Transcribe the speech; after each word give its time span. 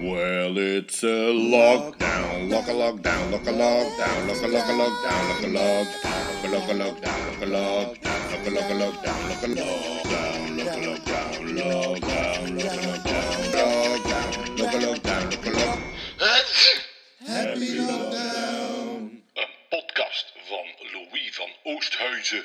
Well, 0.00 0.56
it's 0.56 1.02
a 1.02 1.28
lockdown, 1.28 2.50
lock 2.50 2.68
a 2.68 2.72
lockdown, 2.72 3.30
lock 3.32 3.46
a 3.46 3.52
lockdown, 3.52 4.28
lock 4.28 4.40
a 4.40 4.48
lock 4.48 4.64
a 4.64 4.72
lockdown, 4.72 5.28
lock 5.28 5.42
a 5.42 5.46
lockdown, 5.46 6.50
lock 6.50 6.68
a 6.68 6.74
lockdown, 6.74 7.20
lock 7.28 7.42
a 7.42 7.44
lockdown, 7.44 8.32
lock 8.32 8.46
a 8.46 8.50
lock 8.50 8.70
a 8.70 8.80
lockdown, 8.80 9.28
lock 9.28 9.42
a 9.42 9.48
lockdown, 9.48 10.00
lock 10.56 10.72
a 10.72 10.80
lockdown, 10.80 11.36
lockdown, 11.60 12.44
lock 12.56 12.72
a 12.72 12.80
lockdown, 12.80 13.30
lockdown, 13.60 14.58
lock 14.58 14.72
a 14.72 14.78
lockdown, 14.78 15.24
lock 15.30 15.46
a 15.46 15.50
lock. 15.50 15.78
Happy 17.26 17.70
lockdown. 17.76 19.22
Een 19.34 19.54
podcast 19.68 20.32
van 20.48 20.66
Louis 20.92 21.30
van 21.34 21.50
Oosthuizen. 21.62 22.44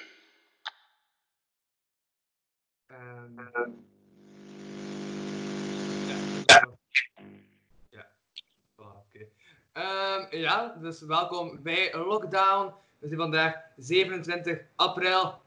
Ehm, 9.76 10.38
ja, 10.38 10.76
dus 10.82 11.02
welkom 11.02 11.64
bij 11.64 11.94
Lockdown. 11.94 12.74
We 13.00 13.08
zijn 13.08 13.20
vandaag 13.20 13.56
27 13.78 14.62
april. 14.76 15.42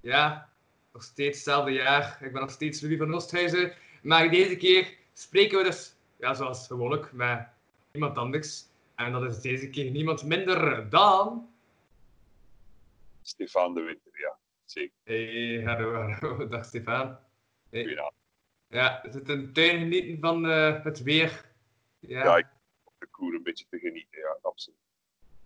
Ja, 0.00 0.48
nog 0.92 1.02
steeds 1.02 1.36
hetzelfde 1.36 1.70
jaar. 1.70 2.18
Ik 2.22 2.32
ben 2.32 2.40
nog 2.40 2.50
steeds 2.50 2.80
Louis 2.80 2.98
van 2.98 3.14
Oosthuizen. 3.14 3.72
Maar 4.02 4.30
deze 4.30 4.56
keer 4.56 4.96
spreken 5.12 5.58
we 5.58 5.64
dus, 5.64 5.96
ja, 6.18 6.34
zoals 6.34 6.66
gewoonlijk, 6.66 7.12
met 7.12 7.48
iemand 7.92 8.18
anders. 8.18 8.64
En 8.94 9.12
dat 9.12 9.22
is 9.22 9.40
deze 9.40 9.70
keer 9.70 9.90
niemand 9.90 10.24
minder 10.24 10.90
dan... 10.90 11.48
Stefan 13.22 13.74
de 13.74 13.80
Winter, 13.80 14.20
ja. 14.20 14.36
Zeker. 14.64 14.96
Hey, 15.04 15.62
hallo, 15.64 15.94
hallo. 15.94 16.46
Dag 16.48 16.64
Stefan. 16.64 17.18
Hey. 17.70 18.12
Ja, 18.68 19.00
we 19.02 19.10
zitten 19.10 19.34
in 19.34 19.46
de 19.46 19.52
tuin 19.52 19.78
genieten 19.78 20.18
van 20.20 20.46
eh, 20.48 20.84
het 20.84 21.02
weer. 21.02 21.44
Ja. 22.00 22.24
Ja, 22.24 22.36
ik 22.36 22.46
koer 23.16 23.34
een 23.34 23.42
beetje 23.42 23.66
te 23.68 23.78
genieten, 23.78 24.18
ja, 24.18 24.36
absoluut. 24.42 24.78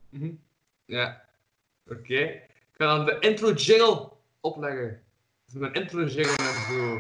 Mhm. 0.09 0.33
ja. 0.85 1.29
Oké. 1.87 2.19
Ik 2.19 2.77
ga 2.77 2.97
dan 2.97 3.07
de 3.07 3.19
intro 3.19 3.53
jingle 3.53 4.13
opleggen. 4.41 5.03
Dus 5.45 5.55
mijn 5.55 5.73
intro 5.73 6.05
jingle 6.05 6.37
en 6.37 6.75
zo. 6.75 6.99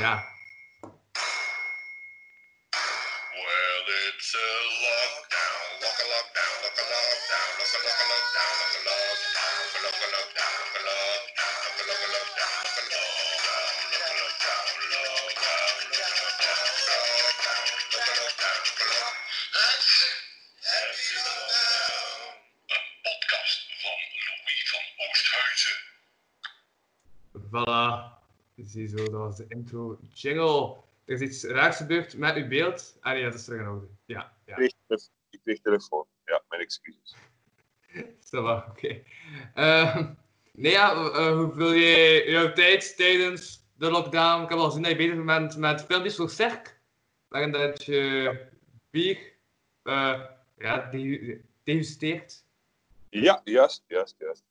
Ja. 0.00 0.31
Een 19.52 19.88
podcast 23.02 23.60
van 23.82 23.98
Louis 24.24 24.70
van 24.70 24.84
Oosthuizen. 25.08 25.78
Voilà. 27.50 27.86
Ziezo, 28.56 28.96
dat 28.96 29.20
was 29.20 29.36
de 29.36 29.44
intro 29.48 29.98
jingle. 30.12 30.76
Er 31.04 31.14
is 31.14 31.20
iets 31.20 31.44
raars 31.44 31.76
gebeurd 31.76 32.16
met 32.16 32.36
uw 32.36 32.48
beeld. 32.48 32.96
Ah 33.00 33.12
nee, 33.12 33.22
dat 33.22 33.34
is 33.34 33.44
terug 33.44 33.60
in 33.60 33.68
orde. 33.68 33.86
Ja, 34.04 34.32
ja. 34.46 34.56
Ik 34.56 34.74
kreeg, 35.42 35.60
telefoon. 35.60 36.06
Ja, 36.24 36.42
mijn 36.48 36.62
excuses. 36.62 37.16
Va, 38.30 38.66
oké. 38.70 39.02
Eh, 39.54 39.96
nee, 40.52 40.72
ja, 40.72 40.92
eh, 40.92 41.34
hoe 41.34 41.52
vul 41.54 41.72
je 41.72 42.24
jouw 42.26 42.52
tijd 42.52 42.96
tijdens 42.96 43.64
de 43.76 43.90
lockdown? 43.90 44.42
Ik 44.42 44.48
heb 44.48 44.58
al 44.58 44.66
gezien 44.66 44.82
dat 44.82 44.90
je 44.90 44.96
bezig 44.96 45.24
bent 45.24 45.56
met 45.56 45.84
filmpjes 45.84 46.16
voor 46.16 46.30
Cirque, 46.30 46.70
waarin 47.28 47.52
dat 47.52 47.84
je 47.84 48.50
bier 48.90 49.31
eh, 49.82 50.20
ja, 50.58 50.90
de- 50.90 51.40
degusteert. 51.64 52.44
Ja, 53.10 53.40
juist, 53.44 53.84
juist, 53.86 54.14
juist. 54.18 54.44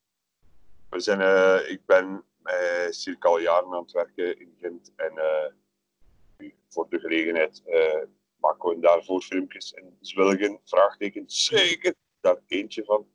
We 0.89 0.99
zijn, 0.99 1.21
eh, 1.21 1.71
ik 1.71 1.85
ben 1.85 2.23
eh, 2.43 2.89
circa 2.89 3.27
al 3.29 3.39
jaren 3.39 3.73
aan 3.73 3.81
het 3.81 3.91
werken 3.91 4.39
in 4.39 4.55
Gent. 4.59 4.91
En 4.95 5.17
eh, 5.17 6.49
voor 6.69 6.89
de 6.89 6.99
gelegenheid 6.99 7.63
maken 8.39 8.69
we 8.69 8.79
daarvoor 8.79 9.21
filmpjes. 9.21 9.73
En 9.73 9.97
Zwilgen, 10.01 10.59
vraagteken, 10.63 11.23
zeker 11.27 11.93
daar 12.21 12.37
eentje 12.47 12.83
van. 12.83 13.07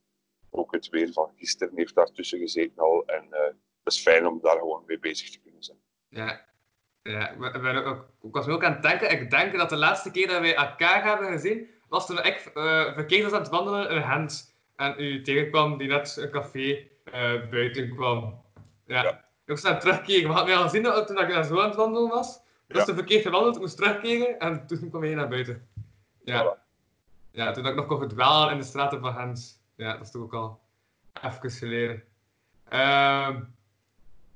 Ook 0.50 0.72
het 0.72 0.88
weer 0.88 1.12
van 1.12 1.32
gisteren 1.36 1.76
heeft 1.76 1.94
daartussen 1.94 2.38
gezeten 2.38 2.78
al. 2.78 3.06
En 3.06 3.26
het 3.30 3.94
is 3.94 4.00
fijn 4.00 4.26
om 4.26 4.40
daar 4.42 4.58
gewoon 4.58 4.82
mee 4.86 4.98
bezig 4.98 5.30
te 5.30 5.40
kunnen 5.40 5.62
zijn. 5.62 5.78
Ja, 6.08 6.46
ja 7.02 7.30
ik, 7.30 7.38
ben- 7.38 7.62
ben 7.62 7.84
ook, 7.84 8.08
ik 8.22 8.32
was 8.34 8.46
ook 8.46 8.64
aan 8.64 8.72
het 8.72 8.82
denken. 8.82 9.10
Ik 9.10 9.30
denk 9.30 9.56
dat 9.56 9.68
de 9.68 9.76
laatste 9.76 10.10
keer 10.10 10.26
dat 10.28 10.40
wij 10.40 10.54
elkaar 10.54 11.04
hebben 11.04 11.30
gezien, 11.32 11.68
was 11.88 12.06
toen 12.06 12.18
ik 12.24 12.50
eh, 12.54 12.92
verkeerd 12.94 13.22
was 13.22 13.32
aan 13.32 13.40
het 13.40 13.48
wandelen 13.50 13.90
in 13.90 14.02
Gent. 14.02 14.54
En 14.76 14.94
u 14.98 15.22
tegenkwam 15.22 15.76
die 15.78 15.88
net 15.88 16.16
een 16.16 16.30
café 16.30 16.86
eh, 17.04 17.48
buiten 17.50 17.94
kwam. 17.94 18.42
Ja. 18.86 19.02
Ja. 19.02 19.10
Ik 19.44 19.52
moest 19.52 19.62
het 19.68 19.80
terugkeren. 19.80 20.28
Maar 20.28 20.36
had 20.36 20.46
mij 20.46 20.56
al 20.56 20.62
gezien 20.62 20.82
dat 20.82 21.06
toen 21.06 21.18
ik 21.20 21.28
daar 21.28 21.44
zo 21.44 21.60
aan 21.60 21.68
het 21.68 21.76
wandelen 21.76 22.08
was. 22.08 22.40
Dus 22.66 22.78
Ja. 22.78 22.84
toen 22.84 22.94
verkeerd 22.94 23.22
gewandeld, 23.22 23.54
ik 23.54 23.60
moest 23.60 23.76
terugkeren 23.76 24.38
en 24.38 24.66
toen 24.66 24.88
kwam 24.90 25.02
hij 25.02 25.14
naar 25.14 25.28
buiten. 25.28 25.68
Ja. 26.24 26.44
Voilà. 26.44 26.58
ja, 27.30 27.52
toen 27.52 27.66
ik 27.66 27.74
nog 27.74 27.86
kon 27.86 27.98
verdwalen 27.98 28.52
in 28.52 28.58
de 28.58 28.64
straten 28.64 29.00
van 29.00 29.14
Gent. 29.14 29.62
Ja, 29.76 29.92
dat 29.92 30.00
is 30.06 30.10
toch 30.10 30.22
ook 30.22 30.34
al 30.34 30.60
even 31.22 31.50
geleden. 31.50 32.02
Ehm 32.68 33.40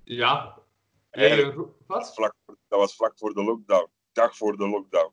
ja. 0.05 0.59
Eigenlijk- 1.11 1.69
wat? 1.87 2.15
Vlak, 2.15 2.35
dat 2.47 2.79
was 2.79 2.95
vlak 2.97 3.13
voor 3.17 3.35
de 3.35 3.43
lockdown. 3.45 3.89
Dag 4.13 4.37
voor 4.37 4.57
de 4.57 4.69
lockdown. 4.69 5.13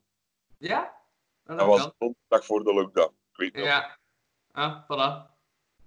Ja? 0.58 0.96
Ah, 1.48 1.56
Dat 1.58 1.66
was 1.66 1.90
de 1.98 2.14
dag 2.28 2.44
voor 2.44 2.64
de 2.64 2.74
lockdown. 2.74 3.12
Ik 3.32 3.36
weet 3.36 3.54
nog. 3.54 3.64
Ja. 3.64 3.98
Ah, 4.52 4.82
voilà. 4.84 5.30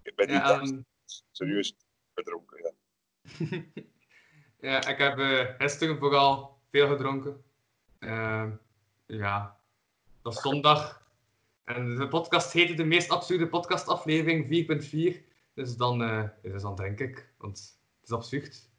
Ik 0.04 0.16
ben 0.16 0.30
Ja, 0.30 0.48
dag 0.48 0.62
ehm, 0.62 0.82
serieus 1.32 1.76
gedronken. 2.16 2.64
Ja. 2.64 2.72
ja, 4.70 4.88
ik 4.88 4.98
heb 4.98 5.20
eh 5.20 5.46
gisteren 5.58 5.98
vooral 5.98 6.60
veel 6.72 6.88
gedronken. 6.88 7.44
Ehm, 8.00 8.52
ja, 9.06 9.60
dat 10.22 10.34
is 10.34 10.42
zondag. 10.42 11.02
En 11.64 11.96
de 11.96 12.08
podcast 12.08 12.52
heette 12.52 12.74
de 12.74 12.84
meest 12.84 13.10
absurde 13.10 13.48
podcastaflevering 13.48 14.46
4.4. 14.48 15.22
Dus 15.54 15.78
dan 15.78 16.04
eh, 16.04 16.24
is 16.42 16.52
het 16.54 16.62
dan 16.62 16.76
drink 16.76 17.00
ik, 17.00 17.30
want 17.38 17.58
het 18.00 18.10
is 18.10 18.16
absurd. 18.16 18.70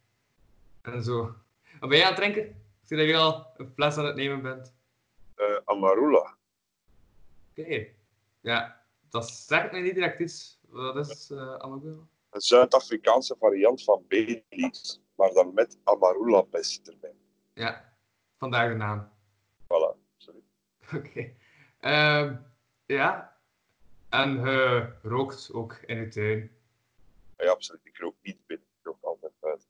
En 0.80 1.02
zo. 1.02 1.34
Wat 1.80 1.88
ben 1.88 1.98
jij 1.98 2.06
aan 2.06 2.12
het 2.12 2.20
drinken? 2.22 2.42
Ik 2.46 2.88
zie 2.88 2.96
dat 2.96 3.06
je 3.06 3.16
al 3.16 3.46
een 3.56 3.72
fles 3.74 3.96
aan 3.96 4.04
het 4.06 4.16
nemen 4.16 4.42
bent. 4.42 4.74
Eh, 5.34 5.56
Amarula. 5.64 6.36
Oké. 7.56 7.86
Ja, 8.40 8.84
dat 9.10 9.30
zegt 9.30 9.72
me 9.72 9.78
niet 9.78 9.94
direct 9.94 10.18
iets. 10.20 10.60
Wat 10.68 11.08
is 11.08 11.30
uh, 11.30 11.54
Amagura? 11.54 12.00
Een 12.30 12.40
Zuid-Afrikaanse 12.40 13.36
variant 13.38 13.84
van 13.84 14.04
Baileys, 14.08 15.00
maar 15.14 15.32
dan 15.32 15.54
met 15.54 15.78
Amarula 15.84 16.44
best 16.44 16.88
erbij. 16.88 17.14
Ja, 17.54 17.92
vandaar 18.36 18.68
de 18.68 18.74
naam. 18.74 19.10
Voilà. 19.64 19.96
Sorry. 20.16 20.42
Oké. 20.96 21.32
Ehm, 21.80 22.36
ja. 22.86 23.36
En 24.08 24.30
je 24.40 24.92
rookt 25.02 25.52
ook 25.52 25.74
in 25.86 25.98
de 25.98 26.08
tuin. 26.08 26.50
Ja, 27.36 27.50
absoluut. 27.50 27.80
Ik 27.84 27.98
rook 27.98 28.14
niet 28.22 28.46
binnen. 28.46 28.66
Ik 28.78 28.84
rook 28.84 29.02
altijd 29.02 29.32
buiten. 29.40 29.68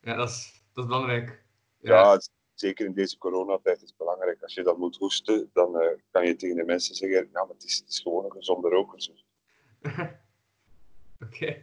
Ja, 0.00 0.14
dat 0.14 0.28
is, 0.28 0.64
dat 0.72 0.84
is 0.84 0.90
belangrijk. 0.90 1.44
Ja, 1.80 2.12
het 2.12 2.30
zeker 2.60 2.86
in 2.86 2.92
deze 2.92 3.18
coronatijd 3.18 3.82
is 3.82 3.88
het 3.88 3.98
belangrijk. 3.98 4.42
Als 4.42 4.54
je 4.54 4.62
dan 4.62 4.78
moet 4.78 4.96
hoesten, 4.96 5.50
dan 5.52 5.80
eh, 5.80 5.88
kan 6.10 6.26
je 6.26 6.36
tegen 6.36 6.56
de 6.56 6.64
mensen 6.64 6.94
zeggen, 6.94 7.28
ja, 7.32 7.44
maar 7.44 7.54
het 7.54 7.64
is, 7.86 8.00
gewoon 8.02 8.24
een 8.24 8.32
gezonde 8.32 8.68
roker. 8.68 9.10
Oké. 11.24 11.62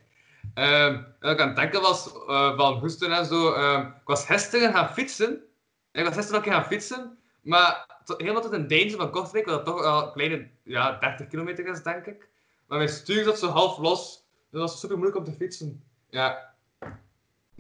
Ehm, 0.54 1.04
wat 1.20 1.32
ik 1.32 1.40
aan 1.40 1.48
het 1.48 1.56
denken 1.56 1.82
was 1.82 2.14
eh, 2.14 2.58
van 2.58 2.80
hoesten 2.80 3.12
en 3.12 3.26
zo. 3.26 3.54
ehm, 3.54 3.88
ik 3.88 4.08
was 4.08 4.26
gisteren 4.26 4.74
gaan 4.74 4.94
fietsen. 4.94 5.44
Ik 5.92 6.06
was 6.06 6.16
gisteren 6.16 6.40
ook 6.40 6.48
gaan 6.48 6.66
fietsen. 6.66 7.18
Maar 7.42 8.02
helemaal 8.18 8.42
tot 8.42 8.52
een 8.52 8.68
Deense 8.68 8.98
van 8.98 9.12
Kortrijk, 9.12 9.46
wat 9.46 9.66
toch 9.66 9.84
al 9.84 10.06
een 10.06 10.12
kleine 10.12 10.50
ja, 10.64 11.00
30 11.00 11.28
kilometer 11.28 11.68
is, 11.68 11.84
denk 11.84 12.06
ik. 12.06 12.30
Maar 12.68 12.78
mijn 12.78 12.90
stuur 12.90 13.24
zat 13.24 13.40
zo 13.40 13.48
half 13.48 13.78
los. 13.78 14.16
Dus 14.16 14.60
dat 14.60 14.62
was 14.62 14.80
super 14.80 14.98
moeilijk 14.98 15.18
om 15.18 15.24
te 15.24 15.38
fietsen. 15.38 15.84
Ja. 16.10 16.56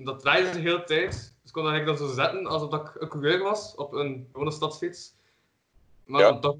Dat 0.06 0.20
draaide 0.20 0.50
de 0.52 0.60
hele 0.60 0.84
tijd. 0.84 1.12
Dus 1.12 1.46
ik 1.46 1.52
kon 1.52 1.64
dat 1.64 1.72
eigenlijk 1.72 2.00
dan 2.00 2.08
zo 2.10 2.14
zetten 2.16 2.46
alsof 2.46 2.70
dat 2.70 2.88
ik 2.88 3.02
een 3.02 3.08
coureur 3.10 3.40
was 3.44 3.76
op 3.76 3.94
een 3.94 4.28
gewone 4.32 4.52
stadsfiets. 4.52 5.16
Maar 6.06 6.22
Ja. 6.22 6.28
dan 6.32 6.42
toch 6.42 6.58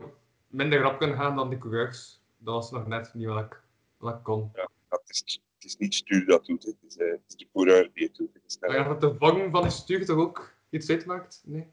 minder 0.48 0.80
rap 0.82 0.98
kunnen 0.98 1.18
gaan 1.18 1.36
dan 1.36 1.50
die 1.50 1.58
coureurs. 1.60 2.20
Dat 2.38 2.54
was 2.54 2.72
nog 2.72 2.88
net 2.88 3.14
niet 3.14 3.28
wat 3.28 3.44
ik, 3.46 3.62
wat 3.98 4.16
ik 4.16 4.24
kon. 4.24 4.52
Ja, 4.56 4.70
het, 4.90 5.02
is, 5.10 5.42
het 5.56 5.64
is 5.66 5.78
niet 5.78 5.94
stuur 5.96 6.26
dat 6.26 6.46
doet, 6.46 6.64
het 6.64 6.76
is, 6.88 6.98
eh, 6.98 7.12
het 7.12 7.22
is 7.28 7.36
de 7.36 7.48
coureur 7.54 7.90
die 7.94 8.04
het 8.08 8.16
doet. 8.16 8.34
Het 8.34 8.44
is, 8.48 8.58
Maar 8.60 8.74
ja, 8.76 8.84
dat 8.88 9.02
de 9.02 9.16
vang 9.18 9.52
van 9.52 9.64
de 9.64 9.70
stuur 9.70 10.06
toch 10.06 10.18
ook 10.18 10.54
iets 10.70 10.90
uitmaakt? 10.90 11.42
Nee? 11.46 11.68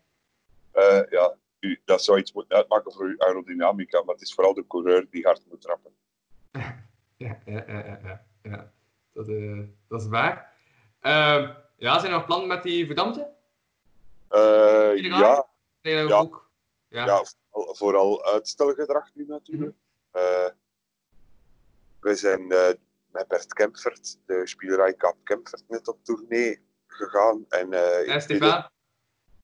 Eh, 0.70 1.00
ja, 1.11 1.34
u- 1.61 1.81
dat 1.84 2.05
zou 2.05 2.19
iets 2.19 2.32
moeten 2.32 2.56
uitmaken 2.56 2.93
voor 2.93 3.06
uw 3.06 3.20
aerodynamica, 3.20 4.02
maar 4.02 4.14
het 4.14 4.22
is 4.22 4.34
vooral 4.34 4.55
de 4.55 4.66
coureur 4.66 5.06
die 5.11 5.25
hard 5.25 5.43
moet 5.50 5.61
trappen. 5.61 5.93
Ja, 7.16 7.38
ja, 7.44 7.64
ja, 7.66 7.78
ja. 7.84 7.99
ja, 8.02 8.25
ja. 8.43 8.72
Dat, 9.12 9.28
eh, 9.28 9.61
dat 9.88 10.00
is 10.00 10.06
waar. 10.08 10.52
Ehm, 11.05 11.53
ja, 11.77 11.99
zijn 11.99 12.12
er 12.12 12.19
nog 12.19 12.27
plannen 12.27 12.49
met 12.49 12.62
die 12.62 12.87
verdampte? 12.87 13.31
Eh, 14.29 14.97
ja, 14.97 15.47
Nee, 15.83 16.06
Ja. 16.06 16.17
ook. 16.19 16.51
Ja. 16.89 17.05
ja, 17.06 17.23
al- 17.51 17.75
vooral 17.75 18.25
uitstelgedrag 18.25 19.11
nu 19.15 19.25
natuurlijk. 19.27 19.77
Eh, 20.11 20.49
we 22.01 22.15
zijn 22.15 22.51
eh, 22.51 22.69
met 23.12 23.29
Bert 23.29 23.53
Kempfert, 23.55 24.19
de 24.27 24.47
spielerij 24.47 24.95
Kap 24.95 25.17
Kempfert, 25.25 25.62
net 25.69 25.89
op 25.89 25.99
tournee 26.05 26.61
gegaan. 26.87 27.45
En, 27.49 27.71
Ja, 27.71 28.15
ik 28.15 28.21
Stefan, 28.21 28.71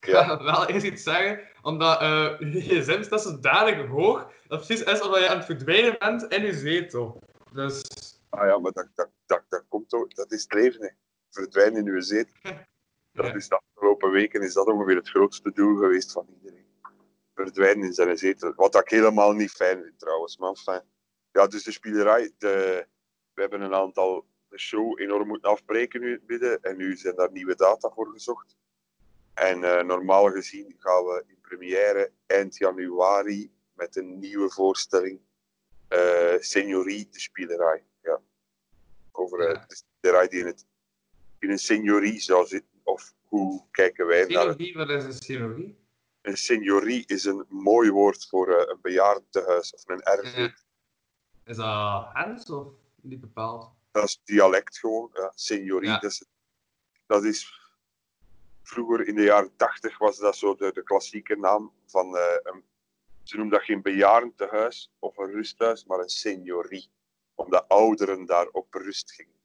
ik 0.00 0.06
Ja. 0.06 0.24
ga 0.24 0.42
wel 0.52 0.66
eerst 0.66 0.86
iets 0.86 1.02
zeggen, 1.02 1.48
omdat 1.62 2.00
eh 2.00 2.38
je 2.54 2.60
gsm 2.60 3.02
staat 3.02 3.22
zodanig 3.22 3.86
hoog, 3.86 4.32
dat 4.48 4.66
precies 4.66 4.84
is 4.84 5.00
omdat 5.00 5.20
je 5.20 5.28
aan 5.28 5.36
het 5.36 5.46
verdwijnen 5.46 5.96
bent 5.98 6.22
in 6.22 6.42
je 6.44 6.52
zetel. 6.54 7.22
Dus, 7.52 7.82
Ah 8.30 8.46
ja, 8.46 8.58
maar 8.58 8.72
dat, 8.72 8.88
dat, 8.94 9.08
dat, 9.26 9.42
dat, 9.48 9.64
komt 9.68 9.92
ook, 9.92 10.14
dat 10.14 10.32
is 10.32 10.42
het 10.42 10.52
leven. 10.52 10.82
Hè. 10.82 10.88
Verdwijnen 11.30 11.86
in 11.86 11.92
uw 11.92 12.00
zetel. 12.00 12.34
Dat 13.12 13.34
is 13.34 13.48
de 13.48 13.60
afgelopen 13.74 14.10
weken 14.10 14.42
is 14.42 14.54
dat 14.54 14.66
ongeveer 14.66 14.96
het 14.96 15.08
grootste 15.08 15.52
doel 15.52 15.76
geweest 15.76 16.12
van 16.12 16.26
iedereen. 16.28 16.66
Verdwijnen 17.34 17.84
in 17.86 17.92
zijn 17.92 18.18
zetel. 18.18 18.52
Wat 18.56 18.74
ik 18.74 18.88
helemaal 18.88 19.32
niet 19.32 19.50
fijn 19.50 19.82
vind 19.82 19.98
trouwens. 19.98 20.36
Maar 20.36 20.48
enfin, 20.48 20.82
ja, 21.32 21.46
dus 21.46 21.62
de 21.62 21.72
spielerij. 21.72 22.32
De, 22.38 22.86
we 23.34 23.40
hebben 23.40 23.60
een 23.60 23.74
aantal 23.74 24.26
de 24.48 24.58
show 24.58 25.00
enorm 25.00 25.28
moeten 25.28 25.50
afbreken 25.50 26.00
nu 26.00 26.06
in 26.06 26.12
het 26.12 26.26
midden. 26.26 26.62
En 26.62 26.76
nu 26.76 26.96
zijn 26.96 27.14
daar 27.14 27.32
nieuwe 27.32 27.54
data 27.54 27.90
voor 27.90 28.06
gezocht. 28.12 28.56
En 29.34 29.64
eh, 29.64 29.84
normaal 29.84 30.30
gezien 30.30 30.74
gaan 30.78 31.04
we 31.04 31.24
in 31.26 31.40
première 31.40 32.12
eind 32.26 32.56
januari 32.56 33.52
met 33.72 33.96
een 33.96 34.18
nieuwe 34.18 34.50
voorstelling. 34.50 35.20
eh 35.88 36.36
Seniorie, 36.38 37.08
de 37.10 37.20
spielerij. 37.20 37.84
Ja. 38.02 38.20
Over 39.12 39.40
eh, 39.40 39.66
de 39.66 39.76
spielerij 39.76 40.28
die 40.28 40.40
in, 40.40 40.46
het, 40.46 40.66
in 41.40 41.50
een 41.50 41.58
seniorie 41.58 42.20
zou 42.20 42.46
zitten. 42.46 42.80
Of 42.82 43.14
hoe 43.22 43.64
kijken 43.70 44.06
wij 44.06 44.18
naar? 44.18 44.28
Synologie, 44.28 44.74
wat 44.74 44.88
is 44.88 45.04
een 45.04 45.12
synologie? 45.12 45.78
Een 46.20 46.36
seniorie 46.36 47.02
is 47.06 47.24
een 47.24 47.44
mooi 47.48 47.90
woord 47.90 48.26
voor 48.28 48.48
eh, 48.48 48.68
een 48.68 48.78
bejaardentehuis 48.80 49.74
of 49.74 49.88
een. 49.88 50.00
Ja. 50.36 50.54
Is 51.44 51.56
dat 51.56 52.08
Hens 52.12 52.50
of 52.50 52.72
niet 53.02 53.20
bepaald? 53.20 53.72
Dat 53.90 54.04
is 54.04 54.20
dialect 54.24 54.78
gewoon. 54.78 55.10
Ja. 55.12 55.32
Seniorie, 55.34 55.88
Ja. 55.88 55.98
Dat, 55.98 56.10
is, 56.10 56.24
dat 57.06 57.24
is... 57.24 57.58
Vroeger 58.62 59.06
in 59.06 59.14
de 59.14 59.22
jaren 59.22 59.56
tachtig 59.56 59.98
was 59.98 60.18
dat 60.18 60.36
zo 60.36 60.54
de, 60.54 60.72
de 60.72 60.82
klassieke 60.82 61.36
naam 61.36 61.72
van 61.86 62.16
eh, 62.16 62.22
een... 62.42 62.64
Ze 63.22 63.36
noemden 63.36 63.58
dat 63.58 63.66
geen 63.66 63.82
bejaardentehuis 63.82 64.92
of 64.98 65.18
een 65.18 65.30
rusthuis, 65.30 65.84
maar 65.84 65.98
een 65.98 66.08
seniorie. 66.08 66.90
Omdat 67.34 67.68
ouderen 67.68 68.26
daar 68.26 68.46
op 68.46 68.74
rust 68.74 69.12
gingen. 69.12 69.39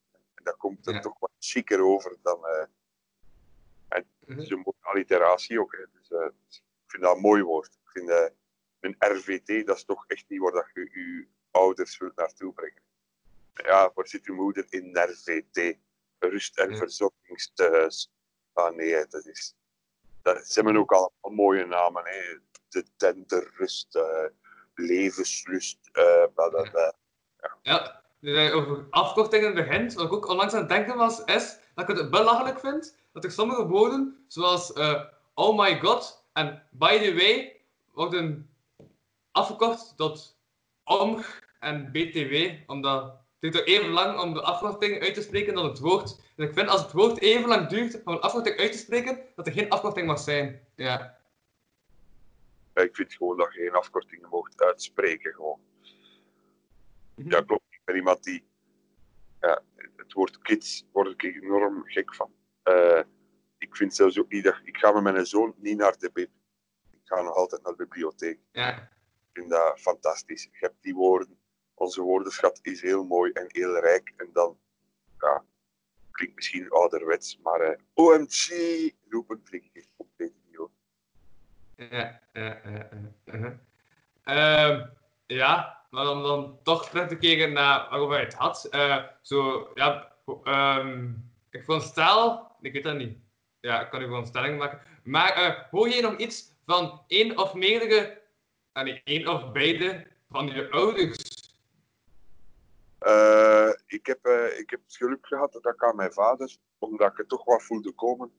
En 0.45 0.51
dat 0.51 0.57
komt 0.59 0.87
er 0.87 0.93
Ja. 0.93 0.99
toch 0.99 1.19
wat 1.19 1.31
chiquer 1.39 1.81
over 1.81 2.17
dan... 2.21 2.45
eh, 2.45 2.65
het 3.87 4.05
Mhm. 4.19 4.39
is 4.39 4.49
een 4.49 4.57
mooie 4.57 4.75
alliteratie 4.81 5.59
ook. 5.59 5.71
Hè. 5.75 5.85
Dus, 5.93 6.09
ik 6.49 6.61
vind 6.91 7.03
dat 7.03 7.15
een 7.15 7.21
mooi 7.21 7.43
woord. 7.43 7.73
Ik 7.83 7.89
vind 7.91 8.09
eh, 8.09 8.25
een 8.79 8.95
RVT, 8.99 9.65
dat 9.67 9.75
is 9.77 9.85
toch 9.85 10.03
echt 10.07 10.25
niet 10.29 10.39
waar 10.39 10.51
dat 10.51 10.69
je 10.73 10.79
je 10.81 11.27
ouders 11.51 11.97
wilt 11.97 12.15
naartoe 12.15 12.53
brengen. 12.53 12.81
Ja, 13.53 13.91
waar 13.93 14.07
zit 14.07 14.25
uw 14.25 14.35
moeder 14.35 14.65
in 14.69 14.97
RVT? 14.97 15.77
Rust- 16.19 16.57
en 16.59 16.69
Ja. 16.71 16.77
verzorgingstehuis. 16.77 18.11
Ah 18.53 18.75
nee, 18.75 19.07
dat 19.07 19.25
is... 19.25 19.55
Dat, 20.21 20.47
ze 20.47 20.53
hebben 20.53 20.77
ook 20.81 20.91
allemaal 20.91 21.31
mooie 21.45 21.65
namen. 21.65 22.03
Hè. 22.05 22.37
De 22.69 22.85
tenderrust, 22.97 23.99
levenslust, 24.73 25.91
bla, 25.91 26.27
bla, 26.49 26.69
bla. 26.69 26.93
Ja, 27.37 27.57
nu 27.63 28.04
over 28.33 28.85
afkortingen 28.89 29.53
begint, 29.53 29.93
wat 29.93 30.05
ik 30.05 30.13
ook 30.13 30.27
onlangs 30.27 30.53
aan 30.53 30.59
het 30.59 30.69
denken 30.69 30.97
was, 30.97 31.23
is 31.23 31.57
dat 31.75 31.89
ik 31.89 31.97
het 31.97 32.09
belachelijk 32.09 32.59
vind 32.59 32.97
dat 33.13 33.23
er 33.23 33.31
sommige 33.31 33.67
woorden, 33.67 34.25
zoals 34.27 34.73
eh, 34.73 35.01
oh 35.33 35.57
my 35.57 35.79
god 35.79 36.25
en 36.33 36.63
by 36.71 36.99
the 36.99 37.15
way, 37.15 37.61
worden 37.93 38.49
afgekort 39.31 39.97
tot 39.97 40.37
OMG 40.83 41.43
en 41.59 41.91
BTW, 41.91 42.51
omdat 42.67 43.03
het 43.39 43.53
duurt 43.53 43.67
even 43.67 43.89
lang 43.89 44.19
om 44.19 44.33
de 44.33 44.41
afkorting 44.41 45.01
uit 45.01 45.13
te 45.13 45.21
spreken 45.21 45.53
dan 45.53 45.65
het 45.65 45.79
woord. 45.79 46.23
Ik 46.35 46.53
vind 46.53 46.69
als 46.69 46.81
het 46.81 46.91
woord 46.91 47.21
even 47.21 47.47
lang 47.47 47.67
duurt 47.67 48.03
om 48.03 48.13
een 48.13 48.19
afkorting 48.19 48.57
uit 48.57 48.71
te 48.71 48.77
spreken, 48.77 49.19
dat 49.35 49.47
er 49.47 49.53
geen 49.53 49.69
afkorting 49.69 50.07
mag 50.07 50.19
zijn. 50.19 50.61
Ja, 50.75 51.17
Ik 52.73 52.95
vind 52.95 53.13
gewoon 53.13 53.37
dat 53.37 53.53
je 53.53 53.59
geen 53.59 53.73
afkortingen 53.73 54.29
mocht 54.29 54.61
uitspreken. 54.61 55.33
Gewoon. 55.33 55.59
Ja, 57.15 57.41
klopt. 57.41 57.74
Ben 57.85 57.95
iemand 57.95 58.23
die. 58.23 58.47
Ja, 59.39 59.61
het 59.95 60.13
woord 60.13 60.37
kids 60.37 60.85
word 60.91 61.23
ik 61.23 61.23
enorm 61.35 61.83
gek 61.85 62.15
van. 62.15 62.31
Eh, 62.63 63.01
ik 63.57 63.75
vind 63.75 63.95
zelfs 63.95 64.19
ook 64.19 64.31
niet 64.31 64.43
dat. 64.43 64.59
Ik 64.63 64.77
ga 64.77 64.91
met 64.91 65.03
mijn 65.13 65.25
zoon 65.25 65.53
niet 65.57 65.77
naar 65.77 65.97
de 65.97 66.09
bib. 66.13 66.29
Ik 66.91 66.99
ga 67.03 67.21
nog 67.21 67.35
altijd 67.35 67.61
naar 67.63 67.71
de 67.71 67.77
bibliotheek. 67.83 68.39
Ja. 68.51 68.77
Ik 68.77 68.89
vind 69.33 69.49
dat 69.49 69.79
fantastisch. 69.79 70.43
Je 70.43 70.49
hebt 70.51 70.81
die 70.81 70.93
woorden. 70.95 71.37
Onze 71.73 72.01
woordenschat 72.01 72.59
is 72.61 72.81
heel 72.81 73.03
mooi 73.03 73.31
en 73.31 73.45
heel 73.47 73.79
rijk. 73.79 74.13
En 74.17 74.29
dan. 74.33 74.59
Ja, 75.19 75.43
klinkt 76.11 76.35
misschien 76.35 76.69
ouderwets, 76.69 77.37
maar. 77.37 77.59
eh, 77.59 77.79
OMG 77.93 78.49
roepen 79.09 79.41
ik 79.49 79.69
echt 79.73 79.89
compleet 79.97 80.33
niet 80.45 80.55
hoor. 80.55 80.71
Ja, 81.75 82.21
ja, 82.33 82.61
ja, 82.63 82.69
ja. 82.71 82.89
uh-huh. 83.25 83.53
Ehm, 84.23 84.87
ja, 85.25 85.84
maar 85.95 86.09
om 86.09 86.23
dan 86.23 86.59
toch 86.63 86.89
terug 86.89 87.07
te 87.07 87.17
keren 87.17 87.53
naar 87.53 87.89
waarover 87.89 88.19
je 88.19 88.25
het 88.25 88.33
had. 88.33 88.65
eh, 88.65 89.03
zo, 89.21 89.69
ja, 89.73 90.15
ehm, 90.43 91.13
ik 91.49 91.63
vond 91.63 91.81
stel, 91.81 92.47
ik 92.61 92.73
weet 92.73 92.83
dat 92.83 92.97
niet. 92.97 93.17
Ja, 93.59 93.81
ik 93.81 93.89
kan 93.89 94.01
u 94.01 94.03
gewoon 94.03 94.25
stellingen 94.25 94.57
maken. 94.57 94.81
Maar 95.03 95.33
eh, 95.33 95.71
hoor 95.71 95.89
je 95.89 96.01
nog 96.01 96.17
iets 96.17 96.51
van 96.65 97.01
één 97.07 97.37
of 97.37 97.53
meerdere, 97.53 98.21
ah, 98.71 98.83
nee, 98.83 99.01
één 99.03 99.27
of 99.27 99.51
beide 99.51 100.07
van 100.29 100.47
je 100.47 100.71
ouders? 100.71 101.53
Eh, 102.99 103.69
ik, 103.85 104.05
heb, 104.05 104.25
ik 104.57 104.69
heb 104.69 104.81
het 104.83 104.95
geluk 104.95 105.27
gehad 105.27 105.53
dat 105.53 105.65
ik 105.65 105.83
aan 105.83 105.95
mijn 105.95 106.13
vader, 106.13 106.55
omdat 106.79 107.11
ik 107.11 107.17
het 107.17 107.29
toch 107.29 107.45
wat 107.45 107.63
voelde 107.63 107.91
komen, 107.91 108.31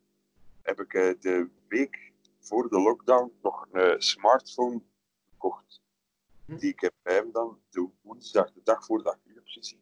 heb 0.62 0.80
ik 0.80 1.20
de 1.20 1.48
week 1.68 2.12
voor 2.40 2.68
de 2.68 2.80
lockdown 2.80 3.32
nog 3.42 3.66
een 3.72 4.02
smartphone 4.02 4.82
gekocht. 5.30 5.84
Die 6.46 6.70
ik 6.70 6.80
heb 6.80 6.92
bij 7.02 7.14
hem 7.14 7.32
dan 7.32 7.60
de 7.70 7.88
woensdag, 8.02 8.52
de 8.52 8.60
dag 8.64 8.84
voordat 8.84 9.14
ik 9.14 9.20
u 9.24 9.34
heb 9.34 9.46
gezien, 9.46 9.80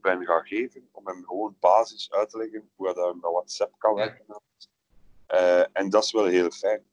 ben 0.00 0.24
gaan 0.24 0.46
geven 0.46 0.88
om 0.92 1.06
hem 1.06 1.24
gewoon 1.24 1.56
basis 1.60 2.12
uit 2.12 2.30
te 2.30 2.38
leggen 2.38 2.70
hoe 2.74 2.86
hij 2.88 3.14
met 3.14 3.30
WhatsApp 3.30 3.78
kan 3.78 3.94
werken. 3.94 4.40
Eh, 5.32 5.64
en 5.72 5.90
dat 5.90 6.04
is 6.04 6.12
wel 6.12 6.24
heel 6.24 6.50
fijn. 6.50 6.84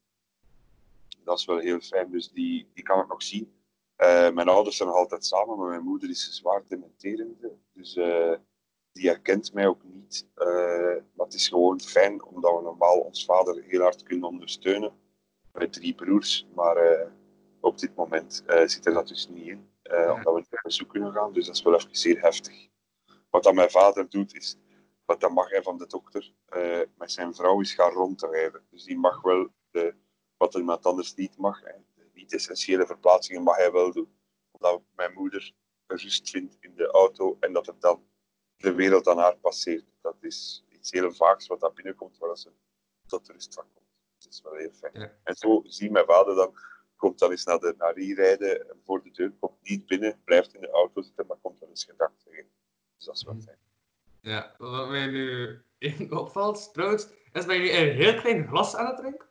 Dat 1.24 1.40
is 1.40 1.46
wel 1.46 1.58
heel 1.58 1.80
fijn, 1.80 2.12
dus 2.12 2.32
die, 2.32 2.70
die 2.74 2.84
kan 2.84 3.00
ik 3.00 3.08
nog 3.08 3.24
zien. 3.24 3.54
Eh, 3.96 4.30
mijn 4.32 4.50
ouders 4.50 4.78
zijn 4.78 4.90
nog 4.90 4.98
altijd 4.98 5.26
samen, 5.26 5.58
maar 5.58 5.70
mijn 5.70 5.84
moeder 5.84 6.10
is 6.10 6.36
zwaar 6.36 6.64
dementerende. 6.68 7.58
Dus 7.74 7.96
eh, 7.96 8.34
die 8.92 9.08
herkent 9.08 9.54
mij 9.54 9.68
ook 9.68 9.84
niet. 9.84 10.28
Maar 11.14 11.26
het 11.26 11.34
is 11.34 11.48
gewoon 11.48 11.82
fijn, 11.82 12.24
omdat 12.24 12.56
we 12.56 12.62
normaal 12.62 13.00
ons 13.00 13.26
vader 13.26 13.64
heel 13.64 13.82
hard 13.82 14.04
kunnen 14.04 14.28
ondersteunen. 14.28 14.94
Met 15.54 15.74
drie 15.74 15.96
broers, 15.96 16.48
maar 16.56 16.78
op 17.62 17.78
dit 17.80 17.96
moment 17.96 18.44
eh, 18.46 18.68
zit 18.68 18.86
er 18.86 18.94
dat 18.94 19.08
dus 19.08 19.28
niet 19.28 19.48
in. 19.48 19.70
eh, 19.82 19.98
Ja. 20.00 20.14
Omdat 20.14 20.34
we 20.34 20.40
niet 20.40 20.52
op 20.52 20.60
bezoek 20.64 20.90
kunnen 20.90 21.14
gaan, 21.14 21.34
dus 21.34 21.46
dat 21.46 21.56
is 21.56 21.62
wel 21.62 21.76
even 21.76 21.96
zeer 21.96 22.22
heftig. 22.22 22.68
Wat 23.30 23.44
dat 23.44 23.54
mijn 23.54 23.70
vader 23.70 24.10
doet, 24.10 24.36
is, 24.36 24.56
wat 25.06 25.20
dat 25.20 25.32
mag 25.32 25.50
hij 25.50 25.64
van 25.64 25.78
de 25.78 25.88
dokter, 25.88 26.34
eh, 26.46 26.82
met 26.98 27.12
zijn 27.12 27.36
vrouw 27.36 27.60
is 27.62 27.74
gaan 27.74 27.92
rondrijden. 27.92 28.66
Dus 28.70 28.84
die 28.84 28.98
mag 28.98 29.22
wel, 29.22 29.48
de, 29.72 29.96
wat 30.38 30.56
iemand 30.56 30.86
anders 30.86 31.16
niet 31.16 31.38
mag, 31.38 31.62
hè, 31.64 31.72
de 31.96 32.10
niet-essentiële 32.14 32.86
verplaatsingen 32.86 33.44
mag 33.44 33.56
hij 33.56 33.72
wel 33.72 33.92
doen. 33.92 34.18
Omdat 34.52 34.82
mijn 34.96 35.14
moeder 35.14 35.54
rust 35.88 36.30
vindt 36.30 36.58
in 36.60 36.76
de 36.76 36.88
auto 36.88 37.38
en 37.40 37.54
dat 37.54 37.66
het 37.66 37.82
dan 37.82 38.04
de 38.58 38.74
wereld 38.74 39.08
aan 39.08 39.18
haar 39.18 39.38
passeert. 39.38 39.86
Dat 40.02 40.16
is 40.22 40.66
iets 40.70 40.92
heel 40.92 41.12
vaags 41.14 41.48
wat 41.48 41.60
daar 41.60 41.74
binnenkomt, 41.74 42.18
waar 42.18 42.38
ze 42.38 42.52
tot 43.08 43.30
rust 43.30 43.54
van 43.54 43.64
komt. 43.74 43.88
Dat 44.18 44.34
is 44.34 44.42
wel 44.42 44.54
heel 44.54 44.72
fijn. 44.72 45.00
Ja. 45.00 45.14
En 45.24 45.36
zo 45.36 45.62
zie 45.66 45.92
mijn 45.92 46.06
vader 46.06 46.36
dan, 46.36 46.54
komt 47.00 47.20
dan 47.20 47.32
eens 47.32 47.46
naar 47.46 47.60
de 47.60 47.76
naar 47.78 47.96
hier 47.96 48.16
rijden, 48.16 48.66
voor 48.84 49.04
de 49.04 49.12
deur, 49.12 49.32
komt 49.40 49.62
niet 49.62 49.86
binnen, 49.86 50.22
blijft 50.24 50.54
in 50.54 50.62
de 50.62 50.70
auto 50.70 51.02
zitten, 51.02 51.26
maar 51.28 51.38
komt 51.42 51.60
dan 51.60 51.70
eens 51.70 51.84
gedag 51.84 52.12
zeggen. 52.18 52.48
Dus 52.96 53.06
dat 53.06 53.16
is 53.16 53.24
wel 53.24 53.42
fijn. 53.42 53.58
Ja, 54.22 54.56
wat 54.58 54.90
mij 54.90 55.08
nu 55.08 55.62
opvalt, 56.10 56.74
trouwens, 56.74 57.08
is 57.34 57.46
dat 57.46 57.56
je 57.56 57.62
nu 57.62 57.72
een 57.72 57.96
heel 57.96 58.16
klein 58.16 58.48
glas 58.48 58.76
aan 58.76 58.86
het 58.86 58.98
drinken? 58.98 59.28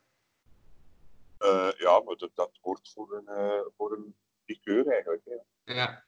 Eh, 1.39 1.71
ja, 1.79 2.01
maar 2.01 2.17
dat, 2.17 2.31
dat 2.35 2.59
hoort 2.61 2.91
voor 2.95 3.17
een, 3.17 3.27
eh 3.27 3.61
voor 3.77 3.93
een 3.93 4.15
liqueur 4.45 4.87
eigenlijk. 4.87 5.23
Hè. 5.25 5.75
Ja. 5.75 6.05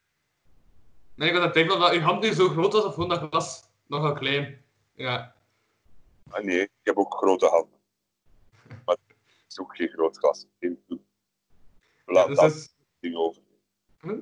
Nee, 1.15 1.29
ik 1.29 1.35
aan 1.35 1.41
het 1.41 1.71
of 1.71 1.79
dat 1.79 1.91
uw 1.91 1.99
hand 1.99 2.21
nu 2.21 2.33
zo 2.33 2.47
groot 2.47 2.73
was 2.73 2.83
of 2.85 2.93
gewoon 2.93 3.09
dat 3.09 3.19
glas 3.19 3.69
nogal 3.87 4.13
klein. 4.13 4.65
Ja. 4.93 5.35
Ah, 6.29 6.43
nee, 6.43 6.61
ik 6.61 6.71
heb 6.83 6.97
ook 6.97 7.13
grote 7.13 7.45
handen. 7.45 7.79
Maar 8.85 8.97
het 9.07 9.17
is 9.47 9.59
ook 9.59 9.75
geen 9.75 9.89
groot 9.89 10.17
glas. 10.17 10.47
Geen. 10.59 10.83
Laat 12.11 12.27
dus 12.27 12.35
dat 12.35 12.49
dat 12.49 12.55
is... 12.55 12.75
ding 12.99 13.15
over. 13.15 13.41
Hm? 13.99 14.19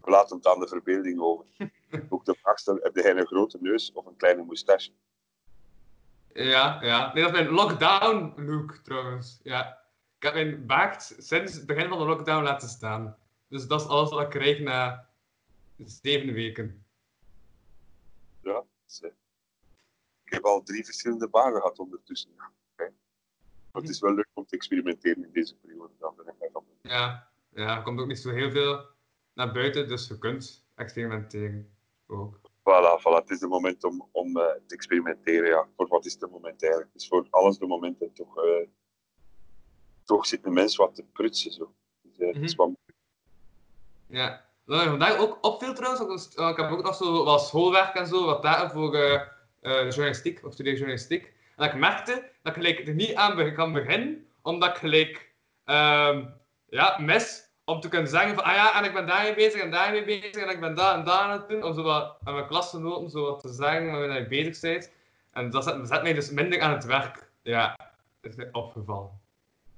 Laat 0.00 0.30
het 0.30 0.46
aan 0.46 0.60
de 0.60 0.68
verbeelding 0.68 1.20
over. 1.20 1.46
ook 2.08 2.24
de 2.24 2.52
stellen, 2.54 2.82
heb 2.82 2.96
jij 2.96 3.16
een 3.16 3.26
grote 3.26 3.58
neus 3.60 3.92
of 3.92 4.06
een 4.06 4.16
kleine 4.16 4.42
moustache? 4.42 4.90
Ja, 6.32 6.82
ja. 6.82 7.12
Nee, 7.14 7.24
dat 7.24 7.34
is 7.34 7.40
mijn 7.40 7.52
lockdown 7.52 8.32
look 8.36 8.76
trouwens. 8.76 9.40
Ja. 9.42 9.84
Ik 10.16 10.22
heb 10.22 10.34
mijn 10.34 10.66
baard 10.66 11.02
sinds 11.18 11.54
het 11.54 11.66
begin 11.66 11.88
van 11.88 11.98
de 11.98 12.04
lockdown 12.04 12.44
laten 12.44 12.68
staan. 12.68 13.16
Dus 13.48 13.66
dat 13.66 13.80
is 13.80 13.86
alles 13.86 14.10
wat 14.10 14.22
ik 14.22 14.30
krijg 14.30 14.60
na 14.60 15.08
zeven 15.84 16.32
weken. 16.32 16.84
Ja, 18.42 18.64
eh, 19.00 19.10
ik 20.24 20.32
heb 20.32 20.44
al 20.44 20.62
drie 20.62 20.84
verschillende 20.84 21.28
banen 21.28 21.60
gehad 21.60 21.78
ondertussen. 21.78 22.30
Ja. 22.36 22.52
Maar 23.72 23.82
het 23.82 23.90
is 23.90 24.00
wel 24.00 24.14
leuk 24.14 24.28
om 24.34 24.46
te 24.46 24.56
experimenteren 24.56 25.24
in 25.24 25.32
deze 25.32 25.56
periode. 25.56 25.92
Dan 25.98 26.14
ben 26.16 26.26
ik. 26.26 26.36
Ja, 26.88 27.28
ja, 27.54 27.76
er 27.76 27.82
komt 27.82 28.00
ook 28.00 28.06
niet 28.06 28.18
zo 28.18 28.30
heel 28.30 28.50
veel 28.50 28.84
naar 29.34 29.52
buiten, 29.52 29.88
dus 29.88 30.08
je 30.08 30.18
kunt 30.18 30.66
experimenteren. 30.74 31.70
Ook. 32.06 32.38
Voilà, 32.38 32.98
voilà, 33.00 33.20
het 33.22 33.30
is 33.30 33.40
het 33.40 33.50
moment 33.50 33.84
om, 33.84 34.08
om 34.12 34.36
eh, 34.36 34.44
te 34.66 34.74
experimenteren. 34.74 35.48
Ja. 35.48 35.68
Voor 35.76 35.88
wat 35.88 36.04
is 36.04 36.12
het 36.12 36.30
moment 36.30 36.62
eigenlijk? 36.62 36.94
Is 36.94 37.08
voor 37.08 37.26
alles 37.30 37.58
de 37.58 37.66
moment 37.66 38.00
en 38.02 38.12
toch, 38.12 38.36
eh, 38.44 38.66
toch 40.04 40.26
zit 40.26 40.46
een 40.46 40.52
mens 40.52 40.76
wat 40.76 40.94
te 40.94 41.04
prutsen. 41.12 41.52
Zo. 41.52 41.74
Dus, 42.02 42.18
eh, 42.18 42.26
het 42.34 42.42
is 42.42 42.56
Mhm. 42.56 42.68
wat 42.68 42.78
Ja. 44.06 44.44
Wat 44.64 44.82
vandaag 44.82 45.18
ook 45.18 45.38
opviel 45.40 45.74
trouwens, 45.74 46.28
ik 46.36 46.56
heb 46.56 46.70
ook 46.70 46.82
nog 46.82 46.94
zo 46.94 47.24
wat 47.24 47.46
schoolwerk 47.46 47.94
en 47.94 48.06
zo, 48.06 48.24
wat 48.24 48.42
dagen 48.42 48.70
voor 48.70 48.96
journalistiek, 49.60 50.44
of 50.44 50.52
studie 50.52 50.72
journalistiek. 50.72 51.24
En 51.24 51.32
dat 51.56 51.66
ik 51.66 51.74
merkte 51.80 52.12
dat 52.42 52.56
ik 52.56 52.62
gelijk 52.62 52.88
er 52.88 52.94
niet 52.94 53.14
aan 53.14 53.54
kan 53.54 53.72
beginnen, 53.72 54.26
omdat 54.42 54.68
ik 54.70 54.76
gelijk 54.76 55.34
ehm, 55.64 56.26
ja, 56.68 56.98
mis 57.00 57.44
om 57.64 57.80
te 57.80 57.88
kunnen 57.88 58.08
zeggen 58.08 58.34
van, 58.34 58.44
ah 58.44 58.54
ja, 58.54 58.78
en 58.78 58.84
ik 58.84 58.92
ben 58.92 59.06
daarmee 59.06 59.34
bezig 59.34 59.60
en 59.60 59.70
daarmee 59.70 60.04
bezig 60.04 60.34
en 60.34 60.48
ik 60.48 60.60
ben 60.60 60.74
daar 60.74 60.98
en 60.98 61.04
daar 61.04 61.20
aan 61.20 61.30
het 61.30 61.48
doen, 61.48 61.62
om 61.62 61.74
zo 61.74 61.82
wat 61.82 62.16
aan 62.24 62.34
mijn 62.34 62.46
klasgenoten 62.46 63.10
zo 63.10 63.22
wat 63.22 63.40
te 63.40 63.52
zeggen 63.52 63.86
waarmee 63.86 64.20
je 64.20 64.26
bezig 64.26 64.60
bent. 64.60 64.92
En 65.32 65.50
dat 65.50 65.64
zet, 65.64 65.88
zet 65.88 66.02
mij 66.02 66.12
dus 66.12 66.30
minder 66.30 66.60
aan 66.60 66.72
het 66.72 66.84
werk. 66.84 67.30
Ja, 67.42 67.92
is 68.22 68.34
mij 68.34 68.48
opgevallen. 68.52 69.20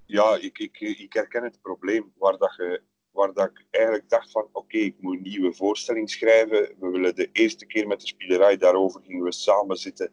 ja, 0.07 0.37
ik, 0.40 0.59
ik, 0.59 0.80
ik 0.80 1.12
herken 1.12 1.42
het 1.42 1.61
probleem 1.62 2.12
waar, 2.16 2.37
dat 2.37 2.54
je, 2.57 2.83
waar 3.11 3.33
dat 3.33 3.50
ik 3.50 3.64
eigenlijk 3.71 4.09
dacht 4.09 4.30
van 4.30 4.49
oké, 4.52 4.76
ik 4.76 4.97
moet 5.00 5.16
een 5.16 5.23
nieuwe 5.23 5.52
voorstelling 5.52 6.11
schrijven. 6.11 6.75
We 6.78 6.88
willen 6.90 7.14
de 7.14 7.28
eerste 7.33 7.66
keer 7.66 7.87
met 7.87 8.00
de 8.00 8.07
spielerij 8.07 8.57
daarover 8.57 9.00
gingen 9.02 9.25
we 9.25 9.33
samen 9.33 9.76
zitten 9.76 10.12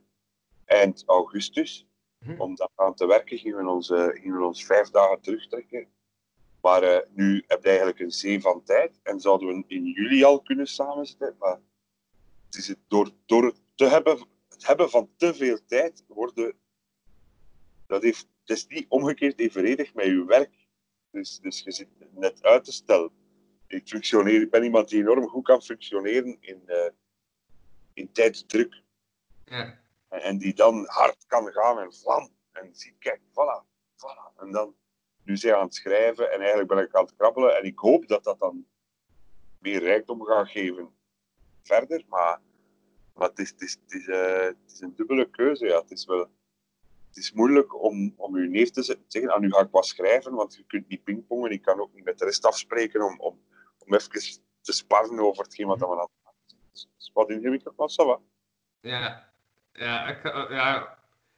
eind 0.65 1.03
augustus. 1.05 1.87
Mhm. 2.19 2.41
Om 2.41 2.55
daar 2.55 2.69
aan 2.75 2.95
te 2.95 3.07
werken 3.07 3.37
gingen 3.37 3.57
we 3.57 3.69
ons, 3.69 3.89
eh, 3.89 4.07
gingen 4.07 4.37
we 4.37 4.45
ons 4.45 4.65
vijf 4.65 4.89
dagen 4.89 5.21
terugtrekken. 5.21 5.87
Maar 6.65 6.83
eh, 6.83 7.07
nu 7.13 7.43
heb 7.47 7.61
je 7.61 7.67
eigenlijk 7.67 7.99
een 7.99 8.11
zee 8.11 8.41
van 8.41 8.63
tijd 8.63 8.99
en 9.03 9.19
zouden 9.19 9.47
we 9.47 9.63
in 9.67 9.85
juli 9.85 10.23
al 10.23 10.41
kunnen 10.41 10.67
samenzitten. 10.67 11.35
Maar 11.39 11.59
het 12.45 12.55
is 12.55 12.67
het, 12.67 12.77
door, 12.87 13.11
door 13.25 13.43
het, 13.43 13.61
te 13.75 13.85
hebben, 13.85 14.27
het 14.49 14.67
hebben 14.67 14.89
van 14.89 15.09
te 15.17 15.33
veel 15.33 15.65
tijd 15.65 16.03
worden 16.07 16.55
dat 17.87 18.03
heeft, 18.03 18.27
het 18.45 18.57
is 18.57 18.67
niet 18.67 18.85
omgekeerd 18.89 19.39
evenredig 19.39 19.93
met 19.93 20.05
je 20.05 20.25
werk. 20.25 20.67
Dus, 21.11 21.39
dus 21.39 21.59
je 21.59 21.71
zit 21.71 21.87
net 22.11 22.43
uit 22.43 22.63
te 22.63 22.71
stellen. 22.71 23.11
Ik, 23.67 23.87
functioneer, 23.87 24.41
ik 24.41 24.51
ben 24.51 24.63
iemand 24.63 24.89
die 24.89 24.99
enorm 24.99 25.27
goed 25.27 25.43
kan 25.43 25.61
functioneren 25.61 26.37
in, 26.39 26.61
eh, 26.65 26.91
in 27.93 28.11
tijdsdruk. 28.11 28.81
Ja. 29.45 29.79
En, 30.09 30.21
en 30.21 30.37
die 30.37 30.53
dan 30.53 30.85
hard 30.87 31.25
kan 31.25 31.51
gaan 31.51 31.79
en 31.79 31.93
vlam. 31.93 32.29
En 32.51 32.75
zie, 32.75 32.95
kijk, 32.99 33.19
voilà, 33.19 33.65
voilà. 33.95 34.39
En 34.39 34.51
dan, 34.51 34.75
nu 35.25 35.37
zijn 35.37 35.55
aan 35.55 35.65
het 35.65 35.75
schrijven 35.75 36.31
en 36.31 36.39
eigenlijk 36.39 36.69
ben 36.69 36.77
ik 36.83 36.95
aan 36.95 37.05
het 37.05 37.15
krabbelen. 37.15 37.57
En 37.57 37.63
ik 37.63 37.79
hoop 37.79 38.07
dat 38.07 38.23
dat 38.23 38.39
dan 38.39 38.65
meer 39.59 39.79
rijkdom 39.79 40.21
gaat 40.23 40.49
geven 40.49 40.89
verder. 41.63 42.03
Maar, 42.07 42.41
maar 43.13 43.29
het, 43.35 43.55
is, 43.61 43.77
eh, 44.07 44.49
een 44.79 44.95
dubbele 44.95 45.29
keuze. 45.29 45.65
Ja. 45.65 45.81
Het 45.81 45.91
is 45.91 46.05
wel 46.05 46.19
het 47.07 47.23
is 47.23 47.31
moeilijk 47.33 47.81
om, 47.83 48.13
om 48.15 48.37
je 48.39 48.47
neef 48.49 48.69
te 48.69 48.83
ze- 48.83 48.99
zeggen, 49.07 49.31
ah, 49.31 49.39
nu 49.39 49.51
ga 49.51 49.59
ik 49.59 49.71
wat 49.71 49.85
schrijven, 49.85 50.33
want 50.33 50.55
je 50.55 50.63
kunt 50.65 50.87
niet 50.87 51.03
pingpongen. 51.03 51.51
Ik 51.51 51.61
kan 51.61 51.79
ook 51.79 51.93
niet 51.93 52.03
met 52.03 52.17
de 52.17 52.25
rest 52.25 52.45
afspreken 52.45 53.01
om, 53.01 53.19
om, 53.19 53.41
om 53.85 53.93
even 53.93 54.09
te 54.61 54.71
sparren 54.73 55.19
over 55.19 55.43
hetgeen 55.43 55.67
wat 55.67 55.79
we 55.79 55.85
aan 55.87 55.97
het 55.99 56.09
het 56.71 56.87
is 56.97 57.11
wat 57.13 57.29
ingewikkeld, 57.29 57.73
ça 57.75 58.05
va. 58.05 58.19
Ja, 58.79 59.29
ja, 59.73 60.07
ik, 60.07 60.23
eh, 60.23 60.45
ja, 60.49 60.97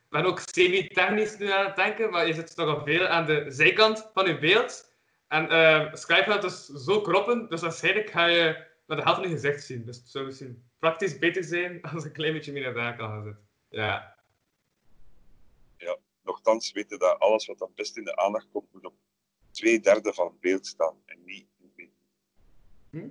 ben 0.09 0.25
ook 0.25 0.39
semi-technisch 0.39 1.37
nu 1.37 1.51
aan 1.51 1.65
het 1.65 1.75
denken, 1.75 2.09
maar 2.09 2.27
je 2.27 2.33
zit 2.33 2.55
nogal 2.55 2.83
veel 2.83 3.07
aan 3.07 3.25
de 3.25 3.45
zijkant 3.47 4.09
van 4.13 4.27
je 4.27 4.39
beeld. 4.39 4.95
En 5.27 5.49
eh 5.49 5.93
Skype 5.93 6.31
gaat 6.31 6.41
dus 6.41 6.65
zo 6.65 7.01
kroppen, 7.01 7.49
dus 7.49 7.61
waarschijnlijk 7.61 8.09
ga 8.09 8.25
je 8.25 8.65
met 8.85 8.97
de 8.97 9.03
helft 9.03 9.19
van 9.19 9.29
je 9.29 9.35
gezicht 9.35 9.63
zien. 9.63 9.85
Dus 9.85 9.97
het 9.97 10.09
zou 10.09 10.25
misschien 10.25 10.63
praktisch 10.79 11.19
beter 11.19 11.43
zijn 11.43 11.81
als 11.93 12.03
een 12.03 12.11
klein 12.11 12.33
beetje 12.33 12.51
meer 12.51 12.61
naar 12.61 12.73
daar 12.73 12.95
kan 12.95 13.09
gaan 13.09 13.23
zitten. 13.23 13.47
Ja, 13.69 14.17
Nochtans 16.27 16.71
weten 16.71 16.99
dat 16.99 17.19
alles 17.19 17.45
wat 17.45 17.57
dan 17.57 17.71
best 17.75 17.97
in 17.97 18.03
de 18.03 18.15
aandacht 18.15 18.47
komt, 18.51 18.73
moet 18.73 18.85
op 18.85 18.93
twee 19.51 19.79
derde 19.79 20.13
van 20.13 20.27
het 20.27 20.39
beeld 20.39 20.67
staan 20.67 20.95
en 21.05 21.23
niet 21.25 21.47
in 21.57 21.65
het 21.65 21.75
midden. 21.75 21.95
Hm? 22.89 23.09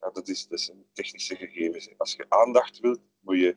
Ja, 0.00 0.10
dat, 0.10 0.28
is, 0.28 0.48
dat 0.48 0.58
is 0.58 0.68
een 0.68 0.86
technische 0.92 1.36
gegeven. 1.36 1.94
Als 1.96 2.12
je 2.12 2.26
aandacht 2.28 2.78
wilt, 2.78 3.00
moet 3.20 3.38
je 3.38 3.56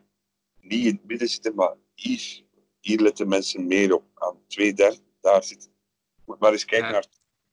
niet 0.60 0.84
in 0.86 0.94
het 0.94 1.04
midden 1.04 1.28
zitten, 1.28 1.54
maar 1.54 1.76
hier. 1.94 2.42
Hier 2.80 3.00
letten 3.00 3.28
mensen 3.28 3.66
meer 3.66 3.94
op. 3.94 4.04
Aan 4.14 4.36
twee 4.46 4.74
derde, 4.74 5.00
daar 5.20 5.42
zit. 5.44 5.70
Moet 6.24 6.38
maar 6.38 6.52
eens 6.52 6.64
kijken 6.64 6.86
Ja. 6.88 6.92
naar 6.92 7.06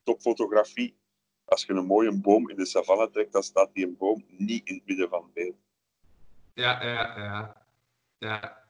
topfotografie. 0.04 0.98
Als 1.46 1.64
je 1.66 1.74
een 1.74 1.86
mooie 1.86 2.12
boom 2.18 2.50
in 2.50 2.56
de 2.56 2.66
savanne 2.66 3.10
trekt, 3.10 3.32
dan 3.32 3.44
staat 3.44 3.74
die 3.74 3.86
een 3.86 3.98
boom 3.98 4.26
niet 4.28 4.68
in 4.68 4.76
het 4.76 4.86
midden 4.86 5.10
van 5.10 5.24
het 5.24 5.34
beeld. 5.34 5.56
ja, 6.54 6.84
ja, 6.84 7.18
ja. 7.18 7.66
Ja. 8.18 8.68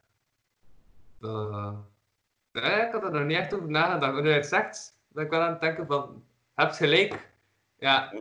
Eh, 1.21 1.77
ja, 2.51 2.85
ik 2.87 2.91
had 2.91 3.03
er 3.03 3.11
nog 3.11 3.23
niet 3.25 3.37
echt 3.37 3.53
over 3.53 3.69
nagedacht. 3.69 4.13
Maar 4.13 4.21
nu 4.21 4.27
je 4.29 4.35
het 4.35 4.45
zegt, 4.45 4.97
ben 5.07 5.23
ik 5.23 5.29
wel 5.29 5.41
aan 5.41 5.51
het 5.51 5.61
denken 5.61 5.85
van, 5.87 6.23
heb 6.55 6.71
gelijk. 6.71 7.29
Ja, 7.79 8.11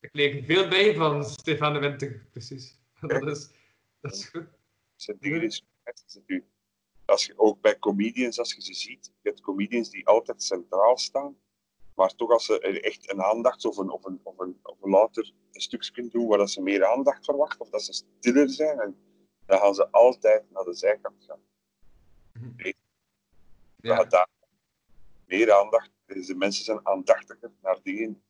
ik 0.00 0.10
leer 0.12 0.36
er 0.36 0.44
veel 0.44 0.68
bij 0.68 0.94
van 0.94 1.24
Stefan 1.24 1.72
de 1.72 1.78
Winter, 1.78 2.26
precies. 2.30 2.78
Dat 3.00 3.26
is, 3.26 3.50
dat 4.00 4.12
is 4.12 4.28
goed. 4.28 4.46
zijn 4.96 5.16
dingen 5.20 5.42
in 5.42 5.52
het 5.82 6.02
is 6.06 6.14
natuurlijk- 6.14 6.52
als 7.06 7.26
je 7.26 7.38
ook 7.38 7.60
bij 7.60 7.78
comedians, 7.78 8.38
als 8.38 8.52
je 8.54 8.62
ze 8.62 8.74
ziet, 8.74 9.12
je 9.22 9.28
hebt 9.28 9.40
comedians 9.40 9.90
die 9.90 10.06
altijd 10.06 10.42
centraal 10.42 10.98
staan, 10.98 11.36
maar 11.94 12.14
toch 12.14 12.30
als 12.30 12.44
ze 12.44 12.60
echt 12.80 13.10
een 13.12 13.22
aandacht 13.22 13.64
of 13.64 13.76
een, 13.76 13.90
of 13.90 14.04
een, 14.04 14.20
of 14.22 14.38
een, 14.38 14.58
of 14.62 14.82
een 14.82 14.90
later 14.90 15.32
een 15.52 15.60
stukje 15.60 16.08
doen 16.08 16.26
waar 16.28 16.38
dat 16.38 16.50
ze 16.50 16.62
meer 16.62 16.84
aandacht 16.86 17.24
verwachten, 17.24 17.60
of 17.60 17.70
dat 17.70 17.82
ze 17.82 17.92
stiller 17.92 18.50
zijn, 18.50 18.80
en 18.80 18.96
dan 19.46 19.58
gaan 19.58 19.74
ze 19.74 19.90
altijd 19.90 20.50
naar 20.50 20.64
de 20.64 20.74
zijkant 20.74 21.24
gaan. 21.26 21.40
Dan 22.32 22.72
Ja. 23.76 23.96
gaat 23.96 24.10
daar 24.10 24.28
meer 25.26 25.52
aandacht, 25.52 25.90
dus 26.06 26.26
de 26.26 26.34
mensen 26.34 26.64
zijn 26.64 26.86
aandachtiger 26.86 27.50
naar 27.62 27.78
dingen 27.82 28.22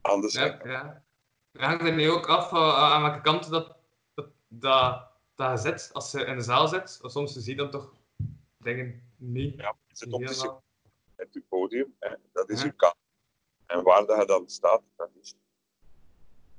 aan 0.00 0.20
de 0.20 0.26
Ja, 0.26 0.32
zijkant. 0.32 0.62
ja. 0.64 1.04
Het 1.52 1.60
hangt 1.62 1.82
er 1.84 1.94
nu 1.94 2.10
ook 2.10 2.26
af 2.28 2.52
uh, 2.52 2.58
aan 2.92 3.02
welke 3.02 3.20
kant 3.20 3.50
dat, 3.50 3.76
dat, 4.14 4.28
dat, 4.48 5.10
je 5.50 5.56
zit. 5.56 5.90
Als 5.92 6.12
je 6.12 6.24
in 6.24 6.36
de 6.36 6.42
zaal 6.42 6.68
zit, 6.68 6.98
of 7.02 7.10
soms 7.10 7.32
zie 7.32 7.50
je 7.50 7.56
dan 7.56 7.70
toch 7.70 7.92
dingen 8.58 9.12
niet. 9.16 9.56
Ja, 9.56 9.76
het 9.86 9.98
zit 9.98 10.12
op 10.12 10.20
de 10.20 10.28
helemaal. 10.28 10.62
het 11.16 11.34
je 11.34 11.42
podium, 11.48 11.94
hè, 11.98 12.14
dat 12.32 12.48
is 12.50 12.58
Ja. 12.60 12.66
je 12.66 12.72
kant. 12.72 12.94
En 13.66 13.82
waar 13.82 14.06
dat 14.06 14.20
je 14.20 14.26
dan 14.26 14.48
staat, 14.48 14.82
dat 14.96 15.10
is. 15.20 15.34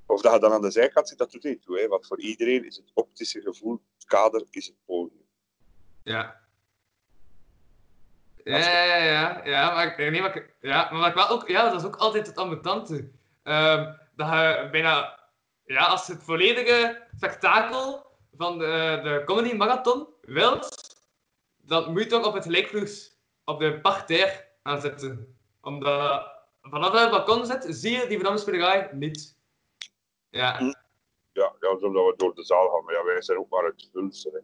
Of 0.05 0.21
dat 0.21 0.33
je 0.33 0.39
dan 0.39 0.51
aan 0.51 0.61
de 0.61 0.71
zijkant 0.71 1.07
zit, 1.07 1.17
dat 1.17 1.31
doet 1.31 1.43
niet 1.43 1.61
toe. 1.61 1.79
Hè, 1.79 1.87
want 1.87 2.07
voor 2.07 2.19
iedereen 2.19 2.65
is 2.65 2.75
het 2.75 2.91
optische 2.93 3.41
gevoel, 3.41 3.81
het 3.93 4.05
kader 4.05 4.45
is 4.49 4.65
het 4.65 4.75
podium. 4.85 5.25
Ja. 6.03 6.41
Ja, 8.43 8.57
ja, 8.57 8.95
ja, 8.95 9.41
ja, 9.45 9.73
maar, 9.73 9.95
nee, 9.97 10.21
maar, 10.21 10.49
ja, 10.61 10.91
maar 10.91 11.09
ik 11.09 11.15
wel 11.15 11.29
ook, 11.29 11.47
ja, 11.47 11.69
dat 11.69 11.79
is 11.79 11.87
ook 11.87 11.95
altijd 11.95 12.27
het 12.27 12.37
ambetante. 12.37 13.11
Ehm, 13.43 13.93
dat 14.15 14.27
je 14.27 14.67
bijna, 14.71 15.19
ja, 15.65 15.85
als 15.85 16.07
je 16.07 16.13
het 16.13 16.23
volledige 16.23 17.07
spektakel 17.15 18.05
van 18.37 18.57
de, 18.57 18.99
de 19.03 19.21
comedy 19.25 19.53
marathon 19.53 20.07
wilt, 20.21 20.95
dan 21.57 21.91
moet 21.91 22.03
je 22.03 22.09
toch 22.09 22.25
op 22.25 22.33
het 22.33 22.43
gelijkvloers, 22.43 23.11
op 23.43 23.59
de 23.59 23.79
parterre 23.81 24.45
gaan 24.63 24.81
zitten. 24.81 25.37
Omdat 25.61 26.31
vanaf 26.61 26.91
het 26.91 27.09
balkon 27.09 27.45
zit, 27.45 27.65
zie 27.69 27.91
je 27.91 28.07
die 28.07 28.15
verdamde 28.15 28.41
spelerij 28.41 28.89
niet. 28.93 29.35
Ja. 30.29 30.59
Ja, 31.31 31.53
ja, 31.59 31.77
zodat 31.77 32.05
we 32.05 32.13
door 32.17 32.35
de 32.35 32.43
zaal 32.43 32.69
gaan. 32.69 32.83
Maar 32.83 32.93
ja, 32.93 33.03
wij 33.03 33.21
zijn 33.21 33.37
ook 33.37 33.49
maar 33.49 33.63
het 33.63 33.89
vulsel. 33.91 34.31
hè. 34.31 34.39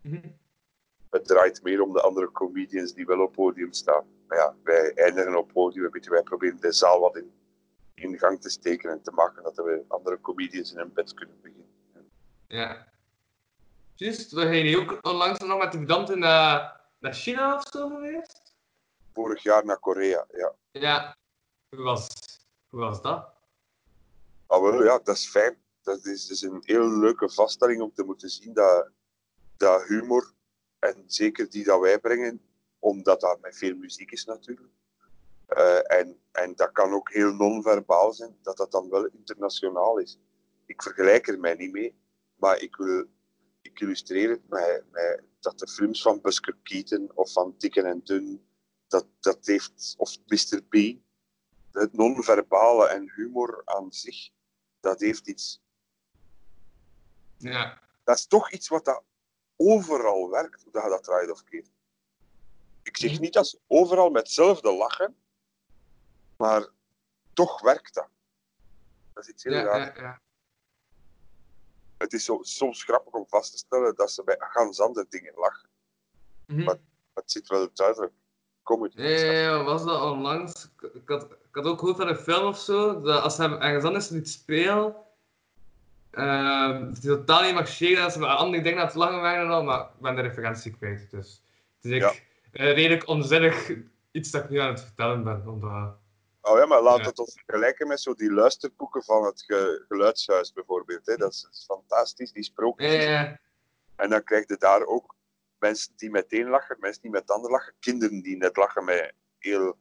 Mhm. 0.00 0.28
Het 1.10 1.26
draait 1.26 1.62
meer 1.62 1.82
om 1.82 1.92
de 1.92 2.00
andere 2.00 2.32
comedians 2.32 2.94
die 2.94 3.06
wel 3.06 3.20
op 3.20 3.32
podium 3.32 3.72
staan. 3.72 4.06
Maar 4.28 4.38
ja, 4.38 4.54
wij 4.62 4.92
eindigen 4.94 5.36
op 5.36 5.52
podium. 5.52 5.90
Weet 5.90 6.04
je, 6.04 6.10
wij 6.10 6.22
proberen 6.22 6.60
de 6.60 6.72
zaal 6.72 7.00
wat 7.00 7.16
in, 7.16 7.32
in 7.94 8.18
gang 8.18 8.40
te 8.40 8.50
steken 8.50 8.90
en 8.90 9.02
te 9.02 9.10
maken 9.10 9.42
dat 9.42 9.56
we 9.56 9.84
andere 9.88 10.20
comedians 10.20 10.72
in 10.72 10.78
een 10.78 10.92
bed 10.92 11.14
kunnen 11.14 11.40
beginnen. 11.40 11.68
Ja. 12.46 12.92
Juist, 13.96 14.32
we 14.32 14.40
zijn 14.40 14.66
hier 14.66 14.80
ook 14.80 15.06
onlangs 15.06 15.38
nog 15.38 15.58
met 15.58 15.72
de 15.72 15.78
verdamte 15.78 16.16
naar, 16.16 16.80
naar 16.98 17.14
China 17.14 17.56
of 17.56 17.62
zo 17.70 17.88
geweest. 17.88 18.54
Vorig 19.12 19.42
jaar 19.42 19.64
naar 19.64 19.78
Korea, 19.78 20.26
ja. 20.32 20.54
Ja. 20.70 21.16
Hoe 21.68 21.84
was, 21.84 22.08
hoe 22.68 22.80
was 22.80 23.02
dat? 23.02 23.28
Ah, 24.46 24.62
wel, 24.62 24.84
ja, 24.84 24.98
dat 24.98 25.16
is 25.16 25.28
fijn. 25.28 25.62
Dat 25.82 26.04
is, 26.04 26.26
dus 26.26 26.42
een 26.42 26.62
heel 26.64 26.88
leuke 26.88 27.28
vaststelling 27.28 27.82
om 27.82 27.92
te 27.94 28.04
moeten 28.04 28.28
zien 28.28 28.52
dat, 28.52 28.88
dat 29.56 29.84
humor, 29.86 30.32
en 30.78 31.04
zeker 31.06 31.50
die 31.50 31.64
dat 31.64 31.80
wij 31.80 31.98
brengen, 31.98 32.40
omdat 32.78 33.20
dat 33.20 33.40
met 33.40 33.56
veel 33.56 33.74
muziek 33.76 34.10
is 34.10 34.24
natuurlijk. 34.24 34.72
Eh, 35.46 35.98
en, 35.98 36.20
en 36.32 36.54
dat 36.56 36.72
kan 36.72 36.92
ook 36.92 37.12
heel 37.12 37.32
non-verbaal 37.32 38.12
zijn, 38.12 38.38
dat 38.42 38.56
dat 38.56 38.70
dan 38.70 38.90
wel 38.90 39.06
internationaal 39.06 39.98
is. 39.98 40.18
Ik 40.66 40.82
vergelijk 40.82 41.28
er 41.28 41.38
mij 41.38 41.54
niet 41.54 41.72
mee, 41.72 41.98
maar 42.34 42.60
ik 42.60 42.76
wil 42.76 43.04
ik 43.74 43.80
illustreer 43.80 44.30
het 44.30 44.48
met, 44.48 44.84
met 44.90 45.22
dat 45.40 45.58
de 45.58 45.68
films 45.68 46.02
van 46.02 46.20
Busker 46.20 46.56
Keaton 46.62 47.10
of 47.14 47.32
van 47.32 47.54
Dicken 47.58 47.84
en 47.86 48.00
Dun, 48.04 48.46
dat, 48.88 49.06
dat 49.20 49.46
heeft, 49.46 49.94
of 49.96 50.16
Mr. 50.26 50.62
B, 50.62 50.74
het 51.72 51.92
non-verbale 51.92 52.88
en 52.88 53.12
humor 53.14 53.62
aan 53.64 53.92
zich, 53.92 54.30
dat 54.80 55.00
heeft 55.00 55.26
iets. 55.26 55.62
Ja. 57.38 57.80
Dat 58.04 58.16
is 58.16 58.26
toch 58.26 58.50
iets 58.50 58.68
wat 58.68 58.84
dat 58.84 59.02
overal 59.56 60.30
werkt, 60.30 60.62
hoe 60.62 60.72
dat 60.72 60.82
je 60.82 60.88
dat 60.88 61.04
draait 61.04 61.30
of 61.30 61.44
keert. 61.44 61.70
Ik 62.82 62.96
zeg 62.96 63.20
niet 63.20 63.32
dat 63.32 63.46
ze 63.48 63.60
overal 63.66 64.10
met 64.10 64.22
hetzelfde 64.22 64.72
lachen, 64.72 65.16
maar 66.36 66.68
toch 67.32 67.60
werkt 67.60 67.94
dat. 67.94 68.08
Dat 69.12 69.24
is 69.24 69.30
iets 69.30 69.42
heel 69.44 69.52
Ja, 69.52 69.62
raars. 69.62 69.96
ja, 69.96 70.02
ja. 70.02 70.20
Het 72.04 72.12
is 72.12 72.24
zo, 72.24 72.38
soms 72.42 72.82
grappig 72.84 73.12
om 73.12 73.24
vast 73.28 73.50
te 73.52 73.58
stellen 73.58 73.94
dat 73.94 74.10
ze 74.10 74.24
bij 74.24 74.36
ganz 74.38 74.80
andere 74.80 75.06
dingen 75.08 75.32
lachen. 75.36 75.68
Mhm. 76.46 76.64
Maar- 76.64 76.76
Het 77.14 77.30
zit 77.30 77.48
wel 77.48 77.68
duidelijk. 77.74 78.12
Comedy. 78.62 79.02
Ja, 79.02 79.08
ja, 79.08 79.32
ja, 79.32 79.62
was 79.62 79.84
dat 79.84 80.02
onlangs? 80.02 80.64
Ik, 80.64 80.90
ik 80.94 81.08
had, 81.08 81.22
ik 81.22 81.48
had 81.52 81.64
ook 81.64 81.78
gehoord 81.78 81.96
van 81.96 82.08
een 82.08 82.16
film 82.16 82.46
of 82.46 82.58
zo, 82.58 83.00
dat 83.00 83.22
als 83.22 83.36
hij 83.36 83.48
ergens 83.58 83.84
anders 83.84 84.10
niet 84.10 84.28
speelt, 84.30 84.96
ehm, 86.10 86.84
dat 86.84 87.02
hij 87.02 87.16
totaal 87.16 87.42
niet 87.42 87.54
mag 87.54 87.68
sharen, 87.68 87.96
dat 88.02 88.12
ze 88.12 88.18
met 88.18 88.28
andere 88.28 88.62
dingen 88.62 88.78
aan 88.80 88.86
het 88.86 88.94
lachen 88.94 89.20
waren 89.20 89.44
en 89.46 89.50
al, 89.52 89.62
maar 89.62 89.80
ik 89.80 90.00
ben 90.00 90.14
de 90.14 90.20
referentie 90.22 90.76
kwijt. 90.76 91.10
Dus 91.10 91.42
het 91.80 91.92
is 91.92 91.98
Ja. 91.98 92.10
ik, 92.10 92.24
eh, 92.52 92.72
redelijk 92.74 93.08
onzinnig 93.08 93.70
iets 94.10 94.30
dat 94.30 94.44
ik 94.44 94.50
nu 94.50 94.58
aan 94.58 94.68
het 94.72 94.80
vertellen 94.82 95.24
ben. 95.24 95.48
Omdat, 95.48 95.96
Oh 96.46 96.58
ja, 96.58 96.66
maar 96.66 96.82
laat 96.82 96.98
Ja. 96.98 97.04
het 97.04 97.18
ons 97.18 97.32
vergelijken 97.44 97.86
met 97.88 98.00
zo 98.00 98.14
die 98.14 98.32
luisterboeken 98.32 99.02
van 99.04 99.24
het 99.24 99.42
ge- 99.42 99.84
geluidshuis 99.88 100.52
bijvoorbeeld. 100.52 101.06
Hè. 101.06 101.16
Dat 101.16 101.32
is 101.32 101.64
fantastisch, 101.66 102.32
die 102.32 102.42
sprookjes. 102.42 103.04
ja, 103.04 103.38
En 103.96 104.10
dan 104.10 104.24
krijg 104.24 104.48
je 104.48 104.56
daar 104.56 104.84
ook 104.84 105.14
mensen 105.58 105.92
die 105.96 106.10
meteen 106.10 106.48
lachen, 106.48 106.76
mensen 106.80 107.02
die 107.02 107.10
met 107.10 107.20
het 107.20 107.30
ander 107.30 107.50
lachen, 107.50 107.74
kinderen 107.80 108.22
die 108.22 108.36
net 108.36 108.56
lachen 108.56 108.84
met 108.84 109.14
heel 109.38 109.76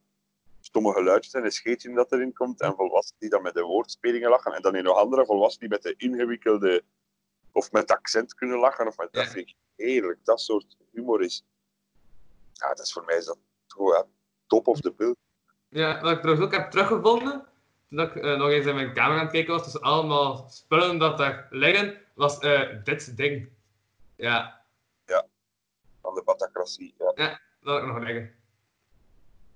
stomme 0.60 0.94
geluidjes 0.94 1.34
en 1.34 1.44
een 1.44 1.52
scheetje 1.52 1.94
dat 1.94 2.12
erin 2.12 2.34
komt, 2.34 2.62
en 2.62 2.76
volwassenen 2.76 3.20
die 3.20 3.30
dan 3.30 3.42
met 3.42 3.54
de 3.54 3.62
woordspelingen 3.62 4.30
lachen, 4.30 4.54
en 4.54 4.62
dan 4.62 4.76
in 4.76 4.84
nog 4.84 4.98
andere 4.98 5.26
volwassenen 5.26 5.70
die 5.70 5.80
met 5.80 5.98
de 5.98 6.06
ingewikkelde, 6.06 6.84
of 7.52 7.72
met 7.72 7.92
accent 7.92 8.34
kunnen 8.34 8.58
lachen, 8.60 8.88
of 8.88 8.98
met, 8.98 9.14
dat 9.14 9.28
vind 9.28 9.50
ik 9.50 9.56
heerlijk. 9.76 10.26
Dat 10.26 10.42
soort 10.42 10.78
humor 10.92 11.22
is, 11.24 11.46
ja, 12.54 12.68
dat 12.68 12.80
is 12.86 12.94
voor 12.94 13.04
mij 13.06 13.18
is 13.18 13.26
dat 13.26 13.38
gewoon 13.68 13.94
ja, 13.94 14.06
top 14.48 14.68
of 14.68 14.80
the 14.82 14.94
bill. 14.94 15.16
Ja, 15.74 16.02
wat 16.02 16.12
ik 16.12 16.20
trouwens 16.20 16.46
ook 16.46 16.54
heb 16.54 16.72
teruggevonden, 16.72 17.46
toen 17.90 18.00
ik 18.00 18.16
eh, 18.16 18.38
nog 18.38 18.50
eens 18.50 18.66
in 18.66 18.76
mijn 18.76 18.94
kamer 18.94 19.18
aan 19.18 19.24
het 19.24 19.32
kijken 19.32 19.54
was, 19.54 19.64
dus 19.64 19.82
allemaal 19.82 20.50
spullen 20.50 20.98
dat 20.98 21.18
daar 21.18 21.48
liggen, 21.50 21.98
was 22.14 22.40
eh, 22.40 22.84
dit 22.84 23.18
ding. 23.18 23.50
Ja, 24.16 24.64
van 26.02 26.14
de 26.14 26.24
batacratie. 26.24 26.94
Ja, 26.98 27.14
dat 27.16 27.74
had 27.74 27.78
ik 27.78 27.88
nog 27.88 27.98
liggen. 27.98 28.36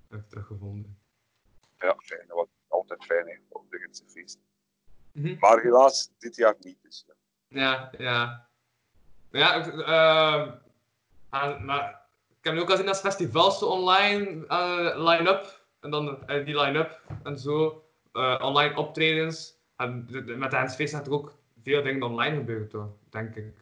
Heb 0.09 0.19
ik 0.19 0.29
teruggevonden. 0.29 0.97
ja 1.77 1.95
fijn, 1.97 2.27
dat 2.27 2.37
was 2.37 2.47
altijd 2.67 3.05
fijn 3.05 3.27
hè, 3.27 3.37
op 3.49 3.71
de 3.71 3.77
Gentse 3.77 4.03
feest. 4.07 4.39
Mhm. 5.11 5.35
Maar 5.39 5.61
helaas, 5.61 6.11
dit 6.17 6.35
jaar 6.35 6.55
niet. 6.59 6.77
Dus, 6.81 7.05
ja. 7.07 7.15
Ja, 7.47 7.91
ja. 7.97 8.47
Ja, 9.31 9.53
ik, 9.53 9.65
ehm, 9.67 11.65
maar 11.65 12.01
ik 12.37 12.43
heb 12.43 12.53
nu 12.53 12.59
ook 12.59 12.65
al 12.65 12.71
gezien 12.71 12.85
dat 12.85 12.99
festivals 12.99 13.63
online 13.63 14.47
eh, 14.47 14.93
line-up. 14.95 15.65
En 15.87 15.93
dan 15.93 16.27
eh, 16.27 16.45
die 16.45 16.59
line-up 16.59 17.01
en 17.23 17.37
zo. 17.39 17.83
eh, 18.11 18.39
online 18.43 18.75
optredens. 18.75 19.55
En 19.75 20.07
met 20.37 20.51
de 20.51 20.57
Hensfeest 20.57 20.91
zijn 20.91 21.05
er 21.05 21.11
ook 21.11 21.33
veel 21.63 21.83
dingen 21.83 22.03
online 22.03 22.35
gebeurd, 22.35 22.71
hoor, 22.71 22.97
denk 23.09 23.35
ik. 23.35 23.55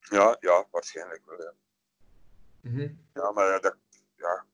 Ja, 0.00 0.36
ja, 0.40 0.64
waarschijnlijk 0.70 1.22
wel. 1.26 1.42
Ja, 1.42 1.52
Mhm. 2.60 2.88
ja 3.14 3.30
maar 3.32 3.46
ja, 3.46 3.58
dat, 3.58 3.76
ja, 4.16 4.44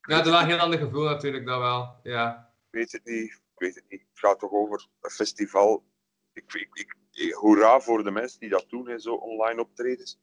Ja, 0.00 0.16
het 0.16 0.24
is 0.26 0.32
wel 0.32 0.40
een 0.40 0.46
heel 0.46 0.58
ander 0.58 0.78
gevoel 0.78 1.04
natuurlijk, 1.04 1.46
dat 1.46 1.58
wel. 1.58 1.96
Ja. 2.02 2.52
ik 2.66 2.70
weet 2.70 2.92
het 2.92 3.04
niet. 3.04 3.30
Ik 3.32 3.58
weet 3.58 3.74
het 3.74 3.84
niet. 3.88 4.00
Het 4.00 4.18
gaat 4.18 4.38
toch 4.38 4.50
over 4.52 4.86
een 5.00 5.10
festival. 5.10 5.84
Ik, 6.32 6.52
ik, 6.54 6.68
ik, 6.72 6.94
ik- 7.12 7.32
hoera 7.32 7.80
voor 7.80 8.02
de 8.04 8.10
mensen 8.10 8.40
die 8.40 8.48
dat 8.48 8.64
doen, 8.68 8.88
hè, 8.88 8.98
zo 8.98 9.14
online 9.14 9.60
optredens. 9.60 10.18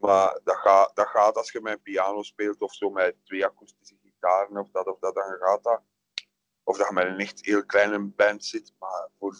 Maar 0.00 0.40
dat 0.44 0.56
gaat, 0.56 0.90
dat 0.94 1.06
gaat 1.06 1.36
als 1.36 1.52
je 1.52 1.60
met 1.60 1.72
een 1.72 1.82
piano 1.82 2.22
speelt 2.22 2.60
of 2.60 2.74
zo 2.74 2.90
met 2.90 3.16
twee 3.24 3.44
akoestische 3.44 3.96
gitaren 4.02 4.56
of 4.56 4.70
dat 4.70 4.86
of 4.86 4.98
dat, 4.98 5.14
dan 5.14 5.36
gaat 5.38 5.62
dat. 5.62 5.82
Of 6.62 6.76
dat 6.76 6.88
je 6.88 6.94
met 6.94 7.06
een 7.06 7.18
echt 7.18 7.44
heel 7.44 7.66
kleine 7.66 7.98
band 7.98 8.44
zit. 8.44 8.72
Maar 8.78 9.08
voor... 9.18 9.34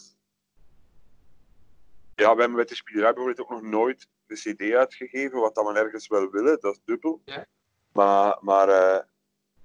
Ja, 2.15 2.33
we 2.33 2.39
hebben 2.39 2.57
met 2.57 2.69
de 2.69 2.75
spielerij 2.75 3.13
bijvoorbeeld 3.13 3.47
ook 3.47 3.61
nog 3.61 3.71
nooit 3.71 4.07
de 4.25 4.35
CD 4.35 4.73
uitgegeven, 4.73 5.39
wat 5.39 5.55
dat 5.55 5.67
we 5.67 5.79
ergens 5.79 6.07
wel 6.07 6.29
willen, 6.29 6.59
dat 6.59 6.73
is 6.73 6.81
dubbel. 6.85 7.21
Ja. 7.25 7.45
Maar, 7.91 8.37
maar 8.41 8.69
eh, 8.69 9.05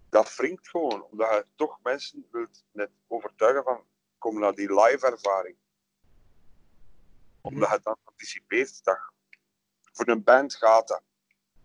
dat 0.09 0.37
wringt 0.37 0.69
gewoon, 0.69 1.03
omdat 1.03 1.31
je 1.31 1.47
toch 1.55 1.79
mensen 1.83 2.27
wilt 2.31 2.65
net 2.73 2.91
overtuigen 3.07 3.63
van 3.63 3.85
kom 4.19 4.39
naar 4.39 4.55
die 4.55 4.75
live 4.75 5.07
ervaring. 5.07 5.57
Omdat 7.41 7.71
je 7.71 7.81
dan 7.83 7.97
anticipeert 8.05 8.85
dat 8.85 9.13
voor 9.97 10.09
een 10.09 10.25
band 10.25 10.55
gaat 10.55 10.89
dat. 10.89 11.03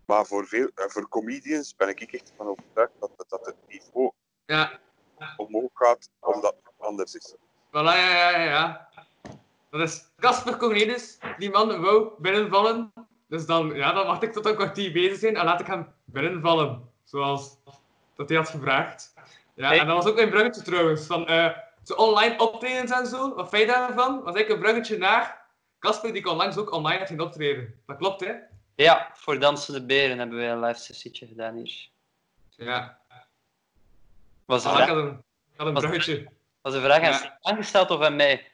Maar 0.06 0.26
voor, 0.26 0.46
veel, 0.46 0.70
eh, 0.74 0.84
voor 0.88 1.08
comedians 1.08 1.76
ben 1.76 1.88
ik 1.88 2.00
echt 2.12 2.32
van 2.36 2.46
overtuigd 2.46 2.92
dat, 3.00 3.10
dat, 3.16 3.28
dat 3.28 3.46
het 3.46 3.56
niveau 3.68 4.10
Ja, 4.46 4.78
omhoog 5.36 5.70
gaat, 5.74 6.08
omdat 6.20 6.54
het 6.62 6.72
anders 6.86 7.14
is. 7.14 7.34
voilà, 7.68 7.72
ja, 7.72 8.08
ja, 8.10 8.30
ja, 8.30 8.44
ja. 8.44 8.88
Dat 9.70 9.80
is 9.80 10.04
Casper 10.18 10.56
Cornelis. 10.56 11.18
Die 11.38 11.50
man 11.50 11.80
wou 11.80 12.10
binnenvallen. 12.18 12.92
Dus 13.28 13.46
dan, 13.46 13.74
ja, 13.74 13.92
dan 13.92 14.06
wacht 14.06 14.22
ik 14.22 14.32
tot 14.32 14.46
een 14.46 14.54
kwartier 14.54 14.92
bezig 14.92 15.18
zijn 15.18 15.36
en 15.36 15.44
laat 15.44 15.60
ik 15.60 15.66
hem 15.66 15.92
binnenvallen. 16.04 16.90
Zoals 17.04 17.56
dat 18.16 18.28
hij 18.28 18.38
had 18.38 18.48
gevraagd. 18.48 19.12
Ja, 19.54 19.68
Hey. 19.68 19.78
en 19.78 19.86
dat 19.86 19.96
was 19.96 20.06
ook 20.06 20.16
mijn 20.16 20.30
bruggetje 20.30 20.62
trouwens. 20.62 21.06
Van, 21.06 21.26
eh, 21.26 21.56
zo 21.82 21.94
online 21.94 22.38
optredens 22.38 22.90
en 22.90 23.06
zo. 23.06 23.34
Wat 23.34 23.48
vind 23.48 23.62
je 23.62 23.68
daarvan? 23.68 24.22
Was 24.22 24.34
eigenlijk 24.34 24.48
een 24.48 24.58
bruggetje 24.60 24.98
naar 24.98 25.41
Casper, 25.82 26.12
die 26.12 26.22
kon 26.22 26.36
langs 26.36 26.56
ook 26.56 26.72
online 26.72 26.98
had 26.98 27.08
ging 27.08 27.20
optreden. 27.20 27.80
Dat 27.86 27.96
klopt, 27.96 28.20
hè? 28.20 28.32
Ja, 28.74 29.10
voor 29.14 29.38
Dansende 29.38 29.86
Beren 29.86 30.18
hebben 30.18 30.36
wij 30.36 30.50
een 30.50 30.60
live 30.60 30.78
sessietje 30.80 31.26
gedaan 31.26 31.54
hier. 31.56 31.88
Ja. 32.48 32.98
Was 34.44 34.64
Ah, 34.64 34.78
ik 34.80 34.88
had 34.88 34.96
een, 34.96 35.22
had 35.56 35.66
een 35.66 35.72
Was- 35.72 35.82
bruggetje. 35.82 36.28
was 36.60 36.72
de 36.72 36.80
vraag 36.80 36.96
aan 37.02 37.02
Ja. 37.10 37.12
Stefan 37.16 37.56
gesteld 37.56 37.90
of 37.90 38.00
aan 38.02 38.16
mij? 38.16 38.50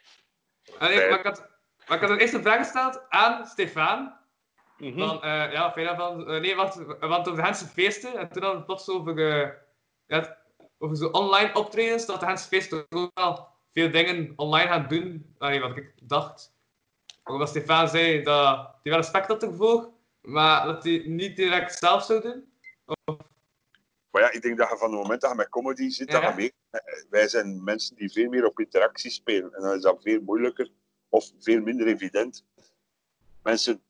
Ah, 0.78 0.88
nee, 0.88 1.08
maar, 1.08 1.18
ik 1.18 1.24
had, 1.24 1.46
maar 1.86 1.96
ik 1.96 2.02
had 2.02 2.10
een 2.10 2.18
eerste 2.18 2.42
vraag 2.42 2.58
gesteld 2.58 3.00
aan 3.08 3.46
Stefan. 3.46 4.16
Mhm. 4.78 4.98
Van, 4.98 5.22
eh, 5.22 5.52
ja, 5.52 5.72
vind 5.72 5.86
daarvan? 5.86 6.28
Eh, 6.30 6.40
nee, 6.40 6.54
wacht, 6.56 6.76
want 7.00 7.28
over 7.28 7.36
de 7.36 7.42
Hense 7.42 7.66
feesten, 7.66 8.16
en 8.18 8.28
toen 8.28 8.42
hadden 8.42 8.50
we 8.50 8.56
het 8.56 8.66
plots 8.66 8.88
over, 8.88 9.42
eh, 9.42 9.48
ja, 10.06 10.36
over 10.78 10.96
zo 10.96 11.06
online 11.08 11.54
optredens, 11.54 12.06
dat 12.06 12.20
de 12.20 12.26
Hense 12.26 12.48
feesten 12.48 12.86
ook 12.90 13.10
wel 13.14 13.48
veel 13.72 13.90
dingen 13.90 14.32
online 14.36 14.68
gaan 14.68 14.86
doen, 14.88 15.34
Allee, 15.38 15.60
wat 15.60 15.76
ik 15.76 15.92
dacht. 16.02 16.56
Ook 17.28 17.38
wat 17.38 17.48
Stefan 17.48 17.88
zei, 17.88 18.22
dat 18.22 18.56
hij 18.56 18.92
wel 18.92 18.96
respect 18.96 19.26
had 19.26 19.42
ervoor, 19.42 19.90
maar 20.20 20.66
dat 20.66 20.84
hij 20.84 21.02
niet 21.06 21.36
direct 21.36 21.78
zelf 21.78 22.04
zou 22.04 22.20
doen. 22.22 22.52
Maar 24.10 24.22
ja, 24.22 24.32
ik 24.32 24.42
denk 24.42 24.58
dat 24.58 24.68
je 24.70 24.76
van 24.76 24.90
het 24.90 25.00
moment 25.00 25.20
dat 25.20 25.30
je 25.30 25.36
met 25.36 25.48
comedy 25.48 25.88
zit, 25.88 26.10
dat 26.10 26.22
Ja. 26.22 26.28
je 26.28 26.34
mee, 26.34 26.52
eh, 26.70 26.80
wij 27.10 27.28
zijn 27.28 27.64
mensen 27.64 27.96
die 27.96 28.12
veel 28.12 28.28
meer 28.28 28.46
op 28.46 28.60
interactie 28.60 29.10
spelen. 29.10 29.54
En 29.54 29.62
dan 29.62 29.74
is 29.76 29.82
dat 29.82 30.02
veel 30.02 30.20
moeilijker 30.20 30.70
of 31.08 31.30
veel 31.38 31.60
minder 31.60 31.86
evident. 31.86 32.44
Mensen 33.42 33.82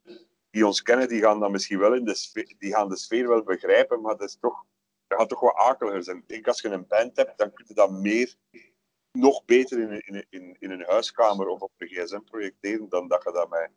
die 0.50 0.66
ons 0.66 0.82
kennen, 0.82 1.08
die 1.08 1.20
gaan 1.22 1.40
dan 1.40 1.52
misschien 1.52 1.78
wel 1.78 1.94
in 1.94 2.04
de 2.04 2.14
sfeer, 2.14 2.54
die 2.58 2.72
gaan 2.72 2.88
de 2.88 2.96
sfeer 2.96 3.28
wel 3.28 3.42
begrijpen, 3.42 4.00
maar 4.00 4.16
dat 4.16 4.28
is 4.28 4.36
toch, 4.40 4.64
dat 5.06 5.18
gaat 5.18 5.28
toch 5.28 5.40
wat 5.40 5.54
akeliger 5.54 6.02
zijn. 6.02 6.16
Ik 6.16 6.28
denk 6.28 6.46
als 6.46 6.60
je 6.60 6.68
een 6.68 6.86
band 6.86 7.16
hebt, 7.16 7.38
dan 7.38 7.52
kun 7.52 7.64
je 7.68 7.74
dat 7.74 7.90
meer, 7.90 8.34
nog 9.18 9.44
beter 9.44 9.78
in, 9.80 9.90
een- 9.92 10.06
in, 10.06 10.26
in, 10.30 10.56
in 10.58 10.70
een 10.70 10.84
huiskamer 10.86 11.46
of 11.46 11.60
op 11.60 11.72
een 11.76 11.88
gsm 11.88 12.20
projecteren 12.20 12.88
dan 12.88 13.08
dat 13.08 13.22
je 13.24 13.32
dat 13.32 13.48
met 13.48 13.70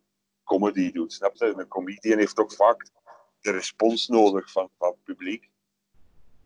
comedy 0.44 0.92
doet. 0.92 1.12
Snap 1.12 1.34
je? 1.36 1.44
Een 1.56 1.68
comedian 1.68 2.18
heeft 2.18 2.38
ook 2.38 2.52
vaak 2.52 2.88
de 3.40 3.50
respons 3.50 4.08
nodig 4.08 4.50
van, 4.52 4.70
van 4.78 4.88
het 4.88 5.02
publiek. 5.04 5.50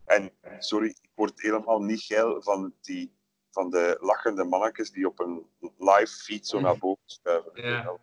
En 0.05 0.31
sorry, 0.59 0.87
ik 0.87 1.09
word 1.15 1.41
helemaal 1.41 1.81
niet 1.81 2.01
geil 2.01 2.41
van, 2.41 2.73
die, 2.81 3.13
van 3.51 3.69
de 3.69 3.97
lachende 3.99 4.43
mannetjes 4.43 4.91
die 4.91 5.07
op 5.07 5.19
een 5.19 5.45
live 5.77 6.07
feed 6.23 6.47
zo 6.47 6.59
naar 6.59 6.77
boven 6.77 7.03
schuiven. 7.05 7.51
Ja. 7.53 7.97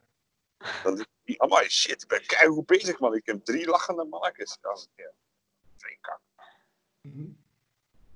Dan 0.83 0.95
denk 0.95 1.09
ik, 1.25 1.41
amai 1.41 1.69
shit, 1.69 2.03
ik 2.03 2.09
ben 2.09 2.27
keihard 2.27 2.67
bezig 2.67 2.99
man. 2.99 3.15
Ik 3.15 3.27
heb 3.27 3.45
drie 3.45 3.67
lachende 3.67 4.05
mannetjes. 4.05 4.59
Ja, 4.63 4.77
ja. 4.97 5.11
Vreemd. 5.77 6.19
Mhm. 7.01 7.29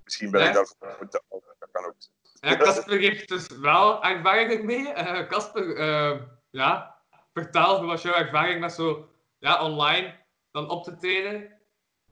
Misschien 0.04 0.30
ben 0.30 0.40
Ja. 0.40 0.48
ik 0.48 0.54
daarvoor 0.54 1.08
te 1.08 1.22
oud. 1.28 1.42
Dat 1.58 1.68
kan 1.72 1.84
ook. 1.84 1.94
Ja, 1.98 2.06
Casper 2.40 2.98
heeft 2.98 3.28
dus 3.28 3.46
wel 3.60 4.02
ervaring 4.04 4.50
ermee. 4.52 4.88
Eh, 4.88 5.26
Casper, 5.28 5.76
eh, 5.76 6.20
ja, 6.50 6.96
vertel, 7.32 7.78
hoe 7.78 7.86
was 7.86 8.02
jouw 8.02 8.14
ervaring 8.14 8.60
met 8.60 8.72
zo, 8.72 9.08
ja, 9.38 9.62
online, 9.64 10.14
dan 10.52 10.70
op 10.70 10.84
te 10.84 10.96
treden. 10.96 11.52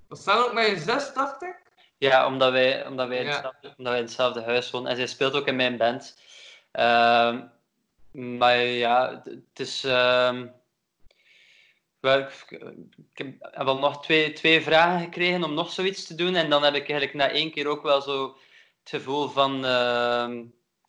Dat 0.09 0.19
samen 0.19 0.45
ook 0.45 0.53
met 0.53 0.67
je 0.67 0.77
zus, 0.79 1.13
dacht 1.13 1.43
ik. 1.43 1.63
Ja, 1.99 2.27
omdat 2.27 2.53
wij, 2.53 2.87
omdat, 2.87 3.09
wij 3.09 3.19
in 3.19 3.27
hetzelfde, 3.27 3.75
omdat 3.77 3.93
wij 3.93 3.97
in 3.99 4.05
hetzelfde 4.05 4.43
huis 4.43 4.71
wonen. 4.71 4.91
En 4.91 4.97
zij 4.97 5.07
speelt 5.07 5.35
ook 5.35 5.47
in 5.47 5.57
mijn 5.57 5.77
band. 5.77 6.21
Ehm, 6.73 7.45
maar 8.39 8.57
ja, 8.59 9.23
het- 9.25 9.61
is... 9.61 9.83
wel, 12.01 12.19
ik, 12.19 12.51
ik 13.15 13.19
heb 13.19 13.65
wel 13.65 13.79
nog 13.79 14.03
twee, 14.03 14.33
twee 14.33 14.63
vragen 14.63 15.01
gekregen 15.01 15.45
om 15.45 15.55
nog 15.55 15.71
zoiets 15.71 16.07
te 16.07 16.15
doen. 16.15 16.35
En 16.35 16.51
dan 16.51 16.63
heb 16.63 16.75
ik 16.75 16.89
eigenlijk 16.91 17.15
na 17.15 17.29
één 17.31 17.51
keer 17.51 17.67
ook 17.67 17.83
wel 17.83 18.01
zo 18.01 18.37
het 18.91 19.03
gevoel 19.03 19.29
van... 19.29 19.65
ehm, 19.65 20.43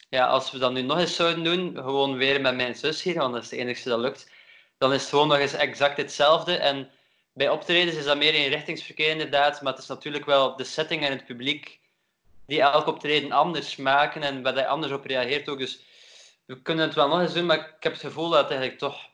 ja, 0.10 0.28
als 0.28 0.52
we 0.52 0.58
dat 0.58 0.72
nu 0.72 0.82
nog 0.82 0.98
eens 0.98 1.16
zouden 1.16 1.44
doen, 1.44 1.76
gewoon 1.76 2.18
weer 2.18 2.42
met 2.42 2.56
mijn 2.56 2.76
zus 2.76 3.04
hier, 3.04 3.20
want 3.20 3.34
dat 3.34 3.44
is 3.44 3.50
de 3.50 3.58
enige 3.58 3.90
dat 3.90 4.00
lukt, 4.00 4.32
dan 4.78 4.94
is 4.94 5.02
het 5.02 5.10
gewoon 5.10 5.28
nog 5.28 5.38
eens 5.38 5.54
exact 5.54 5.98
hetzelfde. 5.98 6.56
En 6.56 6.90
bij 7.34 7.50
optredens 7.50 7.98
is 7.98 8.06
dat 8.06 8.18
meer 8.18 8.34
in 8.34 8.50
richtingsverkeer 8.50 9.10
inderdaad, 9.10 9.62
maar 9.62 9.74
het 9.74 9.82
is 9.82 9.88
natuurlijk 9.88 10.26
wel 10.26 10.56
de 10.56 10.64
setting 10.64 11.04
en 11.06 11.12
het 11.12 11.26
publiek 11.26 11.80
die 12.46 12.62
elk 12.62 12.88
optreden 12.88 13.32
anders 13.32 13.76
maken 13.76 14.24
en 14.24 14.42
waar 14.42 14.54
hij 14.54 14.68
anders 14.68 14.94
op 14.94 15.06
reageert 15.06 15.50
ook. 15.50 15.60
Dus 15.60 15.82
we 16.46 16.62
kunnen 16.62 16.86
het 16.86 16.96
wel 16.96 17.08
nog 17.08 17.20
eens 17.22 17.34
doen, 17.34 17.46
maar 17.46 17.58
ik 17.58 17.76
heb 17.80 17.92
het 17.92 18.02
gevoel 18.02 18.30
dat 18.30 18.40
het 18.40 18.50
eigenlijk 18.50 18.80
toch 18.80 19.10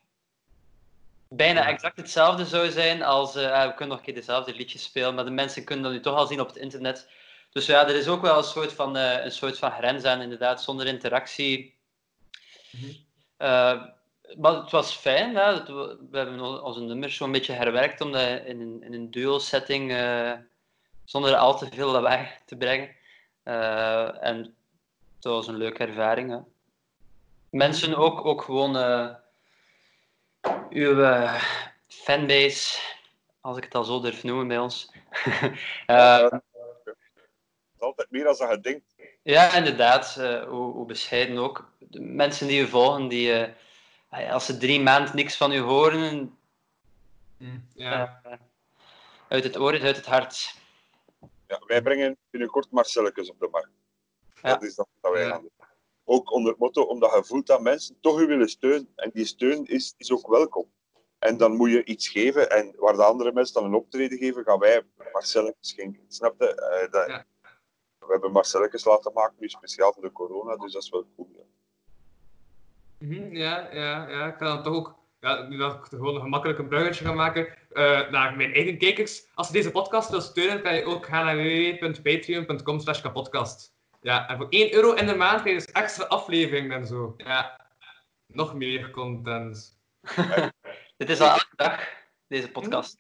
bijna 1.30 1.68
exact 1.68 1.98
hetzelfde 1.98 2.46
zou 2.46 2.72
zijn 2.72 3.04
als 3.04 3.36
eh, 3.36 3.52
ah, 3.52 3.68
we 3.68 3.74
kunnen 3.74 3.88
nog 3.88 3.98
een 3.98 4.04
keer 4.04 4.14
dezelfde 4.14 4.56
liedjes 4.56 4.84
spelen, 4.84 5.16
maar 5.16 5.26
de 5.26 5.32
mensen 5.32 5.64
kunnen 5.64 5.84
dat 5.84 5.94
nu 5.94 6.00
toch 6.00 6.16
al 6.16 6.28
zien 6.28 6.42
op 6.42 6.48
het 6.48 6.56
internet. 6.56 7.10
Dus 7.54 7.66
ja, 7.66 7.88
er 7.88 7.96
is 7.96 8.08
ook 8.08 8.22
wel 8.22 8.38
een 8.38 8.44
soort 8.44 8.74
van, 8.74 8.98
eh, 8.98 9.24
een 9.24 9.32
soort 9.32 9.58
van 9.58 9.72
grens 9.72 10.04
aan, 10.04 10.22
inderdaad, 10.22 10.64
zonder 10.64 10.88
interactie. 10.88 11.76
Mhm. 12.72 12.92
Eh, 13.38 13.84
maar 14.38 14.54
het 14.54 14.72
was 14.72 14.96
fijn, 14.96 15.36
hè. 15.36 15.64
We 15.64 16.18
hebben 16.18 16.40
on- 16.40 16.62
onze 16.62 16.80
nummers 16.82 17.16
zo'n 17.16 17.32
beetje 17.32 17.54
herwerkt 17.54 18.02
om 18.02 18.12
dat 18.12 18.46
in 18.46 18.62
een, 18.62 18.84
in 18.84 18.94
een 18.94 19.12
duo-setting 19.12 19.92
eh, 19.92 20.32
zonder 21.04 21.36
al 21.36 21.58
te 21.58 21.68
veel 21.74 21.92
lawaai 21.92 22.28
te 22.46 22.56
brengen. 22.56 22.96
En 23.44 24.56
het 25.16 25.24
was 25.24 25.48
een 25.48 25.58
leuke 25.58 25.86
ervaring. 25.86 26.30
Hè. 26.32 26.38
Mensen 27.50 27.96
ook, 27.96 28.26
ook 28.26 28.42
gewoon 28.42 28.76
uw 30.70 31.28
fanbase, 31.88 32.80
als 33.42 33.58
ik 33.58 33.64
het 33.64 33.76
al 33.76 33.84
zo 33.84 34.00
durf 34.00 34.24
noemen 34.24 34.48
bij 34.48 34.60
ons. 34.60 34.92
Altijd 37.96 38.12
meer 38.12 38.28
als 38.28 38.38
dat 38.38 38.50
je 38.50 38.60
denkt. 38.60 38.96
Ja, 39.24 39.54
inderdaad. 39.56 40.16
eh, 40.20 40.44
hoe, 40.44 40.74
hoe 40.74 40.86
bescheiden 40.86 41.38
ook. 41.38 41.72
De 41.80 42.00
mensen 42.02 42.48
die 42.48 42.62
u 42.62 42.68
volgen, 42.68 43.08
die, 43.08 43.34
eh, 44.10 44.34
als 44.34 44.46
ze 44.46 44.58
drie 44.58 44.80
maanden 44.82 45.16
niks 45.16 45.38
van 45.38 45.52
u 45.52 45.60
horen, 45.60 46.38
Mm, 47.38 47.68
Ja. 47.74 48.20
eh, 48.24 48.38
uit 49.28 49.44
het 49.44 49.58
oor 49.58 49.74
is 49.74 49.82
uit 49.82 49.96
het 49.96 50.06
hart. 50.06 50.56
Ja, 51.48 51.62
wij 51.68 51.82
brengen 51.82 52.18
binnenkort 52.30 52.72
Marcelletjes 52.72 53.30
op 53.30 53.40
de 53.40 53.48
markt. 53.52 53.70
Ja. 54.42 54.50
Dat 54.54 54.64
is 54.64 54.76
dat 54.76 54.88
wat 55.02 55.12
wij 55.12 55.22
Ja. 55.24 55.30
gaan 55.30 55.42
doen. 55.42 55.52
Ook 56.04 56.32
onder 56.32 56.52
het 56.52 56.60
motto, 56.60 56.82
omdat 56.82 57.14
je 57.14 57.24
voelt 57.24 57.48
dat 57.48 57.62
mensen 57.62 57.98
toch 58.02 58.20
u 58.20 58.26
willen 58.26 58.50
steunen. 58.50 58.92
En 58.96 59.10
die 59.14 59.26
steun 59.26 59.66
is, 59.66 59.94
is 59.98 60.12
ook 60.12 60.28
welkom. 60.28 60.72
En 61.20 61.38
dan 61.38 61.56
moet 61.56 61.70
je 61.72 61.84
iets 61.84 62.08
geven. 62.10 62.50
En 62.50 62.74
waar 62.78 62.94
de 62.96 63.04
andere 63.04 63.32
mensen 63.34 63.54
dan 63.54 63.64
een 63.66 63.74
optreden 63.74 64.18
geven, 64.18 64.44
gaan 64.44 64.60
wij 64.60 64.82
Marcelletjes 65.14 65.70
schenken. 65.70 66.04
Snap 66.08 66.36
je? 66.42 66.56
Eh, 66.56 66.92
dat, 66.92 67.08
Ja. 67.08 67.26
We 68.06 68.12
hebben 68.12 68.32
Marcelletjes 68.32 68.86
laten 68.86 69.14
maken, 69.14 69.36
nu 69.40 69.50
speciaal 69.50 69.94
voor 69.94 70.04
de 70.04 70.12
corona. 70.12 70.56
Dus 70.56 70.74
dat 70.74 70.84
is 70.84 70.90
wel 70.90 71.06
cool. 71.16 71.30
Ja. 71.36 71.44
Mhm, 73.08 73.36
ja, 73.36 73.70
ja, 73.72 74.10
ja. 74.10 74.28
Ik 74.28 74.38
kan 74.38 74.48
dan 74.48 74.64
toch 74.64 74.76
ook, 74.76 74.96
ja, 75.20 75.48
nu 75.48 75.58
dat 75.58 75.74
ik 75.74 75.84
gewoon 75.84 76.16
een 76.16 76.22
gemakkelijk 76.22 76.60
een 76.60 76.68
bruggetje 76.68 77.06
ga 77.06 77.14
maken, 77.14 77.48
eh, 77.70 78.10
naar 78.10 78.36
mijn 78.36 78.54
eigen 78.54 78.78
kijkers. 78.78 79.28
Als 79.34 79.48
je 79.48 79.54
deze 79.54 79.72
podcast 79.72 80.10
wil 80.10 80.22
steunen, 80.22 80.62
kan 80.62 80.76
je 80.76 80.86
ook 80.86 81.06
gaan 81.06 81.26
naar 81.26 81.38
www.patreon.com 81.38 82.80
slash 82.80 83.02
kapodcast. 83.02 83.74
Ja, 84.02 84.30
en 84.30 84.38
voor 84.38 84.48
1 84.50 84.74
euro 84.74 84.94
in 84.94 85.06
de 85.06 85.16
maand 85.16 85.42
krijg 85.42 85.60
je 85.60 85.66
dus 85.66 85.82
extra 85.82 86.06
afleveringen 86.06 86.72
en 86.72 86.88
zo. 86.88 87.14
Ja, 87.18 87.60
nog 88.28 88.54
meer 88.54 88.92
content. 88.92 89.80
Dit 90.98 91.10
is 91.10 91.20
al 91.20 91.30
elke 91.30 91.56
dag, 91.56 91.90
deze 92.28 92.52
podcast. 92.52 92.98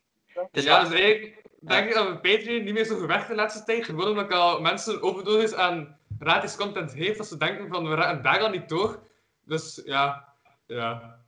Is 0.51 0.63
ja, 0.63 0.83
dus 0.83 0.99
eigenlijk 0.99 1.42
denk 1.65 1.87
ik 1.87 1.93
dat 1.93 2.07
mijn 2.07 2.21
Patreon 2.21 2.63
niet 2.63 2.73
meer 2.73 2.85
zo 2.85 2.97
gewerkt 2.97 3.27
de 3.27 3.35
laatste 3.35 3.63
tijd. 3.63 3.85
Gewoon 3.85 4.07
omdat 4.07 4.33
al 4.33 4.61
mensen 4.61 5.01
overdosis 5.01 5.53
aan 5.53 5.97
gratis 6.19 6.55
content 6.55 6.93
heeft, 6.93 7.17
dat 7.17 7.27
ze 7.27 7.37
denken 7.37 7.67
van, 7.67 7.89
we 7.89 7.95
raken 7.95 8.23
daar 8.23 8.41
al 8.41 8.49
niet 8.49 8.69
door. 8.69 8.99
Dus 9.45 9.81
ja, 9.85 10.33
ja. 10.65 11.21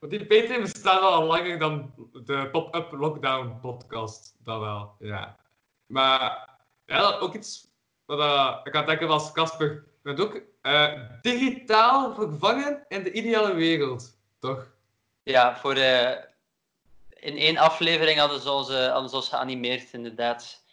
Want 0.00 0.12
die 0.12 0.26
Patreon 0.26 0.60
bestaat 0.60 1.00
al 1.00 1.24
langer 1.24 1.58
dan 1.58 1.94
de 2.12 2.48
pop-up 2.52 2.92
lockdown 2.92 3.58
podcast. 3.60 4.36
Dat 4.38 4.60
wel, 4.60 4.94
ja. 4.98 5.36
Maar 5.86 6.48
ja, 6.86 7.18
ook 7.18 7.34
iets 7.34 7.68
wat 8.04 8.18
eh, 8.18 8.56
ik 8.64 8.74
aan 8.74 8.80
het 8.80 8.88
denken 8.88 9.08
was, 9.08 9.32
Casper, 9.32 9.84
bent 10.02 10.20
ook 10.20 10.40
eh, 10.60 10.92
digitaal 11.20 12.14
vervangen 12.14 12.84
in 12.88 13.02
de 13.02 13.12
ideale 13.12 13.54
wereld, 13.54 14.18
toch? 14.38 14.66
Ja, 15.22 15.56
voor, 15.56 15.74
eh, 15.74 16.16
in 17.20 17.36
één 17.36 17.56
aflevering 17.56 18.18
hadden 18.18 18.40
ze 18.40 18.50
ons, 18.50 18.70
eh, 18.70 18.92
hadden 18.92 19.10
ze 19.10 19.16
ons 19.16 19.28
geanimeerd, 19.28 19.92
inderdaad. 19.92 20.64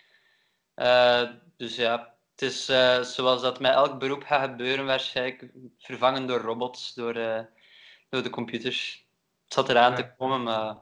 Eh, 0.74 1.22
dus 1.58 1.76
ja, 1.76 2.14
het 2.32 2.42
is 2.42 2.70
eh, 2.70 3.02
zoals 3.02 3.42
dat 3.42 3.60
met 3.60 3.74
elk 3.74 4.00
beroep 4.00 4.24
gaat 4.24 4.50
gebeuren, 4.50 4.86
waarschijnlijk 4.86 5.52
vervangen 5.78 6.28
door 6.28 6.40
robots, 6.40 6.94
door, 6.94 7.14
door 8.10 8.24
de 8.24 8.30
computers. 8.30 9.06
Het 9.44 9.54
zat 9.54 9.70
eraan 9.70 9.96
te 9.96 10.14
komen, 10.18 10.44
maar 10.44 10.76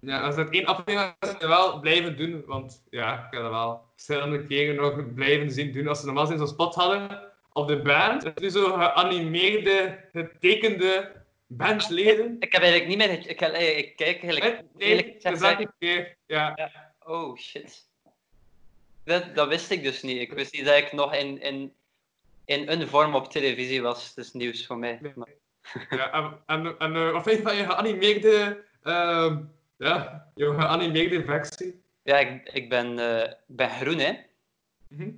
Ja, 0.00 0.20
als 0.20 0.36
dat 0.36 0.50
één 0.50 0.66
aflevering 0.66 1.14
zou 1.20 1.36
je 1.38 1.46
wel 1.46 1.80
blijven 1.80 2.16
doen, 2.16 2.44
want 2.46 2.82
ja, 2.90 3.14
ik 3.14 3.26
heb 3.30 3.42
dat 3.42 3.50
wel 3.50 3.84
verschillende 3.94 4.46
keren 4.46 4.74
nog 4.74 5.14
blijven 5.14 5.50
zien 5.50 5.72
doen. 5.72 5.88
Als 5.88 6.00
ze 6.00 6.06
normaal 6.06 6.30
in 6.30 6.38
zo'n 6.38 6.46
spot 6.48 6.74
hadden 6.74 7.32
op 7.52 7.68
de 7.68 7.82
band, 7.82 8.22
het 8.22 8.40
is 8.40 8.54
nu 8.54 8.60
zo 8.60 8.72
geanimeerde, 8.72 10.08
getekende 10.12 11.19
bandleden. 11.52 12.36
ik 12.38 12.52
heb 12.52 12.62
eigenlijk 12.62 12.88
niet 12.96 12.98
meer... 13.08 13.22
ge- 13.22 13.28
Ik, 13.28 13.40
eh, 13.40 13.78
ik 13.78 13.96
kijk 13.96 14.22
eigenlijk... 14.22 14.62
Nee, 14.74 15.16
dat 15.20 15.42
is 15.60 15.66
keer. 15.78 16.16
Ja. 16.26 16.70
Oh, 17.06 17.36
shit. 17.38 17.88
Dat, 19.04 19.34
dat 19.34 19.48
wist 19.48 19.70
ik 19.70 19.82
dus 19.82 20.02
niet. 20.02 20.20
Ik 20.20 20.32
wist 20.32 20.52
niet 20.52 20.64
dat 20.64 20.76
ik 20.76 20.92
nog 20.92 21.14
in, 21.14 21.40
in, 21.42 21.74
in 22.44 22.68
een 22.68 22.88
vorm 22.88 23.14
op 23.14 23.30
televisie 23.30 23.82
was. 23.82 24.08
Het 24.08 24.16
is 24.16 24.32
nieuws 24.32 24.66
voor 24.66 24.78
mij. 24.78 24.98
Nee. 25.02 25.12
Ja 25.90 26.12
en 26.12 26.40
en, 26.46 26.78
en 26.78 27.12
wat 27.12 27.22
vind 27.22 27.36
je 27.36 27.42
van 27.42 27.56
je 27.56 27.64
geanimeerde, 27.64 28.64
ehm, 28.82 29.42
ja, 29.76 30.30
je 30.34 30.54
geanimeerde 30.54 31.24
versie? 31.24 31.82
Ja, 32.02 32.18
ik, 32.18 32.48
ik 32.52 32.68
ben, 32.68 32.98
eh, 32.98 33.30
ik 33.30 33.36
ben 33.56 33.70
groen, 33.70 33.98
hè. 33.98 34.12
Mhm. 34.88 35.10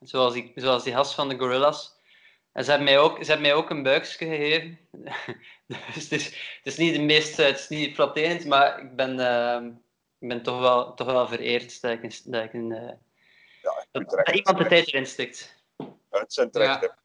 Zoals 0.00 0.32
die, 0.34 0.52
zoals 0.54 0.84
die 0.84 0.92
gast 0.92 1.14
van 1.14 1.28
de 1.28 1.38
Gorillas. 1.38 1.95
En 2.56 2.64
ze 2.64 2.70
hebben 2.70 2.88
mij 2.88 2.98
ook, 2.98 3.16
ze 3.24 3.24
hebben 3.24 3.46
mij 3.46 3.54
ook 3.54 3.70
een 3.70 3.82
buikje 3.82 4.26
gegeven. 4.26 4.78
dus 5.94 6.02
het 6.02 6.12
is, 6.12 6.24
het 6.24 6.60
is 6.62 6.76
niet 6.76 6.94
de 6.94 7.02
meest, 7.02 7.38
eh, 7.38 7.46
het 7.46 7.58
is 7.58 7.68
niet 7.68 7.94
flatterend, 7.94 8.44
maar 8.44 8.80
ik 8.80 8.96
ben, 8.96 9.20
ehm, 9.20 9.66
ik 10.18 10.28
ben 10.28 10.42
toch, 10.42 10.60
wel, 10.60 10.94
toch 10.94 11.06
wel 11.06 11.28
vereerd 11.28 11.80
dat 11.80 11.90
ik 11.90 12.02
een, 12.02 12.12
dat, 12.24 12.44
ik 12.44 12.52
een, 12.52 12.72
eh, 12.72 12.92
Ja, 13.62 13.70
ik 13.70 13.88
dat, 13.92 14.02
vind 14.02 14.10
het 14.10 14.26
dat 14.26 14.34
iemand 14.34 14.58
de 14.58 14.66
tijd 14.66 14.86
erin 14.86 15.06
stikt. 15.06 15.62
Het 16.10 16.32
zijn 16.32 16.50
terecht. 16.50 16.80
Ja. 16.80 16.96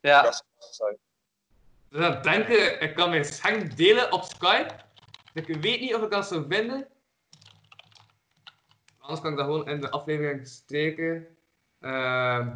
Ja, 0.00 0.22
Gast 0.22 0.44
zijn. 0.58 0.96
Dus 1.88 2.00
aan 2.00 2.12
het 2.12 2.24
denken, 2.24 2.80
ik 2.80 2.94
kan 2.94 3.10
mijn 3.10 3.24
scherm 3.24 3.74
delen 3.74 4.12
op 4.12 4.22
Skype. 4.22 4.74
Ik 5.32 5.46
weet 5.46 5.80
niet 5.80 5.94
of 5.94 6.02
ik 6.02 6.10
dat 6.10 6.26
zou 6.26 6.44
vinden. 6.48 6.88
Anders 8.98 9.20
kan 9.20 9.30
ik 9.30 9.36
dat 9.36 9.46
gewoon 9.46 9.68
in 9.68 9.80
de 9.80 9.90
aflevering 9.90 10.46
steken. 10.46 11.36
Ehm, 11.80 12.48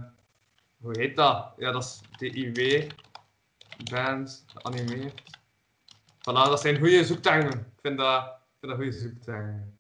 hoe 0.81 0.99
heet 0.99 1.17
dat? 1.17 1.53
Ja, 1.57 1.71
dat 1.73 1.83
is 1.85 2.01
DIW. 2.19 2.91
Band, 3.91 4.45
geanimeerd. 4.55 5.21
Voilà, 6.19 6.23
dat 6.49 6.61
zijn 6.61 6.79
goede 6.79 7.05
zoektermen. 7.05 7.59
Ik 7.59 7.81
vind 7.83 7.99
dat, 7.99 8.25
ik 8.25 8.57
vind 8.61 8.73
dat 8.73 8.75
goede 8.81 8.93
zoektermen. 8.99 9.79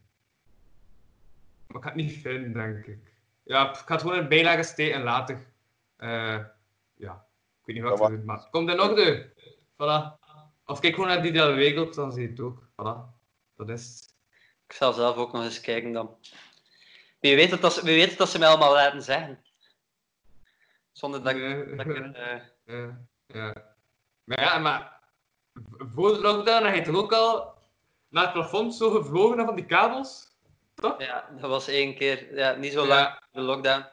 Maar 1.66 1.76
ik 1.76 1.82
ga 1.82 1.88
het 1.88 1.98
niet 1.98 2.12
vinden, 2.12 2.52
denk 2.52 2.86
ik. 2.86 3.12
Ja, 3.42 3.70
ik 3.70 3.76
ga 3.76 3.92
het 3.92 4.00
gewoon 4.02 4.18
in 4.18 4.28
bijlage 4.28 4.62
steken 4.62 5.02
later. 5.02 5.46
Eh, 5.96 6.38
ja, 6.94 7.26
ik 7.60 7.64
weet 7.64 7.76
niet 7.76 7.84
wat 7.84 7.98
Ja, 7.98 8.04
ik 8.04 8.10
ga 8.10 8.16
doen, 8.16 8.24
maar 8.24 8.48
komt 8.50 8.70
in 8.70 8.80
orde. 8.80 9.32
Voilà. 9.72 10.18
Of 10.66 10.80
kijk 10.80 10.94
gewoon 10.94 11.08
naar 11.08 11.22
die 11.22 11.30
ideale 11.30 11.54
wereld, 11.54 11.94
dan 11.94 12.12
zie 12.12 12.22
je 12.22 12.28
het 12.28 12.40
ook. 12.40 12.62
Voilà. 12.62 13.16
Dat 13.56 13.68
is 13.68 13.84
het. 13.86 14.14
ik 14.66 14.72
zal 14.72 14.92
zelf 14.92 15.16
ook 15.16 15.32
nog 15.32 15.44
eens 15.44 15.60
kijken 15.60 15.92
dan. 15.92 16.16
Wie 17.20 17.36
weet 17.36 17.50
dat, 17.50 17.60
dat, 17.60 17.72
ze- 17.72 17.84
wie 17.84 17.94
weet 18.06 18.18
dat 18.18 18.28
ze 18.28 18.38
mij 18.38 18.48
allemaal 18.48 18.72
laten 18.72 19.02
zeggen. 19.02 19.38
Zonder 20.98 21.22
dat 21.22 21.34
ik, 21.34 21.76
dat 21.76 21.86
ik 21.86 21.96
er, 21.96 22.14
eh, 22.64 22.88
Ja. 23.38 23.52
Maar 24.24 24.40
ja, 24.40 24.58
maar 24.58 25.00
voor 25.94 26.12
de 26.12 26.20
lockdown 26.20 26.64
heb 26.66 26.74
je 26.74 26.82
toch 26.82 26.96
ook 27.02 27.12
al 27.12 27.54
naar 28.08 28.22
het 28.24 28.32
plafond 28.32 28.74
zo 28.74 28.90
gevlogen 28.90 29.44
van 29.44 29.54
die 29.54 29.66
kabels? 29.66 30.26
Toch? 30.74 31.00
Ja, 31.00 31.28
dat 31.40 31.50
was 31.50 31.68
één 31.68 31.94
keer. 31.94 32.34
Ja, 32.34 32.54
niet 32.54 32.72
zo 32.72 32.82
Ja. 32.82 32.88
lang, 32.88 33.20
de 33.32 33.40
lockdown. 33.40 33.84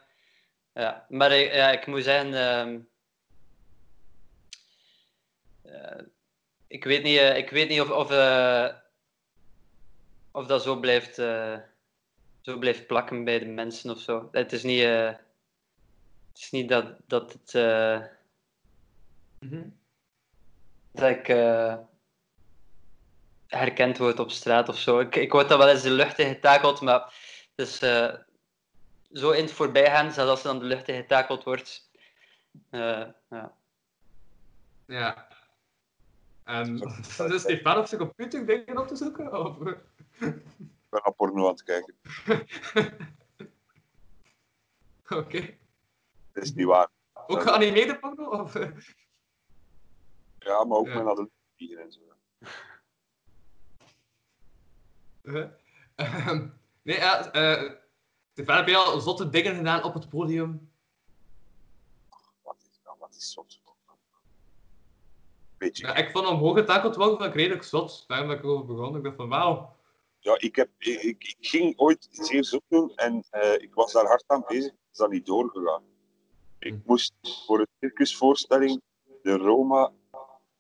Ja, 0.74 1.06
maar 1.10 1.32
ik- 1.32 1.54
ja, 1.54 1.72
ik 1.72 1.86
moet 1.88 2.04
zeggen... 2.04 2.34
ehm, 2.34 2.80
eh, 5.62 6.02
ik 6.68 6.84
weet 6.84 7.04
niet, 7.04 7.18
eh, 7.18 7.38
ik 7.38 7.50
weet 7.50 7.70
niet 7.70 7.82
of... 7.82 7.92
of 7.92 8.10
of 10.32 10.46
dat 10.48 10.64
zo 10.64 10.76
blijft, 10.80 11.16
zo 12.42 12.58
blijft 12.60 12.88
plakken 12.88 13.24
bij 13.24 13.40
de 13.40 13.46
mensen 13.46 13.90
of 13.92 14.00
zo. 14.00 14.30
Het 14.32 14.54
is 14.54 14.64
niet, 14.64 14.88
het 16.36 16.44
is 16.44 16.52
niet 16.52 16.70
dat, 16.70 16.86
dat 17.08 17.34
het. 17.34 17.54
eh, 17.56 18.02
Mhm. 19.40 19.68
dat 20.92 21.10
ik 21.10 21.28
eh, 21.28 21.78
herkend 23.48 23.98
word 23.98 24.20
op 24.20 24.32
straat 24.32 24.70
of 24.70 24.80
zo. 24.80 25.00
Ik, 25.00 25.16
ik 25.16 25.32
word 25.32 25.50
dan 25.50 25.58
wel 25.58 25.70
eens 25.70 25.82
de 25.82 25.90
lucht 25.92 26.20
in 26.20 26.34
getakeld, 26.34 26.82
maar 26.82 27.02
het 27.56 27.68
is 27.68 27.80
eh, 27.82 28.14
zo 29.12 29.32
in 29.32 29.44
het 29.44 29.52
voorbijgaan, 29.54 30.12
zelfs 30.12 30.30
als 30.30 30.40
er 30.44 30.46
dan 30.46 30.60
de 30.60 30.66
lucht 30.66 30.88
in 30.88 30.96
getakeld 30.96 31.44
wordt. 31.44 31.90
eh, 32.70 33.06
ja. 33.30 33.54
Ja. 34.86 35.28
En 36.44 36.78
dus 37.30 37.42
Stefan 37.42 37.78
op 37.78 37.86
zijn 37.86 38.02
computer 38.02 38.46
dingen 38.46 38.78
op 38.78 38.88
te 38.88 38.96
zoeken? 38.96 39.34
Of... 39.46 39.58
Ik 39.68 39.80
ben 40.90 41.02
naar 41.04 41.14
porno 41.16 41.44
aan 41.48 41.52
het 41.52 41.64
kijken. 41.64 41.96
Oké. 45.10 45.58
Dat 46.36 46.44
is 46.44 46.54
niet 46.54 46.66
waar. 46.66 46.90
Ook 47.28 47.42
geanimeerde 47.42 48.00
porno? 48.00 48.24
Of... 48.30 48.54
Ja, 50.40 50.64
maar 50.64 50.78
ook 50.78 50.88
Ja. 50.88 50.96
met 50.96 51.06
adult 51.08 51.30
vliegen 51.56 51.80
en 51.82 51.92
zo. 51.92 52.00
Ehm, 55.96 56.48
nee, 56.82 56.98
ja. 56.98 57.22
Stefan, 58.32 58.56
heb 58.56 58.68
je 58.68 58.78
al 58.78 59.00
zotte 59.00 59.30
dingen 59.30 59.56
gedaan 59.56 59.84
op 59.84 59.94
het 59.94 60.10
podium? 60.10 60.72
Wat 62.42 62.56
is, 62.62 62.80
wat 63.00 63.16
is 63.16 63.32
zot? 63.32 63.62
Beetje. 65.58 65.86
Ja, 65.88 65.96
ik 65.96 66.12
vond 66.12 66.28
omhoog 66.28 66.58
getakeld 66.58 66.96
worden 66.96 67.18
van 67.18 67.30
redelijk 67.32 67.64
zot. 67.64 68.04
Daarom 68.08 68.28
dat 68.28 68.38
ik 68.38 68.44
erover 68.44 68.66
begon. 68.66 68.98
Ik 68.98 69.04
dacht 69.04 69.16
van, 69.16 69.30
wauw. 69.30 69.76
Ja, 70.20 70.36
ik, 70.40 70.56
heb, 70.56 70.70
ik, 70.78 71.02
ik, 71.02 71.24
ik 71.24 71.48
ging 71.48 71.78
ooit 71.80 72.08
zeer 72.12 72.44
zoek 72.46 72.64
doen 72.68 72.96
en 72.96 73.24
eh, 73.30 73.54
ik 73.62 73.74
was 73.74 73.92
daar 73.92 74.06
hard 74.06 74.24
aan 74.28 74.44
bezig. 74.48 74.72
Is 74.92 74.98
dat 74.98 75.10
niet 75.10 75.26
doorgegaan. 75.26 75.84
Ik 76.66 76.86
moest 76.86 77.14
voor 77.46 77.60
een 77.60 77.68
circusvoorstelling, 77.80 78.82
de 79.22 79.38
Roma, 79.38 79.92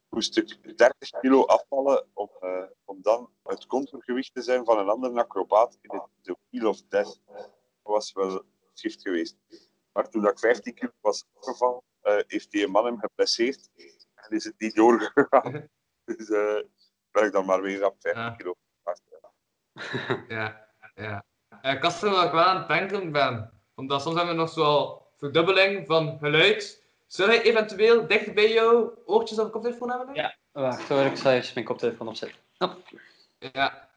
moest 0.09 0.37
ik 0.37 0.77
30 0.77 1.09
kilo 1.19 1.45
afvallen 1.45 2.05
om, 2.13 2.29
eh, 2.39 2.63
om 2.83 3.01
dan 3.01 3.29
het 3.43 3.65
contergewicht 3.65 4.33
te 4.33 4.41
zijn 4.41 4.65
van 4.65 4.77
een 4.77 4.89
andere 4.89 5.19
acrobaat 5.23 5.77
in 5.81 5.91
het 5.93 6.03
The 6.21 6.35
Wheel 6.49 6.69
of 6.69 6.81
Death. 6.81 7.19
Dat 7.25 7.49
was 7.83 8.13
wel 8.13 8.43
schift 8.73 9.01
geweest. 9.01 9.35
Maar 9.93 10.09
toen 10.09 10.21
dat 10.21 10.31
ik 10.31 10.39
15 10.39 10.73
kilo 10.73 10.91
was 11.01 11.25
afgevallen, 11.33 11.81
eh, 12.01 12.17
heeft 12.27 12.51
die 12.51 12.67
man 12.67 12.85
hem 12.85 12.99
geblesseerd 12.99 13.69
en 14.15 14.29
is 14.29 14.43
het 14.43 14.55
niet 14.57 14.75
doorgegaan. 14.75 15.69
dus 16.05 16.29
eh, 16.29 16.59
ben 17.11 17.25
ik 17.25 17.31
dan 17.31 17.45
maar 17.45 17.61
weer 17.61 17.85
op 17.85 17.95
50 17.99 18.23
Ja. 18.23 18.29
kilo. 18.35 18.53
Ja, 20.27 20.67
ja. 20.95 21.25
Eh, 21.61 21.73
Ik 21.73 21.81
was 21.81 22.01
er 22.03 22.11
wel 22.11 22.39
aan 22.39 22.57
het 22.57 22.67
denken 22.67 23.11
ben. 23.11 23.61
Omdat 23.75 24.01
soms 24.01 24.15
hebben 24.15 24.35
we 24.35 24.41
nog 24.41 24.49
zo'n 24.49 25.03
verdubbeling 25.17 25.85
van 25.87 26.17
geluid. 26.19 26.83
Zou 27.07 27.31
je 27.31 27.41
eventueel 27.41 28.07
dicht 28.07 28.33
bij 28.33 28.51
jou 28.53 28.89
oortjes 29.05 29.39
of 29.39 29.49
koptelefoon 29.49 29.89
hebben? 29.89 30.15
Ja. 30.15 30.35
Wacht 30.51 30.87
hoor, 30.89 31.01
ik 31.05 31.15
zal 31.17 31.31
even 31.31 31.51
mijn 31.53 31.65
koptelefoon 31.65 32.07
opzetten. 32.07 32.39
Hop. 32.57 32.89
Ja. 33.37 33.89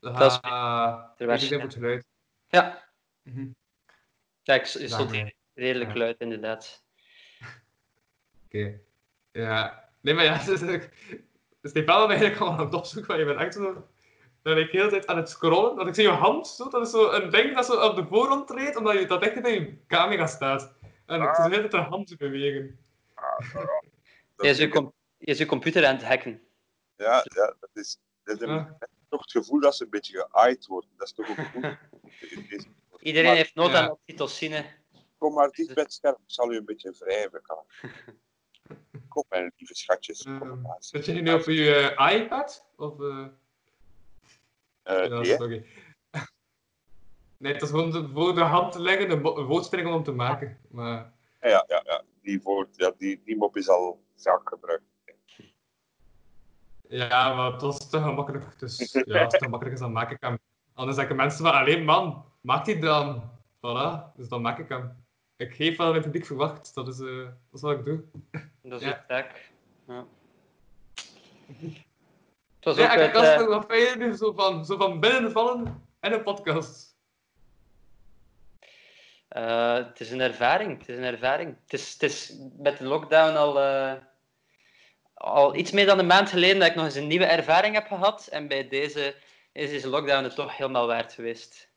Dat 0.00 0.20
is- 0.32 0.38
er 0.42 1.48
voor 1.48 1.60
het 1.60 1.74
geluid. 1.74 2.06
Ja, 2.48 2.88
Mhm. 3.22 3.46
ja 4.42 4.54
ik 4.54 4.62
is 4.62 4.72
tot 4.72 4.90
Daarmee. 4.90 5.34
redelijk 5.54 5.90
Ja. 5.92 5.96
luid 5.98 6.20
inderdaad. 6.20 6.82
Oké. 8.44 8.80
Ja. 9.32 9.88
Nee, 10.00 10.14
maar 10.14 10.24
ja, 10.24 10.34
het 10.36 10.48
is 10.48 10.62
ook... 10.62 10.88
Stefan 11.62 12.08
eigenlijk 12.10 12.40
al 12.40 12.50
aan 12.50 12.64
het 12.64 12.74
opzoeken, 12.74 13.08
want 13.16 13.20
je 13.20 13.34
bent 13.34 13.40
echt 13.46 13.54
zo... 13.54 13.88
Dan 14.42 14.54
ben 14.54 14.62
ik 14.64 14.70
de 14.72 14.76
hele 14.78 14.90
tijd 14.90 15.06
aan 15.06 15.16
het 15.16 15.28
scrollen, 15.28 15.76
want 15.76 15.88
ik 15.88 15.94
zie 15.94 16.04
je 16.04 16.10
hand 16.10 16.46
zo, 16.48 16.68
dat 16.68 16.86
is 16.86 16.90
zo 16.90 17.10
een 17.10 17.30
ding 17.30 17.54
dat 17.54 17.66
zo 17.66 17.88
op 17.88 17.96
de 17.96 18.06
voorgrond 18.06 18.46
treedt, 18.48 18.76
omdat 18.76 18.98
je 18.98 19.06
dat 19.06 19.22
echt 19.22 19.42
bij 19.42 19.52
je 19.54 19.76
camera 19.86 20.26
staat. 20.26 20.72
En 21.06 21.22
ik 21.22 21.34
zie 21.34 21.44
de 21.44 21.50
hele 21.56 21.68
tijd 21.68 21.70
de 21.84 21.88
hand 21.88 22.16
bewegen. 22.16 22.78
Je 24.36 24.48
is 24.48 24.58
je, 24.58 24.68
com- 24.68 24.92
je 25.18 25.26
is 25.26 25.38
je 25.38 25.46
computer 25.46 25.86
aan 25.86 25.94
het 25.94 26.04
hacken. 26.04 26.42
Ja, 26.96 27.24
ja, 27.34 27.54
dat 27.60 27.70
is. 27.72 27.98
Dat 28.24 28.40
heb 28.40 28.48
Ja. 28.48 28.76
ik 28.80 28.88
toch 29.08 29.20
het 29.20 29.30
gevoel 29.30 29.60
dat 29.60 29.76
ze 29.76 29.84
een 29.84 29.90
beetje 29.90 30.18
geaaid 30.30 30.66
worden. 30.66 30.90
Dat 30.96 31.06
is 31.06 31.12
toch 31.14 31.28
ook 31.30 31.46
goed. 31.46 31.76
Iedereen 33.00 33.26
Maar- 33.28 33.36
heeft 33.36 33.54
nood 33.54 33.70
ja. 33.70 33.82
aan 33.82 33.90
oxytocine. 33.90 34.64
Kom 35.18 35.34
maar 35.34 35.48
dicht 35.50 35.74
bij 35.74 35.82
het 35.82 35.92
scherm, 35.92 36.14
ik 36.14 36.22
zal 36.26 36.52
u 36.52 36.56
een 36.56 36.64
beetje 36.64 36.94
wrijven. 36.98 37.42
Kan. 37.42 37.64
Kom, 39.08 39.24
mijn 39.28 39.52
lieve 39.56 39.74
schatjes. 39.74 40.22
Kom 40.22 40.60
maar. 40.60 40.76
Zit 40.78 41.06
je 41.06 41.12
nu 41.12 41.32
op 41.32 41.44
je 41.44 41.94
iPad? 42.12 42.66
Of, 42.76 43.00
eh, 43.00 43.26
Eh, 44.82 45.06
ja, 45.08 45.08
nee, 45.20 45.24
sorry. 45.24 45.66
Nee, 47.36 47.52
het 47.52 47.62
is 47.62 47.68
gewoon 47.70 47.90
de- 47.90 48.08
voor 48.08 48.34
de 48.34 48.40
hand 48.40 48.72
te 48.72 48.80
leggen, 48.80 49.10
een, 49.10 49.22
woordspeling 49.22 49.94
om 49.94 50.02
te 50.02 50.12
maken. 50.12 50.58
Maar, 50.70 51.12
ja, 51.40 51.64
ja, 51.68 51.82
ja. 51.84 52.02
Die, 52.22 52.40
voor, 52.40 52.68
ja, 52.72 52.92
die, 52.98 53.22
die 53.24 53.36
mop 53.36 53.56
is 53.56 53.68
al 53.68 54.02
vaak 54.16 54.48
gebruikt. 54.48 54.84
ja, 56.88 57.34
maar 57.34 57.52
het 57.52 57.60
was 57.62 57.90
te 57.90 58.00
gemakkelijk. 58.02 58.58
Dus 58.58 58.78
ja, 59.04 59.12
als 59.14 59.20
het 59.20 59.30
te 59.30 59.44
gemakkelijk 59.44 59.74
is, 59.74 59.80
dan 59.82 59.92
maak 59.92 60.10
ik 60.10 60.16
hem. 60.20 60.38
Anders 60.74 60.96
denken 60.96 61.16
mensen 61.16 61.44
van, 61.44 61.54
alleen 61.54 61.84
man, 61.84 62.24
maak 62.40 62.64
die 62.64 62.78
dan. 62.78 63.30
Voilà, 63.56 64.16
dus 64.16 64.28
dan 64.28 64.42
maak 64.42 64.58
ik 64.58 64.68
hem. 64.68 65.04
Ik 65.36 65.54
geef 65.54 65.76
wat 65.76 65.90
mijn 65.90 66.02
publiek 66.02 66.26
verwacht, 66.26 66.74
dat 66.74 66.88
is, 66.88 67.00
eh, 67.00 67.16
dat 67.24 67.34
is 67.52 67.60
wat 67.60 67.78
ik 67.78 67.84
doe. 67.84 68.04
Dat 68.62 68.80
is 68.80 68.86
Ja. 68.86 69.04
taak. 69.08 69.52
Ja. 69.86 70.06
Het 72.62 72.76
was 72.76 72.86
Ja, 72.86 72.92
ook 72.92 73.00
ik 73.00 73.52
het, 73.52 73.64
fijn 73.68 73.98
nu 73.98 74.12
zo 74.16 74.32
van, 74.32 74.64
zo 74.64 74.76
van 74.76 75.00
binnenvallen 75.00 75.86
en 76.00 76.12
een 76.12 76.22
podcast. 76.22 76.96
eh, 79.28 79.74
het 79.74 80.00
is 80.00 80.10
een 80.10 80.20
ervaring. 80.20 80.78
Het 80.78 80.88
is 80.88 80.96
een 80.96 81.02
ervaring. 81.02 81.56
Het 81.62 81.72
is, 81.72 81.92
het 81.92 82.02
is 82.02 82.32
met 82.58 82.78
de 82.78 82.84
lockdown 82.84 83.36
al, 83.36 83.60
eh, 83.60 83.92
al 85.14 85.54
iets 85.54 85.70
meer 85.70 85.86
dan 85.86 85.98
een 85.98 86.06
maand 86.06 86.30
geleden 86.30 86.58
dat 86.58 86.68
ik 86.68 86.74
nog 86.74 86.84
eens 86.84 86.94
een 86.94 87.06
nieuwe 87.06 87.24
ervaring 87.24 87.74
heb 87.74 87.86
gehad. 87.86 88.26
En 88.26 88.48
bij 88.48 88.68
deze 88.68 89.14
is 89.52 89.70
deze 89.70 89.88
lockdown 89.88 90.24
het 90.24 90.34
toch 90.34 90.56
helemaal 90.56 90.86
waard 90.86 91.12
geweest. 91.12 91.68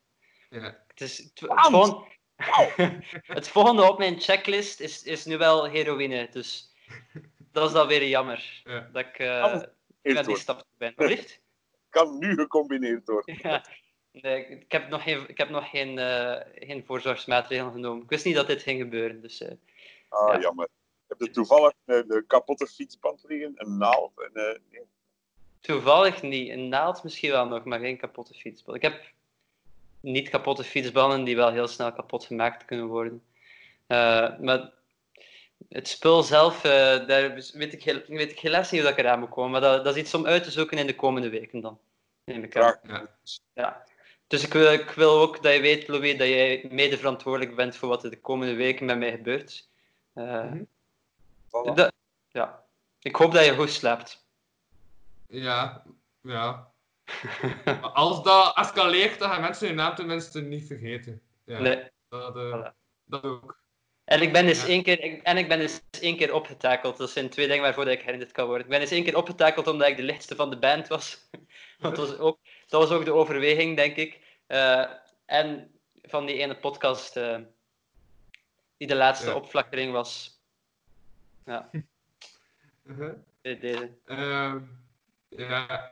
Ja. 0.49 0.77
Het, 0.87 1.01
is, 1.01 1.17
het, 1.17 1.39
het, 1.39 1.67
volgende, 1.69 2.05
het 3.37 3.47
volgende 3.47 3.89
op 3.91 3.97
mijn 3.97 4.19
checklist 4.19 4.79
is, 4.79 5.03
is 5.03 5.25
nu 5.25 5.37
wel 5.37 5.65
heroïne. 5.65 6.27
Dus 6.31 6.73
dat 7.51 7.67
is 7.67 7.73
dan 7.73 7.87
weer 7.87 8.07
jammer. 8.07 8.61
Ja. 8.63 8.89
Dat 8.93 9.05
ik 9.05 9.19
uh, 9.19 9.61
Eerst 10.05 10.25
die 10.25 10.37
stap 10.37 10.65
ben. 10.77 10.93
Wellicht? 10.95 11.41
Kan 11.89 12.17
nu 12.17 12.33
gecombineerd 12.35 13.07
worden. 13.07 13.37
Ja. 13.41 13.65
Nee, 14.11 14.45
ik 14.45 14.71
heb 14.71 14.89
nog 14.89 15.03
geen, 15.03 15.29
ik 15.29 15.37
heb 15.37 15.49
nog 15.49 15.69
geen, 15.69 15.99
eh, 15.99 16.41
geen 16.55 16.85
voorzorgsmaatregelen 16.85 17.71
genomen. 17.71 18.03
Ik 18.03 18.09
wist 18.09 18.25
niet 18.25 18.35
dat 18.35 18.47
dit 18.47 18.61
ging 18.61 18.81
gebeuren. 18.81 19.21
Dus, 19.21 19.41
eh, 19.41 19.51
Ah, 20.09 20.33
Ja. 20.33 20.39
jammer. 20.39 20.67
Heb 21.07 21.19
je 21.19 21.29
toevallig 21.29 21.73
een, 21.85 22.11
een 22.15 22.27
kapotte 22.27 22.67
fietsband 22.67 23.23
liggen, 23.27 23.53
een 23.55 23.77
naald? 23.77 24.11
En, 24.19 24.31
eh, 24.33 24.59
nee. 24.71 24.81
toevallig 25.59 26.21
niet. 26.21 26.49
Een 26.49 26.69
naald 26.69 27.03
misschien 27.03 27.31
wel 27.31 27.47
nog, 27.47 27.63
maar 27.63 27.79
geen 27.79 27.97
kapotte 27.97 28.33
fietsband. 28.33 28.77
Ik 28.77 28.83
heb 28.83 29.13
niet 29.99 30.29
kapotte 30.29 30.63
fietsbanden 30.63 31.23
die 31.23 31.35
wel 31.35 31.51
heel 31.51 31.67
snel 31.67 31.93
kapot 31.93 32.25
gemaakt 32.25 32.65
kunnen 32.65 32.87
worden. 32.87 33.23
Eh, 33.87 34.39
maar 34.39 34.71
het 35.69 35.87
spul 35.87 36.23
zelf, 36.23 36.63
eh, 36.63 36.71
daar 37.07 37.33
weet 37.53 37.73
ik, 37.73 37.83
heel, 37.83 38.01
weet 38.07 38.31
ik 38.31 38.39
helaas 38.39 38.71
niet 38.71 38.81
hoe 38.81 38.89
dat 38.89 38.99
ik 38.99 39.05
eraan 39.05 39.19
moet 39.19 39.29
komen. 39.29 39.51
Maar 39.51 39.61
dat, 39.61 39.83
dat 39.83 39.95
is 39.95 40.01
iets 40.01 40.13
om 40.13 40.25
uit 40.25 40.43
te 40.43 40.51
zoeken 40.51 40.77
in 40.77 40.87
de 40.87 40.95
komende 40.95 41.29
weken 41.29 41.61
dan. 41.61 41.79
Neem 42.23 42.43
ik 42.43 42.57
aan. 42.57 42.79
Ja. 42.83 43.07
Ja. 43.53 43.83
Dus 44.27 44.43
ik 44.45 44.53
wil, 44.53 44.71
ik 44.71 44.89
wil 44.89 45.19
ook 45.19 45.43
dat 45.43 45.53
je 45.53 45.59
weet, 45.59 45.87
Louis, 45.87 46.17
dat 46.17 46.27
jij 46.27 46.65
mede 46.69 46.97
verantwoordelijk 46.97 47.55
bent 47.55 47.75
voor 47.75 47.89
wat 47.89 48.03
er 48.03 48.09
de 48.09 48.21
komende 48.21 48.53
weken 48.55 48.85
met 48.85 48.97
mij 48.97 49.11
gebeurt. 49.11 49.67
Eh, 50.13 50.43
Mhm. 50.43 50.63
Voilà. 51.47 51.73
dat- 51.75 51.93
ja. 52.31 52.63
Ik 53.01 53.15
hoop 53.15 53.31
dat 53.33 53.45
je 53.45 53.55
goed 53.55 53.69
slaapt. 53.71 54.25
Ja, 55.27 55.83
ja. 56.21 56.71
Maar 57.65 57.79
als 57.93 58.23
dat 58.23 58.57
escaleert, 58.57 59.19
dan 59.19 59.29
gaan 59.29 59.41
mensen 59.41 59.67
hun 59.67 59.75
naam 59.75 59.95
tenminste 59.95 60.41
niet 60.41 60.67
vergeten. 60.67 61.21
Ja, 61.45 61.59
Nee. 61.59 61.83
dat, 62.09 62.35
eh, 62.35 62.53
Voilà. 62.71 62.73
dat 63.05 63.23
ook. 63.23 63.59
En 64.05 64.21
ik 64.21 64.33
ben 64.33 64.45
dus 64.45 64.61
Ja. 64.61 64.67
één 64.67 64.83
keer, 64.83 65.03
ik- 65.03 65.23
en 65.23 65.37
ik 65.37 65.47
ben 65.47 65.59
dus 65.59 65.81
één 66.01 66.17
keer 66.17 66.33
opgetakeld. 66.33 66.97
Dat 66.97 67.09
zijn 67.09 67.29
twee 67.29 67.47
dingen 67.47 67.63
waarvoor 67.63 67.85
dat 67.85 67.93
ik 67.93 68.01
herinnerd 68.01 68.31
kan 68.31 68.45
worden. 68.45 68.63
Ik 68.63 68.69
ben 68.71 68.81
eens 68.81 68.91
één 68.91 69.03
keer 69.03 69.17
opgetakeld 69.17 69.67
omdat 69.67 69.87
ik 69.87 69.95
de 69.97 70.03
lichtste 70.03 70.35
van 70.35 70.49
de 70.49 70.57
band 70.57 70.87
was. 70.87 71.27
Want 71.79 71.95
dat 71.95 72.09
was 72.09 72.17
ook, 72.17 72.37
dat 72.67 72.81
was 72.89 72.97
ook 72.97 73.05
de 73.05 73.13
overweging, 73.13 73.75
denk 73.75 73.95
ik. 73.95 74.19
Eh, 74.47 74.85
en 75.25 75.71
van 76.03 76.25
die 76.25 76.37
ene 76.37 76.55
podcast 76.55 77.17
eh, 77.17 77.37
die 78.77 78.87
de 78.87 78.95
laatste 78.95 79.29
Ja. 79.29 79.35
opflakkering 79.35 79.91
was. 79.91 80.39
Ja, 81.45 81.69
Uh-huh. 82.89 83.13
deze. 83.41 83.89
Ehm, 84.05 84.59
ja. 85.29 85.91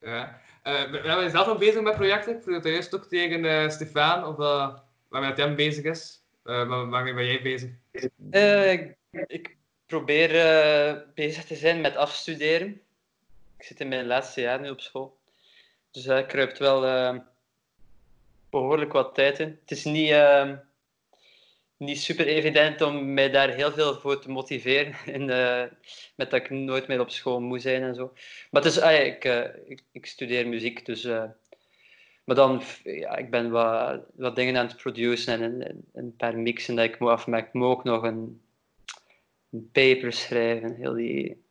ja. 0.00 0.40
Eh, 0.62 0.90
ben 0.90 1.02
ben 1.02 1.22
je 1.22 1.30
zelf 1.30 1.46
al 1.46 1.56
bezig 1.56 1.82
met 1.82 1.94
projecten? 1.94 2.36
Ik 2.36 2.42
vroeg 2.42 2.54
het 2.54 2.64
juist 2.64 2.94
ook 2.94 3.04
tegen 3.04 3.44
eh 3.44 3.68
Stefan, 3.70 4.26
of 4.26 4.36
waar 5.08 5.20
met 5.20 5.36
hem 5.36 5.54
bezig 5.54 5.84
is. 5.84 6.21
Eh, 6.44 6.68
waar- 6.68 6.88
waarmee 6.88 7.14
ben 7.14 7.26
jij 7.26 7.42
bezig? 7.42 7.70
Eh, 8.30 8.72
ik, 9.26 9.56
probeer 9.86 10.36
eh, 10.40 11.00
bezig 11.14 11.44
te 11.44 11.54
zijn 11.54 11.80
met 11.80 11.96
afstuderen. 11.96 12.80
Ik 13.58 13.64
zit 13.64 13.80
in 13.80 13.88
mijn 13.88 14.06
laatste 14.06 14.40
jaar 14.40 14.60
nu 14.60 14.70
op 14.70 14.80
school. 14.80 15.18
Dus 15.90 16.02
daar 16.02 16.26
kruipt 16.26 16.58
wel 16.58 16.86
eh, 16.86 17.16
behoorlijk 18.50 18.92
wat 18.92 19.14
tijd 19.14 19.38
in. 19.38 19.58
Het 19.60 19.70
is 19.70 19.84
niet, 19.84 20.10
eh, 20.10 20.50
niet 21.76 22.00
super 22.00 22.26
evident 22.26 22.80
om 22.80 23.14
mij 23.14 23.30
daar 23.30 23.48
heel 23.48 23.72
veel 23.72 23.94
voor 24.00 24.20
te 24.20 24.30
motiveren. 24.30 24.94
Eh, 25.30 25.64
met 26.14 26.30
dat 26.30 26.40
ik 26.40 26.50
nooit 26.50 26.86
meer 26.88 27.00
op 27.00 27.10
school 27.10 27.40
moet 27.40 27.62
zijn 27.62 27.82
en 27.82 27.94
zo. 27.94 28.12
Maar 28.50 28.62
het 28.62 28.72
is, 28.72 28.80
ah 28.80 29.06
ik, 29.06 29.24
eh, 29.24 29.44
ik, 29.66 29.82
ik 29.92 30.06
studeer 30.06 30.48
muziek, 30.48 30.86
dus. 30.86 31.08
Maar 32.32 32.46
dan, 32.46 32.62
ja, 32.84 33.16
ik 33.16 33.30
ben 33.30 33.50
wat, 33.50 34.00
wat 34.14 34.36
dingen 34.36 34.56
aan 34.56 34.66
het 34.66 34.76
produceren 34.76 35.62
en 35.62 35.84
een, 35.92 36.16
paar 36.16 36.38
mixen 36.38 36.74
dat 36.76 36.84
ik 36.84 36.98
moet 36.98 37.10
afmaken. 37.10 37.46
Ik 37.46 37.52
moet 37.52 37.68
ook 37.68 37.84
nog 37.84 38.02
een, 38.02 38.42
een 39.50 39.70
paper 39.72 40.12
schrijven, 40.12 40.74
heel 40.74 40.92
die 40.94 41.44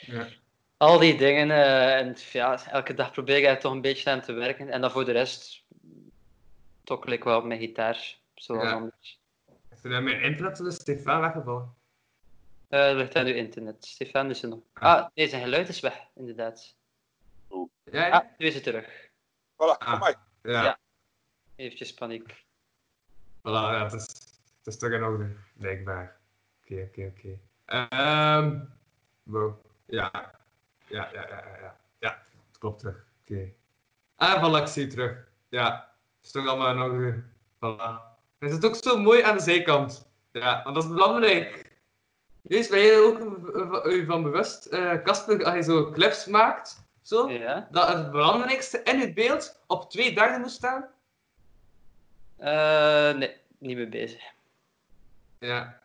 Ja. 0.00 0.28
al 0.76 0.98
die 0.98 1.16
dingen. 1.16 1.50
eh, 1.50 1.96
en 1.98 2.16
ja, 2.32 2.66
elke 2.70 2.94
dag 2.94 3.12
probeer 3.12 3.36
ik 3.36 3.44
daar 3.44 3.60
toch 3.60 3.72
een 3.72 3.80
beetje 3.80 4.10
aan 4.10 4.20
te 4.20 4.32
werken. 4.32 4.68
En 4.68 4.80
dan 4.80 4.90
voor 4.90 5.04
de 5.04 5.12
rest 5.12 5.64
tokkel 6.84 7.12
ik 7.12 7.24
wel 7.24 7.38
op 7.38 7.44
mijn 7.44 7.60
gitaar. 7.60 8.16
Zoals 8.34 8.62
Ja. 8.62 8.72
anders. 8.72 9.18
Is 9.70 9.84
er 9.84 9.90
nou 9.90 10.02
mijn 10.02 10.20
internet 10.22 10.56
dus 10.56 10.74
Stefan 10.74 11.20
weggevallen? 11.20 11.74
Eh 12.68 12.80
dat 12.80 12.96
ligt 12.96 13.16
aan 13.16 13.26
uw 13.26 13.34
internet. 13.34 13.84
Stefan 13.84 14.30
is 14.30 14.42
er 14.42 14.48
nog. 14.48 14.58
Ah, 14.72 15.06
nee, 15.14 15.28
zijn 15.28 15.42
geluid 15.42 15.68
is 15.68 15.80
weg, 15.80 16.06
inderdaad. 16.14 16.74
Ja, 17.90 18.06
ja. 18.06 18.08
Ah, 18.08 18.24
nu 18.38 18.46
is 18.46 18.54
het 18.54 18.62
terug. 18.62 19.05
Voilà, 19.56 19.76
kom 19.78 19.92
Ah. 19.92 20.00
maar. 20.00 20.14
ja. 20.42 20.62
Ja. 20.62 20.78
Eventjes 21.56 21.94
paniek. 21.94 22.44
Voilà, 23.38 23.42
ja, 23.72 23.82
het 23.82 23.92
is, 23.92 24.02
het 24.58 24.66
is 24.66 24.78
toch 24.78 24.90
in 24.90 25.02
orde, 25.02 25.36
blijkbaar. 25.56 26.16
Oké, 26.62 26.82
oké, 26.90 27.12
oké. 27.16 27.38
Ehm, 27.64 28.58
wow. 29.22 29.64
Ja. 29.86 30.10
Ja, 30.88 31.08
ja, 31.12 31.28
ja, 31.28 31.44
ja, 31.46 31.58
ja. 31.60 31.76
Ja, 31.98 32.22
het 32.48 32.58
klopt 32.58 32.78
terug. 32.78 33.04
Oké. 33.22 33.52
Ah, 34.16 34.42
voilà, 34.44 34.62
ik 34.62 34.68
zie 34.68 34.86
terug. 34.86 35.28
Ja, 35.48 35.94
het 36.16 36.24
is 36.26 36.30
toch 36.30 36.46
allemaal 36.46 36.70
in 36.74 36.80
orde. 36.80 37.22
Voilà. 37.56 38.14
Het 38.38 38.52
is 38.52 38.62
ook 38.70 38.74
zo 38.74 38.98
mooi 38.98 39.22
aan 39.22 39.36
de 39.36 39.42
zijkant. 39.42 40.10
Ja, 40.32 40.62
want 40.62 40.74
dat 40.74 40.84
is 40.84 40.90
belangrijk. 40.90 41.74
Wees, 42.42 42.68
ben 42.68 42.78
je 42.80 42.92
ook 43.06 43.84
u 43.86 44.04
van 44.06 44.22
bewust, 44.22 44.66
eh, 44.66 45.02
Casper, 45.02 45.44
als 45.44 45.54
je 45.54 45.62
zo 45.62 45.90
clips 45.90 46.26
maakt, 46.26 46.85
zo, 47.06 47.30
Ja. 47.30 47.68
dat 47.70 47.88
het 47.88 48.10
belangrijkste 48.10 48.82
in 48.82 49.00
het 49.00 49.14
beeld 49.14 49.62
op 49.66 49.90
twee 49.90 50.14
derde 50.14 50.38
moet 50.38 50.50
staan? 50.50 50.86
Eh, 52.36 53.12
nee, 53.14 53.36
niet 53.58 53.76
mee 53.76 53.88
bezig. 53.88 54.22
Ja. 55.38 55.80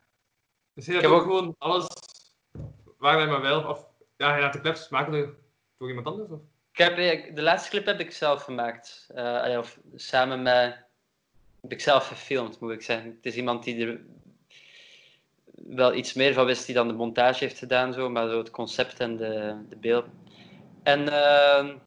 Dus 0.73 0.85
je 0.85 0.93
Ik 0.93 1.01
hebt 1.01 1.13
heb 1.13 1.21
ook 1.21 1.27
gewoon 1.27 1.55
alles 1.57 1.87
waar 2.97 3.17
hij 3.17 3.27
maar 3.27 3.41
wil, 3.41 3.63
of 3.63 3.85
ja, 4.17 4.35
je 4.35 4.41
laat 4.41 4.53
de 4.53 4.61
clips 4.61 4.89
maken 4.89 5.35
door, 5.77 5.89
iemand 5.89 6.07
anders? 6.07 6.29
Of? 6.29 6.39
Ik 6.71 6.77
heb, 6.77 6.95
de 7.35 7.41
laatste 7.41 7.69
clip 7.69 7.85
heb 7.85 7.99
ik 7.99 8.11
zelf 8.11 8.43
gemaakt. 8.43 9.07
Allee, 9.15 9.57
of 9.57 9.79
samen 9.95 10.41
met... 10.41 10.75
Heb 11.61 11.71
ik 11.71 11.81
zelf 11.81 12.07
gefilmd, 12.07 12.59
moet 12.59 12.71
ik 12.71 12.81
zeggen. 12.81 13.09
Het 13.09 13.25
is 13.25 13.35
iemand 13.35 13.63
die 13.63 13.87
er 13.87 14.01
wel 15.53 15.93
iets 15.93 16.13
meer 16.13 16.33
van 16.33 16.45
wist, 16.45 16.65
die 16.65 16.75
dan 16.75 16.87
de 16.87 16.93
montage 16.93 17.43
heeft 17.43 17.57
gedaan, 17.57 17.93
zo, 17.93 18.09
maar 18.09 18.29
zo 18.29 18.37
het 18.37 18.51
concept 18.51 18.99
en 18.99 19.17
de, 19.17 19.55
de 19.69 19.75
beeld. 19.75 20.05
En 20.83 21.09
ehm, 21.09 21.77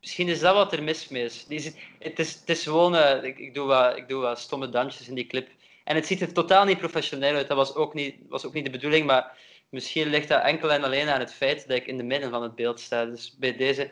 misschien 0.00 0.28
is 0.28 0.40
dat 0.40 0.54
wat 0.54 0.72
er 0.72 0.82
mis 0.82 1.08
mee 1.08 1.24
is. 1.24 1.46
Die 1.46 1.74
het, 1.98 2.18
is 2.18 2.34
het 2.34 2.48
is 2.48 2.62
gewoon... 2.62 2.96
eh, 2.96 3.22
ik, 3.24 3.38
ik, 3.38 3.54
doe 3.54 3.66
wat, 3.66 3.96
ik 3.96 4.08
doe 4.08 4.22
wat 4.22 4.38
stomme 4.38 4.68
dansjes 4.68 5.08
in 5.08 5.14
die 5.14 5.26
clip. 5.26 5.48
En 5.84 5.94
het 5.94 6.06
ziet 6.06 6.20
er 6.20 6.32
totaal 6.32 6.64
niet 6.64 6.78
professioneel 6.78 7.34
uit. 7.34 7.48
Dat 7.48 7.56
was 7.56 7.74
ook 7.74 7.94
niet, 7.94 8.16
was 8.28 8.44
ook 8.46 8.52
niet 8.52 8.64
de 8.64 8.70
bedoeling, 8.70 9.06
maar 9.06 9.38
misschien 9.68 10.08
ligt 10.08 10.28
dat 10.28 10.42
enkel 10.42 10.72
en 10.72 10.84
alleen 10.84 11.08
aan 11.08 11.20
het 11.20 11.32
feit 11.34 11.68
dat 11.68 11.76
ik 11.76 11.86
in 11.86 11.96
de 11.96 12.02
midden 12.02 12.30
van 12.30 12.42
het 12.42 12.54
beeld 12.54 12.80
sta. 12.80 13.04
Dus 13.04 13.34
bij 13.38 13.56
deze 13.56 13.90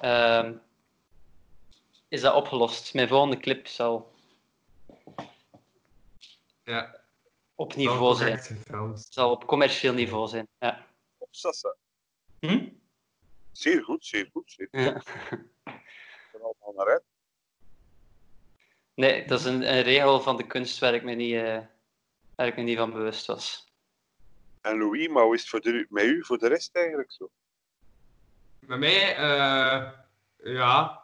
ehm, 0.00 0.52
is 2.08 2.20
dat 2.20 2.34
opgelost. 2.34 2.94
Mijn 2.94 3.08
volgende 3.08 3.36
clip 3.38 3.66
zal 3.66 4.10
Ja. 6.64 6.96
op 7.54 7.74
niveau 7.74 8.14
zijn. 8.16 8.40
zal 9.10 9.30
op 9.30 9.46
commercieel 9.46 9.92
niveau 9.92 10.28
zijn. 10.28 10.48
Ja. 10.58 10.86
Op 11.18 11.28
Sassa. 11.30 11.74
Zeer 13.52 13.84
goed, 13.84 14.06
zeer 14.06 14.28
goed. 14.32 14.52
Zeer 14.52 14.68
goed. 14.70 14.80
Ja. 14.80 14.94
Ik 15.72 16.28
ben 16.32 16.42
allemaal 16.42 16.72
naar 16.76 16.92
uit. 16.92 17.02
Nee, 18.94 19.26
dat 19.26 19.38
is 19.38 19.44
een, 19.44 19.74
een 19.74 19.82
regel 19.82 20.20
van 20.20 20.36
de 20.36 20.46
kunst 20.46 20.78
waar 20.78 20.94
ik 20.94 21.02
me 21.02 21.12
niet, 21.12 21.34
eh, 21.34 21.58
waar 22.34 22.46
ik 22.46 22.56
me 22.56 22.62
niet 22.62 22.78
van 22.78 22.92
bewust 22.92 23.26
was. 23.26 23.72
En 24.60 24.78
Louis, 24.78 25.08
maar 25.08 25.22
hoe 25.22 25.34
is 25.34 25.40
het 25.40 25.50
voor 25.50 25.60
de, 25.60 25.86
met 25.88 26.04
u 26.04 26.24
voor 26.24 26.38
de 26.38 26.48
rest 26.48 26.76
eigenlijk 26.76 27.12
zo? 27.12 27.30
Bij 28.58 28.78
mij, 28.78 29.16
eh 29.16 29.90
ja. 30.42 31.02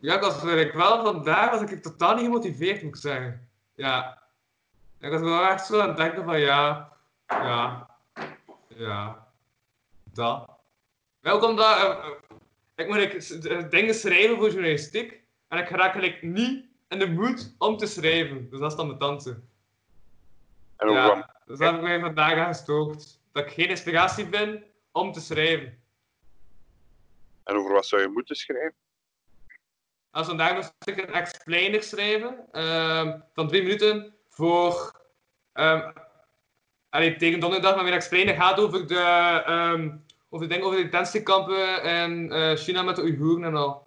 Ja, 0.00 0.14
ik 0.14 0.20
was 0.20 0.36
eigenlijk 0.38 0.72
wel 0.72 1.04
vandaag 1.04 1.50
was 1.50 1.70
ik 1.70 1.82
totaal 1.82 2.14
niet 2.14 2.24
gemotiveerd, 2.24 2.82
moet 2.82 2.94
ik 2.94 3.00
zeggen. 3.00 3.48
Ja. 3.74 4.22
Ik 5.00 5.10
was 5.10 5.20
wel 5.20 5.46
echt 5.46 5.66
zo 5.66 5.80
aan 5.80 5.88
het 5.88 5.96
denken 5.96 6.24
van 6.24 6.40
ja, 6.40 6.92
ja, 7.26 7.90
ja, 8.68 9.28
dat. 10.04 10.47
Ook 11.30 11.42
omdat, 11.42 11.76
eh, 11.76 11.84
eh, 11.84 12.06
ik 12.74 12.86
moet 12.86 12.96
like, 12.96 13.68
dingen 13.68 13.94
schrijven 13.94 14.36
voor 14.36 14.50
journalistiek 14.50 15.20
en 15.48 15.58
ik 15.58 15.68
raak 15.68 15.94
like, 15.94 16.26
niet 16.26 16.64
in 16.88 16.98
de 16.98 17.10
mood 17.10 17.54
om 17.58 17.76
te 17.76 17.86
schrijven. 17.86 18.50
Dus 18.50 18.60
dat 18.60 18.70
is 18.70 18.76
dan 18.76 18.86
mijn 18.86 18.98
tante. 18.98 19.40
En 20.76 20.86
wat, 20.86 20.94
Ja, 20.94 21.40
dus 21.44 21.58
daar 21.58 21.68
heb 21.68 21.76
ik 21.76 21.86
mij 21.86 22.00
vandaag 22.00 22.38
aan 22.38 22.54
gestookt. 22.54 23.20
Dat 23.32 23.44
ik 23.44 23.52
geen 23.52 23.68
inspiratie 23.68 24.28
ben 24.28 24.64
om 24.92 25.12
te 25.12 25.20
schrijven. 25.20 25.82
en 27.44 27.56
over 27.56 27.72
wat 27.72 27.86
zou 27.86 28.02
je 28.02 28.08
moeten 28.08 28.36
schrijven? 28.36 28.74
Als 30.10 30.26
vandaag 30.26 30.54
moest 30.54 30.72
ik 30.84 30.96
een 30.96 31.12
explainer 31.12 31.82
schrijven 31.82 32.46
ehm, 32.52 33.20
van 33.32 33.48
drie 33.48 33.62
minuten 33.62 34.14
voor. 34.28 34.92
allee, 36.90 37.16
tegen 37.16 37.40
donderdag, 37.40 37.74
maar 37.74 37.84
mijn 37.84 37.94
explainer 37.94 38.34
gaat 38.34 38.58
over 38.58 38.86
de, 38.86 38.98
ehm 39.46 39.88
over 40.28 40.48
de 40.48 40.54
dingen 40.54 40.66
over 40.66 40.78
de 40.78 40.84
detentiekampen 40.84 41.82
in 41.82 42.32
eh, 42.32 42.56
China 42.56 42.82
met 42.82 42.96
de 42.96 43.02
Oeigoeren 43.02 43.44
en 43.44 43.54
al. 43.54 43.86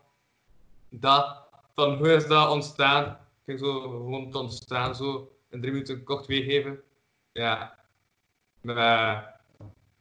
Dat, 0.90 1.44
van 1.76 1.98
hoe 1.98 2.14
is 2.14 2.28
dat 2.28 2.50
ontstaan? 2.50 3.06
Ik 3.06 3.18
ging 3.46 3.60
zo 3.60 3.82
gewoon 3.82 4.32
te 4.32 4.38
ontstaan, 4.38 4.96
zo 4.96 5.36
in 5.50 5.60
drie 5.62 5.72
minuten 5.72 6.04
kort 6.04 6.26
weergeven. 6.26 6.82
Ja. 7.32 7.80
Met, 8.62 8.76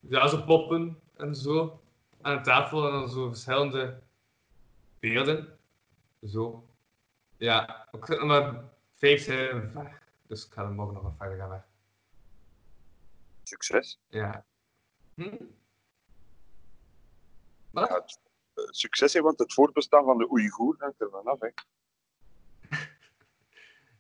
ja, 0.01 0.29
zo 0.29 0.43
poppen 0.43 1.01
en 1.17 1.35
zo 1.35 1.81
aan 2.21 2.37
de 2.37 2.43
tafel 2.43 2.87
en 2.87 2.93
dan 2.93 3.09
zo 3.09 3.29
verschillende 3.29 4.01
beelden. 4.99 5.59
Zo. 6.27 6.65
Ja, 7.37 7.89
ik 7.93 8.05
zit 8.07 8.19
nog 8.19 8.29
maar 8.29 8.65
vijf 8.95 9.23
zinnen 9.23 9.71
ver. 9.73 10.01
Dus 10.27 10.47
ik 10.47 10.53
ga 10.53 10.63
er 10.63 10.71
morgen 10.71 10.95
nog 10.95 11.03
wat 11.03 11.15
verder 11.19 11.39
gaan 11.39 11.49
weg. 11.49 11.63
Succes. 13.43 13.99
Ja. 14.09 14.45
Hm? 15.15 15.37
Wat? 17.71 17.89
Ja, 17.89 17.95
het- 17.95 18.19
eh, 18.55 18.65
succes, 18.71 19.13
hè, 19.13 19.21
want 19.21 19.39
het 19.39 19.53
voortbestaan 19.55 20.05
van 20.05 20.19
de 20.19 20.31
Oeigoer 20.31 20.75
hangt 20.79 21.01
er 21.01 21.11
vanaf. 21.11 21.41
Hè. 21.41 21.49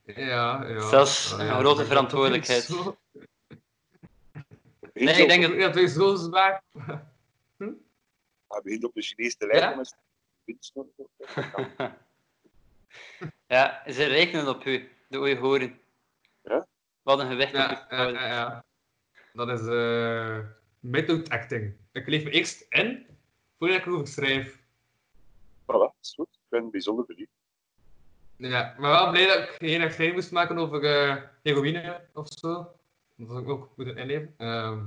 Ja, 0.04 0.66
ja. 0.68 0.90
Dat 0.90 1.06
is 1.06 1.30
een 1.38 1.44
Ja, 1.44 1.58
grote 1.58 1.84
verantwoordelijkheid. 1.86 2.62
Zo, 2.62 2.96
Nee, 4.92 5.14
ik 5.22 5.28
denk 5.28 5.42
dat... 5.42 5.52
ja, 5.52 5.66
het 5.66 5.76
is 5.76 5.92
zo 5.92 6.14
zwaar. 6.14 6.62
Hij 8.48 8.60
begint 8.62 8.84
op 8.84 8.94
de 8.94 9.02
Chinese 9.02 9.36
te 9.36 9.46
lijken 9.46 9.68
Ja? 9.70 9.76
met. 9.76 9.96
Ja, 13.46 13.82
ze 13.92 14.04
rekenen 14.04 14.48
op 14.48 14.64
u, 14.64 14.88
de 15.08 15.18
Oeigoeren. 15.18 15.80
Ja? 16.42 16.66
Wat 17.02 17.18
een 17.18 17.28
gewicht 17.28 17.52
Ja, 17.52 17.86
ja, 17.90 18.06
ja, 18.08 18.26
ja. 18.26 18.64
Dat 19.32 19.48
is 19.60 19.66
eh 19.66 20.38
method 20.80 21.28
acting. 21.28 21.76
Ik 21.92 22.06
leef 22.06 22.24
me 22.24 22.30
eerst 22.30 22.66
in 22.68 23.06
voordat 23.60 23.78
ik 23.78 23.86
erover 23.86 24.06
schrijf. 24.06 24.58
Voilà, 25.62 25.92
is 26.00 26.14
goed. 26.14 26.28
Ik 26.32 26.48
ben 26.48 26.70
bijzonder 26.70 27.04
benieuwd. 27.06 27.28
Ja, 28.36 28.74
maar 28.78 28.90
wel 28.90 29.10
blij 29.10 29.26
dat 29.26 29.38
ik 29.38 29.56
geen 29.58 29.80
explain 29.80 30.12
moest 30.12 30.30
maken 30.32 30.58
over 30.58 30.84
eh 30.84 31.16
heroïne 31.42 32.00
of 32.14 32.28
zo. 32.32 32.72
Dat 33.16 33.28
had 33.28 33.42
ik 33.42 33.48
ook 33.48 33.70
moeten 33.76 33.96
inleven. 33.96 34.34
Ehm, 34.36 34.78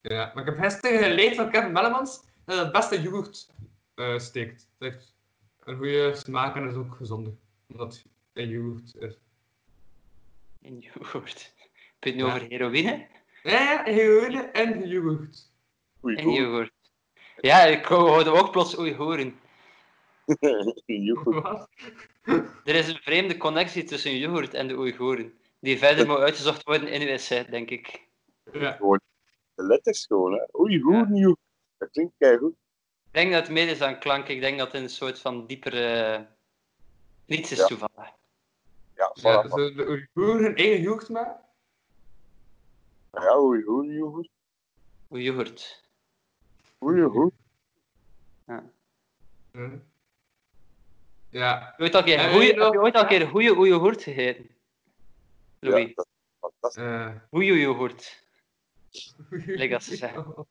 ja, 0.00 0.30
maar 0.34 0.48
ik 0.48 0.54
heb 0.54 0.64
gisteren 0.64 0.98
geleerd 1.02 1.34
van 1.36 1.50
Kevin 1.50 1.72
Mellemans 1.72 2.24
dat 2.44 2.58
het 2.58 2.72
beste 2.72 3.00
yoghurt 3.02 3.48
eh, 3.94 4.18
steekt. 4.18 4.68
Het 4.78 4.92
heeft 4.92 5.14
een 5.64 5.76
goede 5.76 6.14
smaak 6.14 6.56
en 6.56 6.68
is 6.68 6.74
ook 6.74 6.94
gezonder. 6.96 7.32
Omdat 7.68 8.02
het 8.32 8.48
yoghurt 8.48 8.94
is. 8.98 9.18
In 10.60 10.78
yoghurt. 10.78 11.52
Heb 11.98 12.02
je 12.04 12.08
het 12.10 12.14
nu 12.14 12.24
Ja. 12.24 12.34
over 12.34 12.46
heroïne? 12.48 13.06
Ja, 13.42 13.60
ja, 13.62 13.82
heroïne 13.84 14.42
en 14.42 14.88
yoghurt. 14.88 15.50
Oeigoer. 16.02 16.32
yoghurt. 16.40 16.72
Ja, 17.40 17.62
ik 17.64 17.84
hoorde 17.84 18.30
ook 18.30 18.50
plots 18.50 18.78
Oeigoeren. 18.78 19.40
Er 22.64 22.74
is 22.74 22.88
een 22.88 23.00
vreemde 23.02 23.36
connectie 23.36 23.84
tussen 23.84 24.16
yoghurt 24.16 24.54
en 24.54 24.68
de 24.68 24.76
Oeigoeren. 24.76 25.38
Die 25.60 25.78
verder 25.78 26.06
moet 26.06 26.16
uitgezocht 26.18 26.62
worden 26.62 26.88
in 26.88 27.00
uw 27.00 27.06
essay, 27.08 27.44
denk 27.44 27.70
ik. 27.70 28.06
Ja. 28.52 28.76
De 29.54 29.64
letters 29.64 30.06
gewoon, 30.06 30.32
hè. 30.32 30.44
Oeigoer, 30.52 31.10
nieuw. 31.10 31.36
Dat 31.78 31.90
klinkt 31.90 32.14
keigoed. 32.18 32.54
denk 33.10 33.32
dat 33.32 33.42
het 33.42 33.50
meer 33.50 33.68
is 33.68 33.78
dan 33.78 33.98
klank. 33.98 34.28
Ik 34.28 34.40
denk 34.40 34.58
dat 34.58 34.72
het 34.72 34.82
een 34.82 34.88
soort 34.88 35.18
van 35.18 35.46
diepere... 35.46 36.26
Niets 37.26 37.52
is 37.52 37.58
Ja. 37.58 37.66
toevallig. 37.66 38.12
Ja, 38.94 39.12
Ja, 39.14 39.44
voilà. 39.44 39.48
zo 39.48 39.72
de 39.74 39.86
Oeigoeren 39.88 40.42
hun 40.44 40.56
eigen 40.56 40.80
jeugd 40.80 41.08
maken. 41.08 41.40
Ja, 43.12 43.36
hoe 43.38 43.62
hoe 43.62 44.26
hoe 45.08 45.22
Hoe 46.78 46.96
je 46.96 47.02
hoort. 47.02 47.34
hoe 48.44 48.62
hoe 49.52 49.68
Hm. 49.68 49.78
Ja. 51.30 51.74
Ooit 51.78 51.94
al 51.94 52.00
een 52.00 52.06
keer 52.06 52.18
goeie- 52.18 52.40
je 52.40 52.46
heb 52.46 52.54
je 52.56 52.60
nog- 52.72 52.76
ooit 52.82 52.94
al 52.94 53.02
een 53.02 53.08
keer 53.08 53.26
goeie 53.28 53.54
hoe 53.54 53.66
je 53.66 53.72
hoort 53.74 54.02
gegeten? 54.02 54.48
Louis, 55.60 55.86
Ja, 55.88 55.92
dat 55.94 56.06
is 56.06 56.38
fantastisch. 56.40 57.20
hoe 57.30 57.44
je 57.44 57.66
hoort. 57.66 58.24
Lijkt 59.30 59.72
dat 59.72 59.82
ze 59.82 59.96
zeggen. 59.96 60.46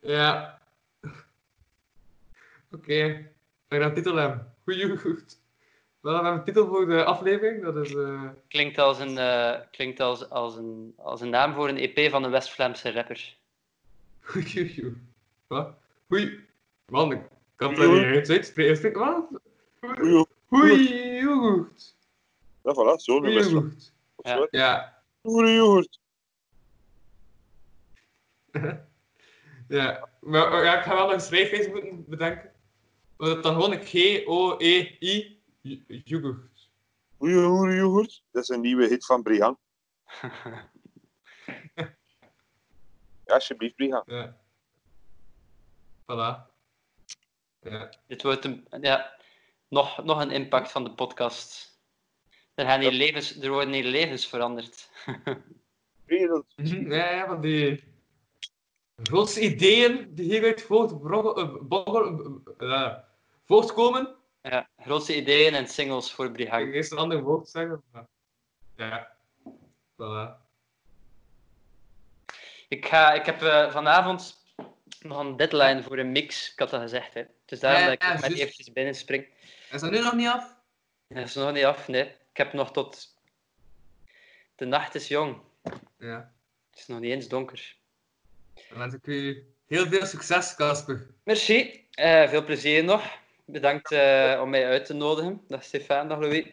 Ja. 0.00 0.60
Oké. 2.70 3.30
We 3.68 3.76
gaan 3.78 3.82
een 3.88 3.94
titel 3.94 4.14
hebben. 4.16 4.54
Goeie 4.64 4.96
goed. 4.98 5.38
We 6.00 6.10
hebben 6.10 6.32
een 6.32 6.44
titel 6.44 6.66
voor 6.66 6.86
de 6.86 7.04
aflevering. 7.04 7.62
Dat 7.62 7.76
is... 7.76 7.94
eh 7.94 8.28
Klinkt 8.48 8.78
als 8.78 8.98
een, 8.98 9.18
eh, 9.18 9.60
klinkt 9.70 10.00
als, 10.00 10.28
als, 10.30 10.56
een, 10.56 10.94
als 10.96 11.20
een 11.20 11.30
naam 11.30 11.54
voor 11.54 11.68
een 11.68 11.76
EP 11.78 12.10
van 12.10 12.24
een 12.24 12.30
West-Vlaamse 12.30 12.92
rapper. 12.92 13.36
Goeie 14.20 14.96
Wat? 15.50 15.74
Goeie... 16.08 16.48
Man, 16.86 17.12
ik 17.12 17.28
kan 17.56 17.74
het 17.74 18.14
niet 18.14 18.30
uitspreken. 18.30 18.92
Wat? 18.92 19.28
Goeie 20.46 21.24
goed. 21.24 21.96
Ja, 22.62 22.74
voilà, 22.74 22.96
zo 22.96 23.18
noemen 23.18 23.34
we 23.34 23.60
goed. 23.60 23.92
Ja. 24.16 24.48
Ja. 24.50 25.02
Goeie 25.22 25.54
yoghurt. 25.54 26.00
Ja. 29.68 30.08
Maar 30.20 30.50
maar 30.50 30.64
ja, 30.64 30.78
ik 30.78 30.84
ga 30.84 30.94
wel 30.94 31.04
nog 31.04 31.12
een 31.12 31.20
schrijfwijze 31.20 31.70
moeten 31.70 32.04
bedenken. 32.08 32.52
Dat 33.16 33.42
dan 33.42 33.54
gewoon 33.54 33.78
G-O-E-I... 33.82 35.42
Yoghurt. 35.86 36.70
Goeie 37.16 37.44
goeie 37.44 37.76
yoghurt. 37.76 38.22
Dat 38.30 38.42
is 38.42 38.48
een 38.48 38.60
nieuwe 38.60 38.86
hit 38.86 39.06
van 39.06 39.22
Brian. 39.22 39.58
Ja, 43.24 43.36
alsjeblieft, 43.36 43.76
Brian. 43.76 44.02
Ja. 44.06 44.39
Voilà. 46.10 46.48
Ja. 47.60 47.90
Dit 48.06 48.22
wordt 48.22 48.44
een, 48.44 48.66
ja, 48.80 49.16
nog, 49.68 50.04
nog 50.04 50.20
een 50.20 50.30
impact 50.30 50.70
van 50.70 50.84
de 50.84 50.90
podcast. 50.90 51.78
Er, 52.54 52.66
gaan 52.66 52.80
hier 52.80 52.92
levens, 52.92 53.36
er 53.40 53.50
worden 53.50 53.72
hier 53.74 53.84
levens 53.84 54.26
veranderd. 54.26 54.90
Wereld. 56.04 56.46
Mhm, 56.56 56.92
Ja, 56.92 57.10
ja, 57.10 57.26
van 57.26 57.40
die 57.40 57.84
grootste 59.02 59.40
ideeën 59.40 60.14
die 60.14 60.24
hieruit 60.30 60.66
eh, 60.70 60.90
eh, 62.58 62.72
eh, 62.72 62.96
voortkomen. 63.44 64.14
Ja, 64.42 64.68
grootste 64.78 65.16
ideeën 65.16 65.54
en 65.54 65.68
singles 65.68 66.12
voor 66.12 66.24
Ik 66.26 66.32
Brihang. 66.32 66.66
ga 66.66 66.72
eerst 66.72 66.92
een 66.92 66.98
ander 66.98 67.22
woord 67.22 67.48
zeggen. 67.48 67.82
Maar... 67.92 68.06
Ja. 68.76 69.16
Voilà. 69.96 70.48
Ik, 72.68 72.86
ga, 72.86 73.12
ik 73.12 73.26
heb 73.26 73.42
eh, 73.42 73.70
vanavond 73.70 74.39
nog 75.00 75.18
een 75.18 75.36
deadline 75.36 75.82
voor 75.82 75.98
een 75.98 76.12
mix, 76.12 76.52
ik 76.52 76.58
had 76.58 76.70
dat 76.70 76.80
gezegd. 76.80 77.14
Hè. 77.14 77.22
Dus 77.44 77.60
daarom 77.60 77.80
Ja, 77.80 77.86
dat 77.86 77.94
ik 77.94 78.02
ja, 78.02 78.12
met 78.28 78.38
eventjes 78.38 78.72
binnen 78.72 78.94
spring. 78.94 79.26
Is 79.70 79.80
dat 79.80 79.90
nu 79.90 79.98
nog 80.00 80.14
niet 80.14 80.28
af? 80.28 80.54
Dat 81.08 81.26
is 81.26 81.34
nog 81.34 81.52
niet 81.52 81.64
af, 81.64 81.88
nee. 81.88 82.02
Ik 82.04 82.36
heb 82.36 82.52
nog 82.52 82.72
tot... 82.72 83.18
De 84.54 84.64
nacht 84.64 84.94
is 84.94 85.08
jong. 85.08 85.40
Ja. 85.98 86.32
Het 86.70 86.78
is 86.80 86.86
nog 86.86 87.00
niet 87.00 87.10
eens 87.12 87.28
donker. 87.28 87.76
Dan 88.68 88.78
wens 88.78 88.94
ik 88.94 89.06
u 89.06 89.46
heel 89.66 89.86
veel 89.86 90.06
succes, 90.06 90.54
Casper. 90.54 91.06
Merci. 91.22 91.86
Eh, 91.90 92.28
veel 92.28 92.44
plezier 92.44 92.84
nog. 92.84 93.18
Bedankt 93.44 93.92
eh, 93.92 94.38
om 94.42 94.50
mij 94.50 94.66
uit 94.66 94.84
te 94.84 94.94
nodigen. 94.94 95.44
Dag 95.48 95.64
Stefan, 95.64 96.08
dag 96.08 96.18
Louis. 96.18 96.46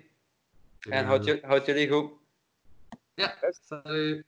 En 0.79 1.05
houd, 1.05 1.25
jullie- 1.25 1.45
houd 1.45 1.65
jullie 1.65 1.89
goed. 1.89 2.11
Ja, 3.15 3.37
salut. 3.67 4.25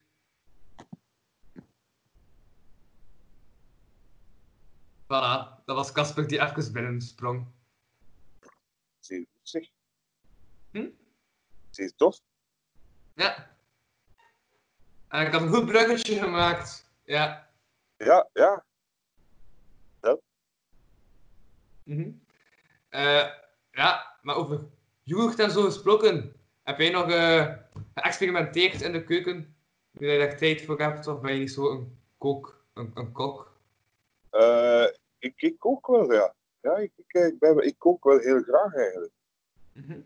Voilà, 5.09 5.63
dat 5.65 5.75
was 5.75 5.91
Casper 5.91 6.27
die 6.27 6.39
even 6.39 6.73
binnensprong. 6.73 7.47
Zeer 8.99 9.25
goed, 9.31 9.49
zeg. 9.49 9.69
Hm? 10.71 10.89
Zeer 11.69 11.95
tof. 11.95 12.19
Ja. 13.15 13.57
En 15.07 15.25
ik 15.25 15.31
had 15.31 15.41
een 15.41 15.53
goed 15.53 15.65
bruggetje 15.65 16.19
gemaakt. 16.19 16.91
Ja. 17.03 17.49
Ja, 17.97 18.29
ja. 18.33 18.63
Mhm. 21.89 22.11
Eh, 22.89 23.27
ja, 23.71 24.17
maar 24.21 24.35
over 24.35 24.67
jeugd 25.03 25.39
en 25.39 25.51
zo 25.51 25.61
gesproken. 25.63 26.33
Heb 26.63 26.79
jij 26.79 26.89
nog 26.89 27.09
eh, 27.09 27.55
geëxperimenteerd 27.95 28.81
in 28.81 28.91
de 28.91 29.03
keuken? 29.03 29.55
Nu 29.91 30.11
je 30.11 30.19
daar 30.19 30.37
tijd 30.37 30.61
voor 30.61 30.79
hebt, 30.81 31.07
of 31.07 31.21
ben 31.21 31.33
je 31.33 31.39
niet 31.39 31.51
zo 31.51 31.71
een 31.71 31.99
kook, 32.17 32.65
een, 32.73 32.91
een 32.93 33.11
kok? 33.11 33.57
Eh, 34.29 34.85
ik, 35.19 35.41
ik 35.41 35.59
kook 35.59 35.87
wel, 35.87 36.13
ja. 36.13 36.33
Ja, 36.61 36.75
ik, 36.77 36.91
ik, 36.95 37.13
ik, 37.13 37.39
ben, 37.39 37.57
ik 37.57 37.77
kook 37.77 38.03
wel 38.03 38.19
heel 38.19 38.41
graag 38.41 38.73
eigenlijk. 38.75 39.11
Mhm. 39.73 40.01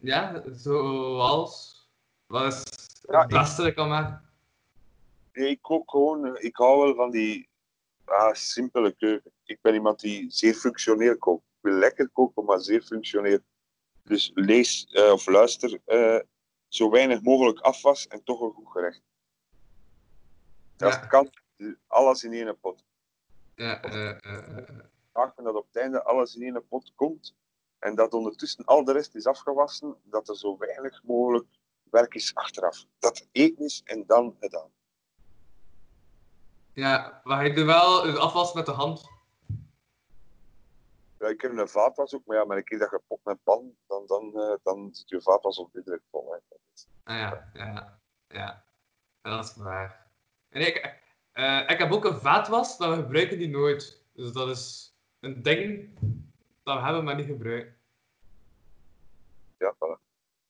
Ja, 0.00 0.42
zoals. 0.52 1.80
Wat 2.26 2.52
is 2.52 2.58
het 2.58 3.04
Ja, 3.08 3.22
ik- 3.22 3.28
beste 3.28 3.66
ik 3.66 3.74
kan 3.74 3.88
maken? 3.88 4.30
Ik 5.32 5.62
kook 5.62 5.90
gewoon, 5.90 6.26
eh, 6.26 6.44
ik 6.44 6.56
hou 6.56 6.84
wel 6.84 6.94
van 6.94 7.10
die 7.10 7.48
ah, 8.04 8.32
simpele 8.34 8.92
keuken. 8.92 9.32
Ik 9.44 9.60
ben 9.60 9.74
iemand 9.74 10.00
die 10.00 10.30
zeer 10.30 10.54
functioneel 10.54 11.18
kookt. 11.18 11.42
Ik 11.44 11.58
wil 11.60 11.74
lekker 11.78 12.08
koken, 12.10 12.44
maar 12.44 12.60
zeer 12.60 12.82
functioneel. 12.82 13.38
Dus 14.02 14.30
lees 14.34 14.84
eh, 14.86 15.12
of 15.12 15.26
luister 15.26 15.80
eh, 15.84 16.20
zo 16.68 16.90
weinig 16.90 17.22
mogelijk 17.22 17.60
afwas 17.60 18.06
en 18.06 18.22
toch 18.24 18.40
een 18.40 18.52
goed 18.52 18.70
gerecht. 18.70 19.02
Dat 20.76 20.92
Ja. 20.92 20.98
kan, 21.06 21.26
eh, 21.26 21.41
alles 21.86 22.24
in 22.24 22.32
één 22.32 22.58
pot. 22.60 22.84
Ja, 23.54 23.82
eh, 23.82 24.10
eh, 24.10 24.58
eh, 24.58 24.68
Vaak 25.12 25.36
dat 25.36 25.54
op 25.54 25.66
het 25.66 25.76
einde 25.76 26.02
alles 26.04 26.34
in 26.34 26.42
één 26.42 26.66
pot 26.68 26.92
komt 26.94 27.34
en 27.78 27.94
dat 27.94 28.12
ondertussen 28.14 28.64
al 28.64 28.84
de 28.84 28.92
rest 28.92 29.14
is 29.14 29.26
afgewassen, 29.26 29.96
dat 30.02 30.28
er 30.28 30.36
zo 30.36 30.56
weinig 30.58 31.02
mogelijk 31.02 31.46
werk 31.90 32.14
is 32.14 32.34
achteraf. 32.34 32.84
Dat 32.98 33.28
eten 33.32 33.64
is 33.64 33.82
en 33.84 34.06
dan 34.06 34.36
gedaan. 34.40 34.70
ja, 36.72 37.20
maar 37.24 37.46
je 37.46 37.52
doet 37.54 37.64
wel 37.64 38.18
afwas 38.18 38.52
met 38.52 38.66
de 38.66 38.72
hand. 38.72 39.08
Ja, 41.18 41.28
ik 41.28 41.40
heb 41.40 41.58
een 41.58 41.68
vaatwas 41.68 42.14
ook, 42.14 42.24
maar 42.26 42.36
ja, 42.36 42.44
maar 42.44 42.56
een 42.56 42.64
keer 42.64 42.78
dat 42.78 42.90
je 42.90 43.00
pot 43.06 43.20
met 43.24 43.42
pan, 43.42 43.76
dan, 43.86 44.06
dan, 44.06 44.40
eh, 44.40 44.54
dan 44.62 44.88
zit 44.92 45.08
je 45.08 45.22
vaatwas 45.22 45.66
vol. 46.10 46.32
Hè. 46.32 46.38
Dat 46.48 46.58
is- 46.74 46.86
Ah, 47.04 47.16
ja, 47.18 47.50
ja, 47.54 47.64
ja. 47.64 48.00
Ja, 48.28 48.64
Dat 49.22 49.44
is 49.44 49.56
waar. 49.56 50.06
En 50.48 50.60
ik, 50.66 51.01
eh, 51.32 51.62
ik 51.66 51.78
heb 51.78 51.92
ook 51.92 52.04
een 52.04 52.18
vaatwas, 52.18 52.78
maar 52.78 52.90
we 52.90 52.96
gebruiken 52.96 53.38
die 53.38 53.48
nooit. 53.48 54.04
Dus 54.12 54.32
dat 54.32 54.48
is 54.48 54.94
een 55.20 55.42
ding 55.42 55.88
dat 56.62 56.76
we 56.76 56.84
hebben, 56.84 57.04
maar 57.04 57.14
niet 57.14 57.26
gebruiken. 57.26 57.76
Ja, 59.58 59.74
voilà. 59.74 60.00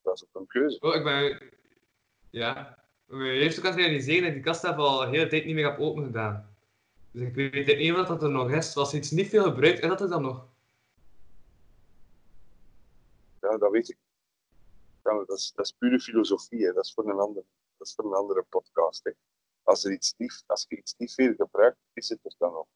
Dat 0.02 0.14
is 0.14 0.24
ook 0.24 0.40
een 0.40 0.46
keuze. 0.46 0.80
Oh, 0.80 0.94
ik 0.94 1.04
ben... 1.04 1.50
Ja. 2.30 2.78
Mijn 3.06 3.40
eerste 3.40 3.60
kant 3.60 3.74
realiseren 3.74 4.22
dat 4.22 4.32
die 4.32 4.42
kast 4.42 4.62
heb 4.62 4.76
al 4.76 5.00
de 5.00 5.06
hele 5.06 5.26
tijd 5.26 5.44
niet 5.44 5.54
meer 5.54 5.70
heb 5.70 5.78
open 5.78 6.04
gedaan. 6.04 6.56
Dus 7.10 7.22
ik 7.22 7.34
weet 7.34 7.78
niet 7.78 7.94
wat 7.94 8.06
dat 8.06 8.22
er 8.22 8.30
nog 8.30 8.50
is. 8.50 8.76
Als 8.76 8.94
iets 8.94 9.10
niet 9.10 9.28
veel 9.28 9.42
gebruikt, 9.42 9.82
is 9.82 9.88
dat 9.88 10.00
er 10.00 10.08
dan 10.08 10.22
nog? 10.22 10.46
Ja, 13.40 13.56
dat 13.56 13.70
weet 13.70 13.88
ik. 13.88 13.96
Ja, 15.04 15.24
dat, 15.24 15.38
is, 15.38 15.52
dat 15.54 15.64
is 15.64 15.72
pure 15.72 16.00
filosofie, 16.00 16.66
hè. 16.66 16.72
Dat, 16.72 16.84
is 16.84 16.92
voor 16.94 17.10
een 17.10 17.18
andere, 17.18 17.44
dat 17.76 17.86
is 17.86 17.94
voor 17.94 18.04
een 18.04 18.16
andere 18.16 18.42
podcast. 18.48 19.04
Hè. 19.04 19.10
Als, 19.62 19.84
er 19.84 19.92
iets 19.92 20.14
niet, 20.16 20.44
als 20.46 20.66
je 20.68 20.76
iets 20.76 20.94
niet 20.98 21.14
veel 21.14 21.34
gebruikt, 21.34 21.78
is 21.92 22.08
het 22.08 22.18
er 22.22 22.34
dan 22.38 22.52
nog. 22.52 22.66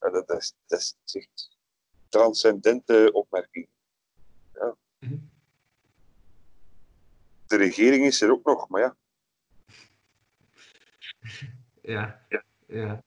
Ja, 0.00 0.10
dat, 0.10 0.30
is, 0.30 0.54
dat 0.66 0.78
is 0.78 0.96
echt 1.04 1.56
transcendente 2.08 3.10
opmerking. 3.12 3.68
Ja. 4.54 4.76
Mhm. 4.98 5.16
De 7.46 7.56
regering 7.56 8.04
is 8.04 8.20
er 8.20 8.30
ook 8.30 8.44
nog, 8.44 8.68
maar 8.68 8.80
ja. 8.80 8.96
Ja. 11.82 12.26
Ja. 12.28 12.44
ja. 12.66 13.02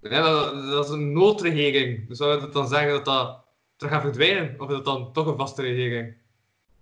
Ja, 0.00 0.22
dat, 0.22 0.70
dat 0.70 0.84
is 0.84 0.90
een 0.90 1.12
noodregering. 1.12 2.06
Zou 2.10 2.40
dat 2.40 2.52
dan 2.52 2.68
zeggen 2.68 2.92
dat 2.92 3.04
dat 3.04 3.44
terug 3.76 3.92
gaat 3.92 4.02
verdwijnen? 4.02 4.60
Of 4.60 4.68
is 4.68 4.74
dat 4.74 4.84
dan 4.84 5.12
toch 5.12 5.26
een 5.26 5.36
vaste 5.36 5.62
regering? 5.62 6.16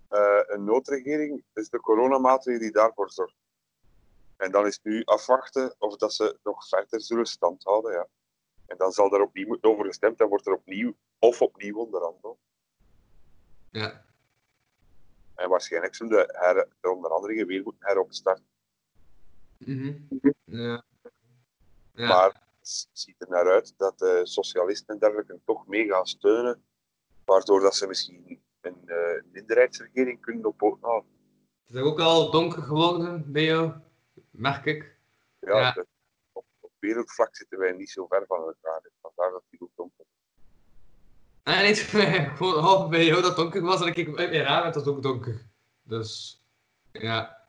Eh, 0.08 0.40
een 0.46 0.64
noodregering 0.64 1.44
is 1.54 1.68
de 1.68 1.80
coronamaatregelen 1.80 2.60
die 2.60 2.80
daarvoor 2.80 3.10
zorgt. 3.10 3.34
En 4.38 4.50
dan 4.50 4.66
is 4.66 4.74
het 4.74 4.84
nu 4.84 5.04
afwachten 5.04 5.74
of 5.78 5.96
dat 5.96 6.14
ze 6.14 6.38
nog 6.42 6.68
verder 6.68 7.00
zullen 7.00 7.26
standhouden. 7.26 7.92
Ja. 7.92 8.06
En 8.66 8.76
dan 8.76 8.92
zal 8.92 9.14
er 9.14 9.20
opnieuw 9.20 9.58
over 9.60 9.84
gestemd 9.84 10.20
en 10.20 10.28
wordt 10.28 10.46
er 10.46 10.52
opnieuw 10.52 10.96
of 11.18 11.42
opnieuw 11.42 11.76
onderhandeld. 11.76 12.38
Ja. 13.70 14.04
En 15.34 15.48
waarschijnlijk 15.48 15.94
zullen 15.94 16.12
de, 16.12 16.34
her, 16.38 16.68
de 16.80 16.90
onderhandelingen 16.90 17.46
weer 17.46 17.62
moeten 17.62 17.86
heropstarten. 17.86 18.46
Mhm. 19.58 19.92
Ja. 20.44 20.82
Ja. 21.92 22.08
Maar 22.08 22.42
het 22.58 22.88
ziet 22.92 23.20
er 23.20 23.28
naar 23.28 23.50
uit 23.50 23.74
dat 23.76 23.98
de 23.98 24.20
socialisten 24.22 24.94
en 24.94 25.00
dergelijke 25.00 25.40
toch 25.44 25.66
mee 25.66 25.88
gaan 25.88 26.06
steunen. 26.06 26.62
Waardoor 27.24 27.60
dat 27.60 27.76
ze 27.76 27.86
misschien 27.86 28.42
een 28.60 28.88
eh, 28.88 29.22
minderheidsregering 29.32 30.20
kunnen 30.20 30.46
op 30.46 30.78
houden. 30.80 31.10
Is 31.66 31.76
ook 31.76 32.00
al 32.00 32.30
donker 32.30 32.62
geworden 32.62 33.32
bij 33.32 33.44
jou, 33.44 33.72
merk 34.30 34.64
ik. 34.64 34.96
Ja, 35.40 35.76
op, 36.32 36.44
op 36.60 36.70
wereldvlak 36.78 37.36
zitten 37.36 37.58
wij 37.58 37.72
niet 37.72 37.90
zo 37.90 38.06
ver 38.06 38.24
van 38.26 38.38
elkaar. 38.38 38.80
Dus 38.82 38.92
Vandaar 39.02 39.30
dat 39.30 39.42
die 39.50 39.60
ook 39.60 39.70
donker 39.76 40.04
is. 40.04 40.06
En 41.54 41.64
niet 41.64 41.78
gewoon 41.78 42.58
half 42.62 42.88
bij 42.88 43.04
jou 43.04 43.22
dat 43.22 43.36
donker 43.36 43.62
was 43.62 43.80
en 43.80 43.86
ik 43.86 43.94
keek 43.94 44.06
uit 44.18 44.30
mijn 44.30 44.42
raam 44.42 44.60
en 44.60 44.66
het 44.66 44.74
was 44.74 44.86
ook 44.86 45.02
donker. 45.02 45.46
Dus, 45.82 46.42
ja. 46.92 47.48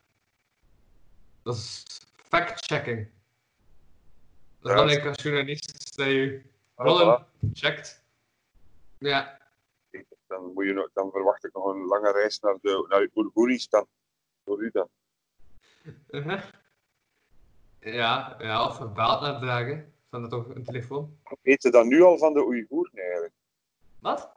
Dat 1.44 1.56
is 1.56 1.86
fact-checking. 2.16 2.98
Dat 4.60 4.72
Ja. 4.72 4.74
belangrijk 4.74 5.06
als 5.06 5.24
journalist 5.24 5.98
dat 5.98 6.08
je 6.08 6.42
Ah, 6.76 6.86
rollen 6.86 7.26
checkt. 7.54 8.04
Ja. 8.98 9.38
Dan, 10.28 10.54
moet 10.54 10.66
je, 10.66 10.74
nog- 10.74 10.90
dan 10.94 11.12
verwacht 11.12 11.44
ik 11.46 11.54
nog 11.54 11.66
een 11.66 11.86
lange 11.86 12.12
reis 12.12 12.40
naar, 12.40 12.58
de, 12.62 12.86
naar 12.90 13.08
Oergoeristan. 13.16 13.88
Voor 14.46 14.62
u 14.64 14.70
dan. 14.72 14.90
Uh-huh. 16.10 16.44
Ja, 17.82 18.36
ja, 18.40 18.66
of 18.66 18.76
verbaal 18.76 19.22
naar 19.22 19.40
dragen. 19.40 19.94
Van 20.10 20.22
dat 20.22 20.30
toch 20.30 20.56
een 20.56 20.64
telefoon. 20.64 21.18
Weet 21.42 21.64
je 21.64 21.70
dan 21.70 21.88
nu 21.88 22.02
al 22.02 22.18
van 22.18 22.34
de 22.34 22.46
Oeigoeren 22.46 23.00
eigenlijk? 23.02 23.34
Wat? 24.00 24.32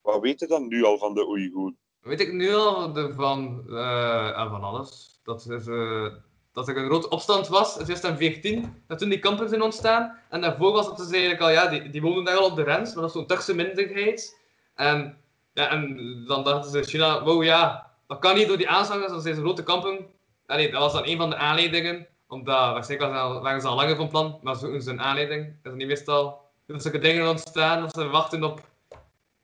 Wat 0.00 0.20
weet 0.20 0.40
je 0.40 0.46
dan 0.46 0.68
nu 0.68 0.84
al 0.84 0.98
van 0.98 1.14
de 1.14 1.26
Oeigoeren? 1.26 1.78
Weet 2.00 2.20
ik 2.20 2.32
nu 2.32 2.54
al 2.54 2.92
de, 2.92 3.14
van, 3.14 3.64
eh, 3.68 4.38
en 4.38 4.50
van 4.50 4.62
alles. 4.62 5.20
Dat, 5.22 5.46
is, 5.46 5.66
eh, 5.66 6.06
dat 6.52 6.68
er 6.68 6.76
een 6.76 6.86
grote 6.86 7.08
opstand 7.08 7.48
was 7.48 7.76
in 7.76 7.84
2014, 7.84 8.82
dat 8.86 8.98
toen 8.98 9.08
die 9.08 9.18
kampen 9.18 9.48
zijn 9.48 9.62
ontstaan. 9.62 10.18
En 10.28 10.40
daarvoor 10.40 10.72
was 10.72 10.86
het 10.86 10.96
dus 10.96 11.10
eigenlijk 11.10 11.40
al, 11.40 11.50
ja, 11.50 11.66
die, 11.66 11.90
die 11.90 12.02
woonden 12.02 12.24
daar 12.24 12.36
al 12.36 12.50
op 12.50 12.56
de 12.56 12.62
grens, 12.62 12.92
maar 12.92 13.02
dat 13.02 13.10
is 13.10 13.16
zo'n 13.16 13.26
Turkse 13.26 13.54
minderheid. 13.54 14.40
En, 14.74 15.18
ja, 15.52 15.70
en 15.70 16.24
dan 16.26 16.44
dachten 16.44 16.70
ze 16.70 16.78
in 16.78 16.84
China, 16.84 17.24
wow 17.24 17.42
ja, 17.42 17.90
dat 18.06 18.18
kan 18.18 18.34
niet 18.34 18.48
door 18.48 18.56
die 18.56 18.68
aanslagers, 18.68 19.12
dat 19.12 19.22
zijn 19.22 19.36
grote 19.36 19.62
kampen. 19.62 20.06
Allee, 20.46 20.70
dat 20.70 20.80
was 20.80 20.92
dan 20.92 21.06
een 21.06 21.16
van 21.16 21.30
de 21.30 21.36
aanleidingen, 21.36 22.06
omdat 22.26 22.72
waarschijnlijk 22.72 23.12
al- 23.12 23.40
waren 23.42 23.60
ze 23.60 23.68
al 23.68 23.76
langer 23.76 23.96
van 23.96 24.08
plan, 24.08 24.38
maar 24.42 24.56
zoeken 24.56 24.82
ze 24.82 24.90
een 24.90 25.00
aanleiding. 25.00 25.54
Dat 25.62 25.72
is 25.72 25.78
niet 25.78 25.88
meestal 25.88 26.44
dat 26.66 26.82
zulke 26.82 26.98
dingen 26.98 27.28
ontstaan, 27.28 27.80
dat 27.80 27.94
ze 27.94 28.08
wachten 28.08 28.44
op 28.44 28.68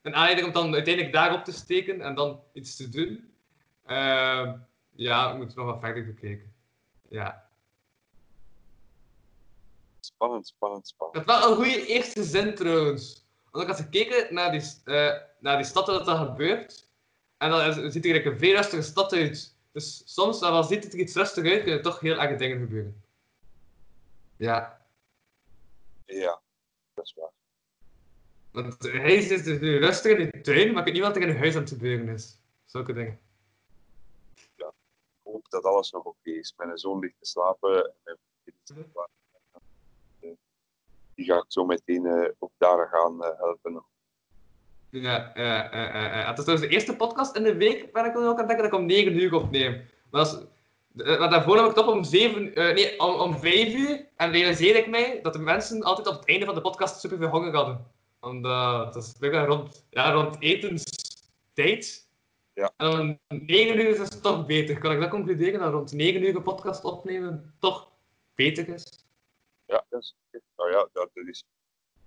een 0.02 0.14
aanleiding 0.14 0.46
om 0.46 0.52
dan 0.52 0.74
uiteindelijk 0.74 1.14
daarop 1.14 1.44
te 1.44 1.52
steken 1.52 2.00
en 2.00 2.14
dan 2.14 2.40
iets 2.52 2.76
te 2.76 2.88
doen. 2.88 3.32
Ehm, 3.86 4.56
ja, 4.94 5.30
we 5.32 5.36
moeten 5.36 5.56
nog 5.56 5.66
wat 5.66 5.80
verder 5.80 6.06
bekijken. 6.06 6.52
Ja. 7.08 7.48
Spannend, 10.00 10.46
spannend, 10.46 10.86
spannend. 10.88 11.18
Het 11.18 11.26
was 11.26 11.44
een 11.46 11.54
goede 11.54 11.86
eerste 11.86 12.22
zin 12.24 12.54
trouwens. 12.54 13.24
Want 13.50 13.64
ik 13.64 13.70
had 13.70 13.80
gekeken 13.80 14.34
naar 14.34 14.50
die, 14.50 14.62
eh, 14.84 15.12
naar 15.38 15.56
die 15.56 15.66
stad 15.66 15.86
waar 15.86 15.96
dat, 15.96 16.06
dat 16.06 16.18
gebeurt. 16.18 16.86
En 17.38 17.50
dan 17.50 17.90
ziet 17.90 18.06
er 18.06 18.26
een 18.26 18.38
veel 18.38 18.54
rustige 18.54 18.82
stad 18.82 19.12
uit. 19.12 19.51
Dus 19.72 20.02
soms, 20.14 20.40
als 20.42 20.68
ziet 20.68 20.84
het 20.84 20.92
er 20.92 20.98
iets 20.98 21.14
rustig 21.14 21.44
uit, 21.44 21.58
kunnen 21.62 21.76
er 21.76 21.82
toch 21.82 22.00
heel 22.00 22.20
erge 22.20 22.36
dingen 22.36 22.58
gebeuren. 22.58 23.02
Ja. 24.36 24.86
Ja, 26.04 26.40
dat 26.94 27.04
is 27.04 27.14
waar. 27.14 27.30
Want 28.50 28.82
hij 28.82 29.14
is 29.14 29.28
dus 29.28 29.60
nu 29.60 29.78
rustig 29.78 30.18
in 30.18 30.30
de 30.30 30.40
tuin, 30.40 30.68
maar 30.68 30.78
ik 30.78 30.84
weet 30.84 30.94
niet 30.94 31.02
wat 31.02 31.16
er 31.16 31.22
in 31.22 31.28
het 31.28 31.38
huis 31.38 31.54
aan 31.54 31.60
het 31.60 31.70
gebeuren 31.70 32.08
is. 32.08 32.38
Zulke 32.64 32.92
dingen. 32.92 33.20
Ik 34.34 34.64
hoop 35.22 35.48
dat 35.50 35.64
alles 35.64 35.90
nog 35.90 36.04
oké 36.04 36.30
is. 36.30 36.54
Mijn 36.56 36.78
zoon 36.78 36.98
ligt 36.98 37.18
te 37.18 37.26
slapen. 37.26 37.94
Slapen. 38.62 39.10
Eh, 40.20 40.30
Die 41.14 41.24
ga 41.24 41.36
ik 41.36 41.44
zo 41.48 41.64
meteen 41.64 42.06
eh, 42.06 42.30
ook 42.38 42.52
daar 42.56 42.88
gaan 42.88 43.24
eh, 43.24 43.38
helpen. 43.38 43.84
Ja, 44.92 45.34
eh, 45.34 45.58
eh, 45.58 45.94
eh, 45.94 46.20
eh. 46.20 46.26
het 46.26 46.38
is 46.38 46.44
trouwens 46.44 46.68
de 46.68 46.74
eerste 46.74 46.96
podcast 46.96 47.36
in 47.36 47.42
de 47.42 47.56
week 47.56 47.88
waar 47.92 48.06
ik 48.06 48.16
ook 48.16 48.38
aan 48.38 48.46
denk 48.46 48.58
dat 48.58 48.68
ik 48.68 48.74
om 48.74 48.86
9 48.86 49.20
uur 49.20 49.34
opneem. 49.34 49.72
Maar, 50.10 50.24
dat 50.24 50.26
is, 50.26 51.02
eh, 51.04 51.18
maar 51.18 51.30
daarvoor 51.30 51.56
nam 51.56 51.64
ik 51.64 51.76
het 51.76 51.86
op 51.86 51.94
om 51.94 52.04
7 52.04 52.54
eh, 52.54 52.74
nee, 52.74 53.00
om, 53.00 53.20
om 53.20 53.38
5 53.38 53.74
uur. 53.74 54.06
En 54.16 54.30
realiseerde 54.30 54.78
ik 54.78 54.86
mij 54.86 55.18
dat 55.22 55.32
de 55.32 55.38
mensen 55.38 55.82
altijd 55.82 56.06
op 56.06 56.14
het 56.14 56.28
einde 56.28 56.44
van 56.44 56.54
de 56.54 56.60
podcast 56.60 57.00
super 57.00 57.18
veel 57.18 57.28
honger 57.28 57.54
hadden. 57.54 57.86
Omdat 58.20 58.94
het 58.94 59.04
is 59.04 59.12
blijkbaar 59.18 59.46
rond, 59.46 59.86
ja, 59.90 60.12
rond 60.12 60.36
etenstijd. 60.40 62.08
Ja. 62.54 62.72
En 62.76 62.88
om 62.88 63.18
9 63.28 63.78
uur 63.78 63.88
is 63.88 63.98
het 63.98 64.22
toch 64.22 64.46
beter. 64.46 64.78
Kan 64.78 64.92
ik 64.92 65.00
dat 65.00 65.10
concluderen 65.10 65.60
dat 65.60 65.72
rond 65.72 65.92
9 65.92 66.22
uur 66.22 66.36
een 66.36 66.42
podcast 66.42 66.84
opnemen 66.84 67.54
toch 67.58 67.90
beter 68.34 68.68
is? 68.68 69.04
Ja, 69.66 69.84
dat 69.88 70.00
is, 70.00 70.14
nou 70.56 70.70
ja, 70.70 70.88
dat, 70.92 71.10
dat 71.14 71.26
is 71.26 71.44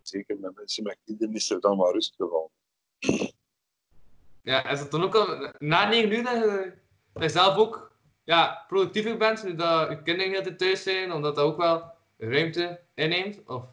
zeker 0.02 0.40
met 0.40 0.56
mensen 0.56 0.84
met 0.84 0.98
kinderen 1.06 1.34
is 1.36 1.50
er 1.50 1.60
dan 1.60 1.78
maar 1.78 1.92
rust 1.92 2.16
gevallen. 2.16 2.50
Ja, 4.42 4.70
is 4.70 4.80
het 4.80 4.92
dan 4.92 5.04
ook 5.04 5.16
al 5.16 5.52
na 5.60 5.90
9 5.90 6.12
uur 6.12 6.24
dat 6.24 6.34
je, 6.34 6.74
dat 7.14 7.24
je 7.24 7.30
zelf 7.30 7.58
ook 7.58 7.92
ja, 8.24 8.64
productiever 8.68 9.18
bent, 9.18 9.44
nu 9.44 9.56
dat 9.56 9.90
je 9.90 10.02
kinderen 10.04 10.32
heel 10.32 10.42
tijd 10.44 10.58
thuis 10.58 10.84
zijn, 10.84 11.12
omdat 11.12 11.36
dat 11.36 11.46
ook 11.46 11.58
wel 11.58 11.92
ruimte 12.18 12.82
inneemt? 12.94 13.48
Of, 13.48 13.64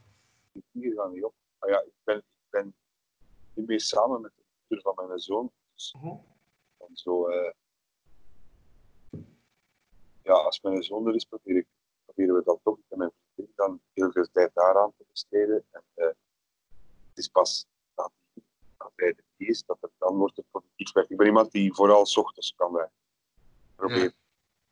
Hier 0.70 0.94
gaan 0.94 1.12
niet 1.12 1.24
op. 1.24 1.34
Maar 1.58 1.70
ja, 1.70 1.80
ik 1.80 1.92
ben, 2.04 2.16
ik 2.16 2.50
ben 2.50 2.74
meer 3.54 3.80
samen 3.80 4.20
met 4.20 4.32
de 4.36 4.42
moeder 4.68 4.94
van 4.94 5.06
mijn 5.06 5.18
zoon. 5.18 5.52
Dus 5.74 5.94
Mhm. 5.98 6.16
dan 6.78 6.88
zo, 6.92 7.28
eh, 7.28 7.52
ja, 10.22 10.32
als 10.32 10.60
mijn 10.60 10.82
zoon 10.82 11.06
er 11.06 11.14
is, 11.14 11.24
probeer 11.24 11.56
ik, 11.56 11.66
proberen 12.04 12.34
we 12.34 12.42
dan 12.44 12.58
toch 12.62 12.76
met 12.88 12.98
mijn 12.98 13.10
vriendin 13.34 13.52
dan 13.56 13.80
heel 13.92 14.12
veel 14.12 14.26
tijd 14.32 14.54
daaraan 14.54 14.92
te 14.96 15.04
besteden. 15.10 15.64
En 15.70 15.82
eh, 15.94 16.06
het 17.08 17.18
is 17.18 17.28
pas 17.28 17.66
niet 18.96 19.48
is, 19.48 19.62
dat 19.66 19.78
het 19.80 19.90
dan 19.98 20.16
wordt 20.16 20.36
het 20.36 20.50
productief 20.50 20.92
werk. 20.92 21.08
Ik 21.08 21.16
ben 21.16 21.26
iemand 21.26 21.50
die 21.52 21.74
vooral 21.74 22.06
's 22.06 22.16
ochtends 22.16 22.54
kan 22.56 22.72
werken. 22.72 22.92
Ik 23.70 23.76
probeer, 23.76 24.02
Ja. 24.02 24.10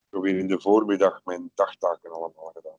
probeer 0.08 0.38
in 0.38 0.46
de 0.46 0.60
voormiddag 0.60 1.24
mijn 1.24 1.50
dagtaken 1.54 2.10
allemaal 2.12 2.50
gedaan. 2.54 2.78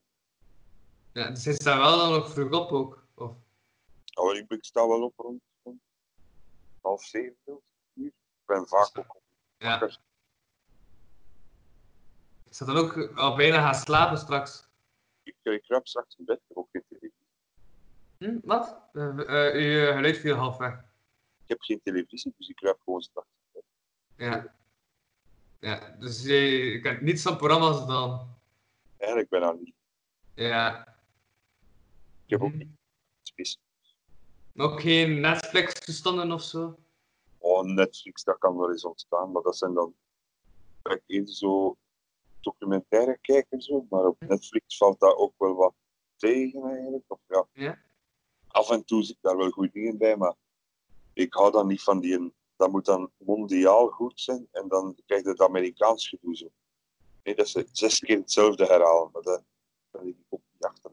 ja, 1.13 1.29
dus 1.29 1.45
hij 1.45 1.53
staat 1.53 1.77
wel 1.77 1.97
dan 1.97 2.11
nog 2.11 2.29
vroeg 2.31 2.51
op 2.51 2.71
ook? 2.71 3.05
Of, 3.15 3.31
Nou, 4.13 4.37
ik, 4.37 4.49
ik 4.51 4.65
sta 4.65 4.87
wel 4.87 5.03
op 5.03 5.13
rond, 5.17 5.41
rond 5.63 5.81
half 6.81 7.03
zeven 7.03 7.35
uur. 7.45 7.61
Ik 7.93 8.13
ben 8.45 8.67
vaak 8.67 8.97
ook 8.97 9.15
ja. 9.57 9.69
wakker. 9.69 9.99
Ik 12.45 12.53
zat 12.57 12.67
dan 12.67 12.77
ook 12.77 13.11
al 13.15 13.35
bijna 13.35 13.61
gaan 13.61 13.75
slapen 13.75 14.17
straks. 14.17 14.67
Ik, 15.23 15.35
ik 15.41 15.61
kruip 15.61 15.87
straks 15.87 16.15
in 16.17 16.25
bed, 16.25 16.37
ik 16.37 16.43
heb 16.47 16.57
ook 16.57 16.67
geen 16.71 16.83
televisie. 16.89 17.19
Hm, 18.17 18.39
wat? 18.43 18.77
Uh, 18.93 19.53
uw 19.53 19.91
geluid 19.93 20.17
viel 20.17 20.35
half 20.35 20.57
weg. 20.57 20.83
Ik 21.51 21.57
heb 21.57 21.65
geen 21.65 21.81
televisie, 21.93 22.33
dus 22.37 22.49
ik 22.49 22.55
kruip 22.55 22.81
gewoon 22.83 23.01
straks. 23.01 23.27
Ja. 24.15 24.55
Ja, 25.59 25.95
dus 25.99 26.23
je, 26.23 26.33
je 26.35 26.79
kent 26.81 27.01
niets 27.01 27.21
van 27.21 27.37
programma's 27.37 27.87
dan. 27.87 28.27
Eigenlijk 28.97 29.29
bijna 29.29 29.51
niet. 29.51 29.73
Ja. 30.33 30.87
Ik 32.25 32.29
heb 32.29 32.41
ook 32.41 32.51
Hm. 32.51 32.57
niet. 32.57 33.59
Ook 34.55 34.81
geen 34.81 35.19
Netflix-toestanden 35.19 36.31
of 36.31 36.41
zo? 36.41 36.77
Oh, 37.37 37.63
Netflix, 37.63 38.23
dat 38.23 38.37
kan 38.37 38.57
wel 38.57 38.71
eens 38.71 38.85
ontstaan, 38.85 39.31
maar 39.31 39.41
dat 39.41 39.57
zijn 39.57 39.73
dan 39.73 39.95
eerder 41.05 41.33
zo 41.33 41.77
documentaire 42.41 43.17
kijken 43.21 43.61
zo, 43.61 43.85
maar 43.89 44.05
op 44.05 44.19
Netflix 44.19 44.77
valt 44.77 44.99
dat 44.99 45.15
ook 45.15 45.33
wel 45.37 45.55
wat 45.55 45.73
tegen 46.15 46.63
eigenlijk. 46.63 47.03
Of, 47.07 47.19
ja. 47.27 47.47
Ja. 47.53 47.79
Af 48.47 48.69
en 48.69 48.85
toe 48.85 49.03
zit 49.03 49.17
daar 49.21 49.37
wel 49.37 49.49
goede 49.49 49.71
dingen 49.71 49.97
bij, 49.97 50.17
maar 50.17 50.35
ik 51.13 51.33
hou 51.33 51.51
dan 51.51 51.67
niet 51.67 51.83
van 51.83 51.99
die. 51.99 52.33
Dat 52.55 52.71
moet 52.71 52.85
dan 52.85 53.11
mondiaal 53.17 53.87
goed 53.87 54.19
zijn 54.19 54.47
en 54.51 54.67
dan 54.67 54.95
krijg 55.05 55.23
je 55.23 55.29
het 55.29 55.41
Amerikaans 55.41 56.07
gedoe 56.07 56.35
zo. 56.35 56.47
Nee, 57.23 57.35
dat 57.35 57.47
ze 57.47 57.67
zes 57.71 57.99
keer 57.99 58.17
hetzelfde 58.17 58.65
herhalen, 58.65 59.09
maar 59.11 59.21
dat, 59.21 59.43
dat 59.91 60.03
lig 60.03 60.15
ik 60.15 60.25
ook 60.29 60.41
niet 60.53 60.63
achter. 60.63 60.91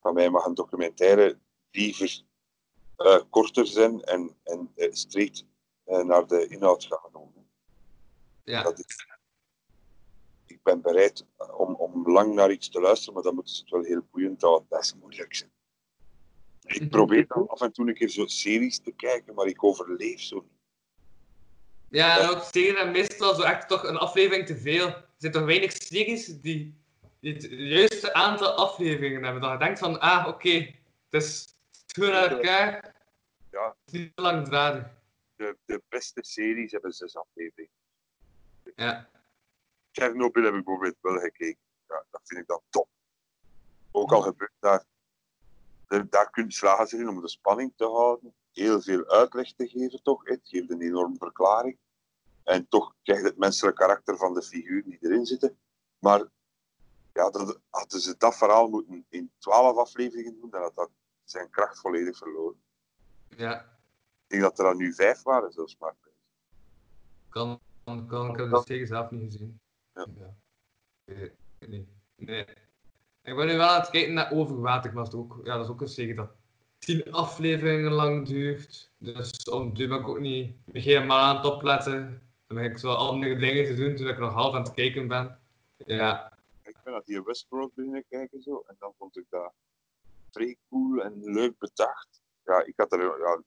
Van 0.00 0.14
mij 0.14 0.30
mag 0.30 0.44
een 0.44 0.54
documentaire 0.54 1.38
liever 1.70 2.22
eh, 2.96 3.20
korter 3.30 3.66
zijn 3.66 4.02
en, 4.02 4.36
en 4.44 4.72
eh, 4.74 4.92
streed 4.92 5.46
eh, 5.84 6.02
naar 6.02 6.26
de 6.26 6.46
inhoud 6.46 6.84
gaan. 6.84 7.12
Doen. 7.12 7.50
Ja. 8.44 8.62
Dat 8.62 8.78
is, 8.78 9.06
ik 10.46 10.62
ben 10.62 10.80
bereid 10.80 11.26
om, 11.56 11.74
om 11.74 12.10
lang 12.12 12.34
naar 12.34 12.50
iets 12.50 12.68
te 12.68 12.80
luisteren, 12.80 13.14
maar 13.14 13.22
dan 13.22 13.34
moeten 13.34 13.54
ze 13.54 13.60
het 13.60 13.70
wel 13.70 13.82
heel 13.82 14.02
boeiend 14.10 14.42
houden. 14.42 14.66
Dat 14.68 14.82
is 14.82 14.94
moeilijk. 14.94 15.34
Zeg. 15.34 15.48
Ik 16.62 16.90
probeer 16.90 17.26
dan 17.26 17.48
af 17.48 17.60
en 17.60 17.72
toe 17.72 17.88
een 17.88 17.94
keer 17.94 18.08
zo 18.08 18.26
series 18.26 18.78
te 18.78 18.92
kijken, 18.92 19.34
maar 19.34 19.46
ik 19.46 19.64
overleef 19.64 20.20
zo 20.20 20.36
niet. 20.36 20.60
Ja, 21.88 22.18
en 22.18 22.28
ook 22.28 22.42
series 22.42 22.80
en 22.80 22.90
meestal 22.90 23.34
zo 23.34 23.42
echt 23.42 23.68
toch 23.68 23.84
een 23.84 23.96
aflevering 23.96 24.46
te 24.46 24.56
veel. 24.56 24.86
Er 24.86 25.04
zijn 25.16 25.32
toch 25.32 25.44
weinig 25.44 25.72
series 25.72 26.26
die, 26.40 26.74
die 27.20 27.32
het 27.32 27.46
juiste 27.50 28.14
aantal 28.14 28.52
afleveringen 28.52 29.22
hebben. 29.22 29.42
Dat 29.42 29.52
je 29.52 29.58
denkt 29.58 29.78
van, 29.78 30.00
ah, 30.00 30.26
oké, 30.26 30.74
het 31.10 31.22
is 31.22 31.54
goed 31.94 32.06
naar 32.06 32.30
elkaar. 32.30 32.94
Ja. 33.50 33.76
Het 33.84 33.94
is 33.94 34.00
niet 34.00 34.16
te 34.16 34.22
langdradig. 34.22 34.86
De, 35.36 35.56
de 35.64 35.82
beste 35.88 36.24
series 36.24 36.72
hebben 36.72 36.92
zes 36.92 37.16
afleveringen. 37.16 37.74
Ja. 38.74 39.10
Chernobyl 39.92 40.44
heb 40.44 40.54
ik 40.54 40.64
bijvoorbeeld 40.64 40.96
wel 41.00 41.18
gekeken. 41.18 41.60
Ja, 41.88 42.04
dat 42.10 42.20
vind 42.24 42.40
ik 42.40 42.46
dan 42.46 42.60
top. 42.70 42.88
Ook 43.90 44.12
al 44.12 44.22
gebeurt 44.22 44.52
daar, 44.60 44.84
daar, 45.92 46.08
daar 46.08 46.30
kun 46.30 46.44
je 46.44 46.52
slagen 46.52 46.98
in 46.98 47.08
om 47.08 47.20
de 47.20 47.28
spanning 47.28 47.72
te 47.76 47.84
houden, 47.84 48.34
heel 48.52 48.80
veel 48.80 49.06
uitleg 49.06 49.52
te 49.52 49.68
geven 49.68 50.02
toch. 50.02 50.24
Het 50.24 50.40
geeft 50.42 50.70
een 50.70 50.80
enorme 50.80 51.16
verklaring. 51.18 51.78
En 52.44 52.68
toch 52.68 52.94
krijg 53.02 53.20
je 53.20 53.26
het 53.26 53.38
menselijk 53.38 53.76
karakter 53.76 54.16
van 54.16 54.34
de 54.34 54.42
figuur 54.42 54.84
die 54.84 54.98
erin 55.00 55.26
zitten. 55.26 55.58
Maar 55.98 56.28
ja, 57.12 57.30
dat, 57.30 57.60
hadden 57.70 58.00
ze 58.00 58.16
dat 58.16 58.36
verhaal 58.36 58.68
moeten 58.68 59.06
in 59.08 59.32
twaalf 59.38 59.76
afleveringen 59.76 60.40
doen, 60.40 60.50
dan 60.50 60.62
had 60.62 60.74
dat 60.74 60.90
zijn 61.24 61.50
kracht 61.50 61.80
volledig 61.80 62.16
verloren. 62.16 62.62
Ja, 63.28 63.60
Ik 63.60 64.26
denk 64.26 64.42
dat 64.42 64.58
er 64.58 64.64
dan 64.64 64.76
nu 64.76 64.94
vijf 64.94 65.22
waren, 65.22 65.52
zelfs 65.52 65.76
maar. 65.78 65.94
kan, 67.28 67.60
kan, 67.84 68.06
kan 68.06 68.30
ik 68.30 68.36
heb 68.36 68.50
de 68.50 68.62
serie 68.64 68.86
zelf 68.86 69.10
niet 69.10 69.32
gezien. 69.32 69.60
Ja. 69.94 70.06
Ik 71.04 71.16
weet 71.16 71.32
het 71.58 71.68
niet. 71.68 71.88
Nee. 72.16 72.46
Ik 73.24 73.36
ben 73.36 73.46
nu 73.46 73.56
wel 73.56 73.68
aan 73.68 73.80
het 73.80 73.90
kijken 73.90 74.14
naar 74.14 74.32
Overwater, 74.32 74.92
maar 74.92 75.04
dat 75.04 75.12
is 75.12 75.18
ook, 75.18 75.40
ja, 75.44 75.56
dat 75.56 75.64
is 75.64 75.70
ook 75.70 75.80
een 75.80 75.88
serie 75.88 76.14
dat 76.14 76.30
tien 76.78 77.12
afleveringen 77.12 77.92
lang 77.92 78.26
duurt. 78.26 78.90
Dus 78.98 79.44
om 79.44 79.74
die 79.74 79.88
ben 79.88 80.00
ik 80.00 80.08
ook 80.08 80.20
niet 80.20 80.54
helemaal 80.72 81.18
aan 81.18 81.36
het 81.36 81.44
opletten. 81.44 82.22
Dan 82.46 82.56
ben 82.56 82.70
ik 82.70 82.78
zo 82.78 82.92
andere 82.92 83.36
dingen 83.36 83.64
te 83.64 83.74
doen 83.74 83.96
toen 83.96 84.08
ik 84.08 84.18
nog 84.18 84.32
half 84.32 84.54
aan 84.54 84.62
het 84.62 84.74
kijken 84.74 85.08
ben. 85.08 85.38
Ja, 85.76 86.38
Ik 86.62 86.76
ben 86.84 86.92
naar 86.92 87.02
die 87.04 87.22
Westworld 87.22 87.74
beginnen 87.74 88.04
kijken 88.08 88.42
zo, 88.42 88.64
en 88.66 88.76
dan 88.78 88.92
vond 88.98 89.16
ik 89.16 89.24
dat 89.28 89.52
vrij 90.30 90.56
cool 90.68 91.02
en 91.02 91.20
leuk 91.24 91.58
bedacht. 91.58 92.22
Ja, 92.44 92.64
ik 92.64 92.74
had 92.76 92.92
er, 92.92 93.00
ja, 93.00 93.42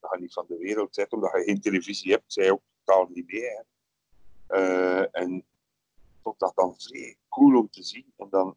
dat 0.00 0.18
niet 0.18 0.32
van 0.32 0.44
de 0.48 0.56
wereld 0.56 0.94
zijn, 0.94 1.06
omdat 1.10 1.32
je 1.32 1.42
geen 1.42 1.60
televisie 1.60 2.12
hebt, 2.12 2.32
zij 2.32 2.50
ook 2.50 2.62
totaal 2.84 3.08
niet 3.14 3.32
mee. 3.32 3.42
Hè. 3.42 3.62
Eh, 4.46 5.06
en 5.22 5.44
vond 6.22 6.38
dat 6.38 6.52
dan 6.54 6.74
vrij 6.78 7.16
cool 7.28 7.58
om 7.58 7.70
te 7.70 7.82
zien. 7.82 8.12
En 8.16 8.26
dan 8.30 8.56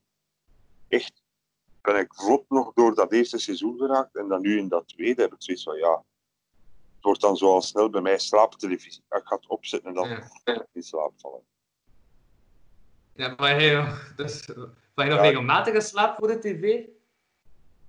echt 0.94 1.22
ben 1.82 1.96
ik 2.00 2.14
vlot 2.14 2.50
nog 2.50 2.74
door 2.74 2.96
dat 2.96 3.12
eerste 3.12 3.38
seizoen 3.38 3.78
geraakt. 3.78 4.16
En 4.16 4.28
dan 4.28 4.42
nu 4.42 4.58
in 4.58 4.68
dat 4.68 4.88
tweede 4.88 5.22
heb 5.22 5.34
ik 5.34 5.42
zoiets 5.44 5.64
van, 5.64 5.78
ja, 5.78 6.04
het 6.96 7.02
wordt 7.04 7.22
dan 7.22 7.38
zo 7.38 7.52
al 7.54 7.62
snel 7.62 7.90
bij 7.90 8.02
mij 8.02 8.20
slaaptelevisie. 8.20 9.04
Ik 9.10 9.22
ga 9.24 9.36
het 9.36 9.48
opzetten 9.48 9.90
en 9.90 9.96
dan 9.96 10.10
Ja. 10.10 10.66
in 10.72 10.84
slaap 10.84 11.14
vallen. 11.18 11.42
ja 13.16 13.34
maar 13.38 13.62
je 13.62 13.76
nog, 13.76 14.14
dus, 14.16 14.46
je 14.46 14.54
nog 14.96 15.06
Ja. 15.06 15.22
regelmatig 15.22 15.84
slaapt 15.84 16.18
voor 16.18 16.28
de 16.28 16.40
tv? 16.40 16.86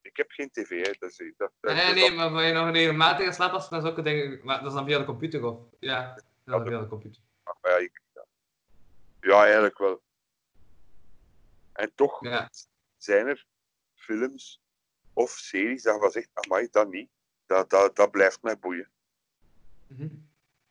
Ik 0.02 0.16
heb 0.16 0.30
geen 0.30 0.50
tv, 0.50 0.86
hè. 0.86 0.92
Dat, 0.98 1.10
is- 1.10 1.32
dat, 1.36 1.50
dat, 1.60 1.74
Nee, 1.74 1.94
nee, 1.94 2.10
maar 2.10 2.32
ben 2.32 2.44
je 2.46 2.52
nog 2.52 2.70
regelmatig 2.70 3.34
slaapt 3.34 3.54
als 3.54 3.68
dan 3.68 3.80
zulke 3.80 4.02
dingen. 4.02 4.40
Maar 4.44 4.58
dat 4.58 4.66
is 4.68 4.74
dan 4.74 4.86
via 4.86 4.98
de 4.98 5.04
computer 5.04 5.44
of? 5.44 5.58
Ja, 5.80 6.08
dat 6.14 6.24
is 6.44 6.52
dan 6.52 6.64
via 6.66 6.80
de 6.80 6.86
computer. 6.88 7.22
Maar 7.44 7.56
ja, 7.72 7.76
ik, 7.76 8.00
ja. 8.14 8.24
ja, 9.20 9.42
eigenlijk 9.44 9.78
wel. 9.78 10.02
En 11.72 11.92
toch 11.94 12.24
Ja. 12.24 12.50
Zijn 13.04 13.26
er 13.26 13.46
films 13.94 14.62
of 15.12 15.30
series 15.30 15.82
dat 15.82 16.02
je 16.02 16.10
zegt, 16.10 16.28
amai, 16.32 16.68
dat 16.70 16.90
niet. 16.90 17.10
Dat, 17.46 17.70
dat, 17.70 17.96
dat 17.96 18.10
blijft 18.10 18.42
mij 18.42 18.58
boeien. 18.58 18.90
Mhm. 19.86 20.08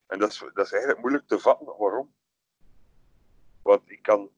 En 0.06 0.20
dat 0.20 0.32
is, 0.32 0.38
dat 0.54 0.66
is 0.66 0.72
eigenlijk 0.72 1.02
moeilijk 1.02 1.28
te 1.28 1.40
vatten. 1.40 1.66
Waarom? 1.78 2.14
Want 3.62 3.90
ik 3.90 4.02
kan... 4.02 4.32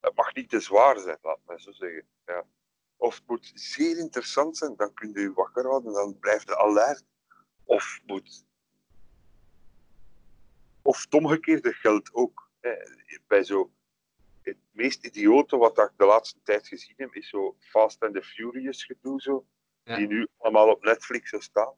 Het 0.00 0.14
mag 0.14 0.34
niet 0.34 0.48
te 0.48 0.60
zwaar 0.60 0.98
zijn, 0.98 1.18
laat 1.22 1.40
mij 1.46 1.58
zo 1.58 1.72
zeggen. 1.72 2.08
Ja. 2.26 2.46
Of 2.96 3.14
het 3.14 3.26
moet 3.26 3.52
zeer 3.54 3.98
interessant 3.98 4.56
zijn, 4.56 4.76
dan 4.76 4.94
kun 4.94 5.12
je 5.12 5.20
je 5.20 5.32
wakker 5.32 5.66
houden, 5.66 5.92
dan 5.92 6.18
blijft 6.18 6.48
je 6.48 6.58
alert. 6.58 7.04
Of 7.64 8.00
moet... 8.06 8.46
Of 10.82 11.02
het 11.02 11.14
omgekeerde 11.14 11.72
geldt 11.72 12.14
ook. 12.14 12.50
hè. 12.60 12.74
Bij 13.26 13.44
zo... 13.44 13.72
Het 14.48 14.58
meest 14.70 15.04
idiote 15.04 15.56
wat 15.56 15.78
ik 15.78 15.90
de 15.96 16.04
laatste 16.04 16.38
tijd 16.42 16.68
gezien 16.68 16.94
heb, 16.96 17.14
is 17.14 17.28
zo 17.28 17.56
Fast 17.58 18.02
and 18.02 18.14
the 18.14 18.22
Furious 18.22 18.84
gedoe 18.84 19.20
zo. 19.20 19.46
Ja. 19.82 19.96
Die 19.96 20.06
nu 20.06 20.28
allemaal 20.38 20.70
op 20.70 20.84
Netflix 20.84 21.30
zo 21.30 21.40
staan. 21.40 21.74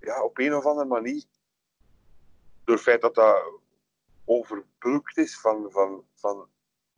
Ja, 0.00 0.22
op 0.22 0.38
een 0.38 0.54
of 0.54 0.64
andere 0.64 0.86
manier. 0.86 1.24
Door 2.64 2.74
het 2.74 2.84
feit 2.84 3.00
dat 3.00 3.14
dat 3.14 3.60
overbulkt 4.24 5.16
is 5.16 5.40
van, 5.40 5.70
van, 5.70 6.04
van 6.14 6.48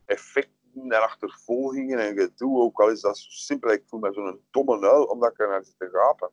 effecten 0.04 0.90
en 0.90 1.02
achtervolgingen 1.02 1.98
en 1.98 2.16
gedoe. 2.16 2.60
Ook 2.60 2.80
al 2.80 2.90
is 2.90 3.00
dat 3.00 3.18
zo 3.18 3.30
simpel. 3.30 3.70
Ik 3.70 3.82
voel 3.86 4.00
me 4.00 4.12
zo'n 4.12 4.40
domme 4.50 4.78
nuil 4.78 5.04
omdat 5.04 5.30
ik 5.30 5.40
er 5.40 5.48
naar 5.48 5.64
zit 5.64 5.78
te 5.78 5.88
gapen. 5.92 6.30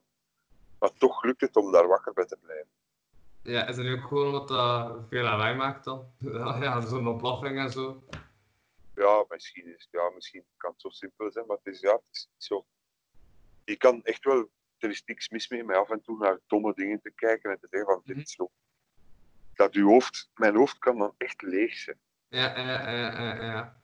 Maar 0.80 0.94
toch 0.94 1.24
lukt 1.24 1.42
het 1.42 1.56
om 1.56 1.72
daar 1.72 1.88
wakker 1.88 2.14
bij 2.14 2.26
te 2.26 2.38
blijven. 2.42 2.70
Ja, 3.42 3.68
is 3.68 3.78
het 3.78 3.86
nu 3.86 3.94
ook 3.94 4.08
gewoon 4.08 4.26
omdat 4.26 4.48
dat 4.48 4.98
veel 5.10 5.24
lawaai 5.24 5.56
maakt 5.56 5.84
dan? 5.84 6.06
Ja, 6.64 6.82
zo'n 6.82 7.08
ontploffing 7.08 7.60
en 7.60 7.72
zo. 7.72 8.04
Ja, 8.96 9.26
misschien, 9.30 9.68
is, 9.76 9.88
ja, 9.92 10.10
misschien 10.10 10.44
kan 10.58 10.72
het 10.72 10.82
zo 10.82 10.90
simpel 10.90 11.32
zijn, 11.32 11.46
maar 11.48 11.58
het 11.64 11.74
is, 11.74 11.80
ja, 11.80 11.92
het 11.94 12.10
is 12.12 12.28
niet 12.34 12.44
zo. 12.44 12.66
Je 13.66 13.76
kan 13.76 14.04
echt 14.04 14.24
wel, 14.24 14.50
er 14.78 14.90
is 14.90 15.04
niks 15.06 15.30
mis 15.30 15.48
mee, 15.50 15.64
maar 15.64 15.76
af 15.78 15.90
en 15.90 16.02
toe 16.02 16.18
naar 16.18 16.40
domme 16.48 16.74
dingen 16.76 17.02
te 17.02 17.12
kijken 17.16 17.52
en 17.52 17.60
te 17.60 17.68
zeggen 17.70 17.94
van, 17.94 18.02
dit 18.06 18.16
Mhm. 18.16 18.26
is 18.26 18.32
zo. 18.32 18.52
Dat 19.54 19.74
uw 19.74 19.88
hoofd, 19.88 20.30
mijn 20.36 20.56
hoofd 20.56 20.78
kan 20.78 20.98
dan 20.98 21.14
echt 21.18 21.42
leeg 21.42 21.74
zijn. 21.78 22.00
Ja, 22.28 22.58
ja, 22.58 22.92
ja, 22.92 23.12
ja, 23.22 23.44
ja. 23.44 23.84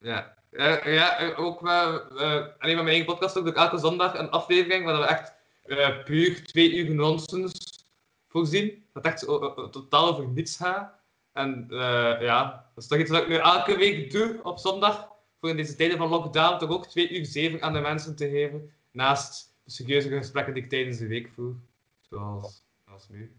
Ja. 0.00 0.36
Ja, 0.84 1.34
ook 1.36 1.60
wel. 1.60 2.00
eh 2.18 2.34
alleen 2.58 2.74
van 2.74 2.84
mijn 2.84 2.86
eigen 2.86 3.04
podcast 3.06 3.38
ook 3.38 3.46
ik 3.46 3.56
elke 3.56 3.78
zondag 3.78 4.14
een 4.18 4.30
aflevering 4.30 4.84
waar 4.84 4.98
we 5.00 5.06
echt 5.06 5.34
eh, 5.64 6.04
puur 6.04 6.44
twee 6.46 6.74
uur 6.74 6.94
nonsens 6.94 7.84
voorzien. 8.28 8.86
Dat 8.92 9.04
echt 9.04 9.22
eh, 9.26 9.68
totaal 9.68 10.08
over 10.08 10.28
niets 10.28 10.56
gaat. 10.56 11.02
En 11.34 11.66
eh, 11.70 12.20
ja, 12.20 12.68
dat 12.74 12.82
is 12.82 12.88
toch 12.88 12.98
iets 12.98 13.10
wat 13.10 13.22
ik 13.22 13.28
nu 13.28 13.34
elke 13.34 13.76
week 13.76 14.10
doe 14.10 14.40
op 14.42 14.58
zondag. 14.58 15.08
Voor 15.40 15.48
in 15.48 15.56
deze 15.56 15.74
tijden 15.74 15.98
van 15.98 16.08
lockdown 16.08 16.58
toch 16.58 16.70
ook 16.70 16.86
twee 16.86 17.18
uur 17.18 17.26
zeven 17.26 17.62
aan 17.62 17.72
de 17.72 17.80
mensen 17.80 18.16
te 18.16 18.28
geven. 18.28 18.72
Naast 18.90 19.54
de 19.64 19.70
serieuze 19.70 20.08
gesprekken 20.08 20.54
die 20.54 20.62
ik 20.62 20.68
tijdens 20.68 20.98
de 20.98 21.06
week 21.06 21.30
voer. 21.34 21.54
Zoals, 22.00 22.64
zoals 22.86 23.08
nu. 23.08 23.36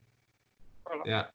Voilà. 0.84 1.02
Ja. 1.04 1.34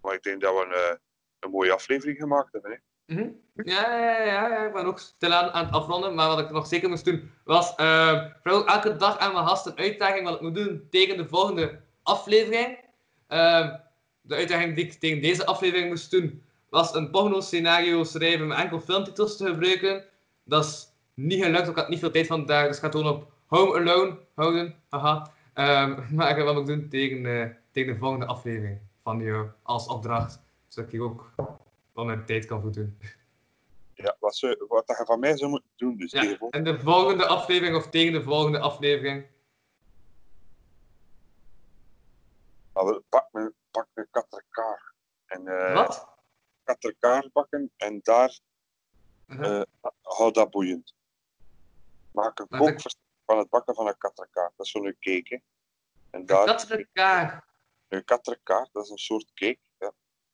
Maar 0.00 0.14
ik 0.14 0.22
denk 0.22 0.40
dat 0.40 0.54
we 0.54 0.64
een, 0.64 0.72
eh, 0.72 0.96
een 1.40 1.50
mooie 1.50 1.72
aflevering 1.72 2.18
gemaakt 2.18 2.52
hebben. 2.52 2.70
Hè? 2.70 3.14
Mhm. 3.14 3.30
Ja, 3.54 3.98
ja, 3.98 4.22
ja, 4.24 4.48
ja, 4.48 4.66
ik 4.66 4.72
ben 4.72 4.84
ook 4.84 4.98
stilaan 4.98 5.50
aan 5.50 5.64
het 5.64 5.74
afronden, 5.74 6.14
maar 6.14 6.28
wat 6.28 6.38
ik 6.38 6.50
nog 6.50 6.66
zeker 6.66 6.88
moest 6.88 7.04
doen, 7.04 7.30
was 7.44 7.74
eh, 7.74 8.24
vooral 8.42 8.66
elke 8.66 8.96
dag 8.96 9.18
aan 9.18 9.32
mijn 9.32 9.46
gast 9.46 9.66
een 9.66 9.78
uitdaging 9.78 10.24
wat 10.24 10.34
ik 10.34 10.40
moet 10.40 10.54
doen 10.54 10.86
tegen 10.90 11.16
de 11.16 11.28
volgende 11.28 11.80
aflevering. 12.02 12.78
De 14.28 14.34
uitdaging 14.34 14.74
die 14.74 14.84
ik 14.84 14.92
tegen 14.92 15.22
deze 15.22 15.46
aflevering 15.46 15.88
moest 15.88 16.10
doen, 16.10 16.42
was 16.68 16.94
een 16.94 17.10
porno-scenario 17.10 18.04
schrijven 18.04 18.46
met 18.46 18.58
enkel 18.58 18.80
filmtitels 18.80 19.36
te 19.36 19.46
gebruiken. 19.46 20.04
Dat 20.44 20.64
is 20.64 20.86
niet 21.14 21.42
gelukt, 21.44 21.68
ik 21.68 21.76
had 21.76 21.88
niet 21.88 21.98
veel 21.98 22.10
tijd 22.10 22.26
vandaag, 22.26 22.66
dus 22.66 22.76
ik 22.76 22.82
ga 22.82 22.88
het 22.88 22.96
gewoon 22.96 23.12
op 23.16 23.32
Home 23.46 23.74
Alone 23.78 24.18
houden. 24.34 24.74
Haha. 24.88 25.32
Ehm, 25.54 26.00
maar 26.14 26.30
ik 26.30 26.36
ga 26.36 26.42
wat 26.44 26.54
moet 26.54 26.66
doen 26.66 26.88
tegen, 26.88 27.26
eh, 27.26 27.50
tegen 27.70 27.92
de 27.92 27.98
volgende 27.98 28.26
aflevering 28.26 28.78
van 29.02 29.20
jou 29.20 29.48
als 29.62 29.86
opdracht, 29.86 30.40
zodat 30.68 30.92
ik 30.92 31.00
ook 31.02 31.32
van 31.94 32.06
mijn 32.06 32.24
tijd 32.24 32.46
kan 32.46 32.60
voldoen. 32.60 32.96
Ja, 33.94 34.16
wat, 34.20 34.36
ze, 34.36 34.64
wat 34.68 34.84
je 34.86 35.02
van 35.04 35.18
mij 35.20 35.36
zou 35.36 35.50
moeten 35.50 35.68
doen. 35.76 35.96
Dus 35.96 36.12
Ja, 36.12 36.20
tegen 36.20 36.48
en 36.50 36.64
de 36.64 36.80
volgende 36.80 37.26
aflevering 37.26 37.76
of 37.76 37.88
tegen 37.90 38.12
de 38.12 38.22
volgende 38.22 38.58
aflevering. 38.58 39.26
we- 42.72 43.02
pak 43.08 43.28
een, 43.32 43.52
pak 43.78 43.88
een 43.94 44.08
katrekaar. 44.10 44.94
En 45.26 45.46
eh 45.48 45.74
Wat? 45.74 46.08
katrekaar 46.62 47.28
bakken 47.32 47.72
en 47.76 48.00
daar 48.02 48.38
Uh-huh. 49.28 49.60
eh, 49.60 49.90
hou 50.02 50.32
dat 50.32 50.50
boeiend. 50.50 50.94
Maak 52.12 52.38
een 52.38 52.48
kookverslag 52.48 53.02
van 53.24 53.38
het 53.38 53.48
bakken 53.48 53.74
van 53.74 53.86
een 53.86 53.98
katrekaar. 53.98 54.52
Dat 54.56 54.66
is 54.66 54.72
zo'n 54.72 54.96
cake. 55.00 55.24
Hè. 55.24 55.38
En 56.10 56.26
daar, 56.26 56.66
elkaar. 56.70 57.44
een 57.88 58.04
katrekaar, 58.04 58.68
dat 58.72 58.84
is 58.84 58.90
een 58.90 58.98
soort 58.98 59.32
cake. 59.34 59.58
Ja. 59.78 59.92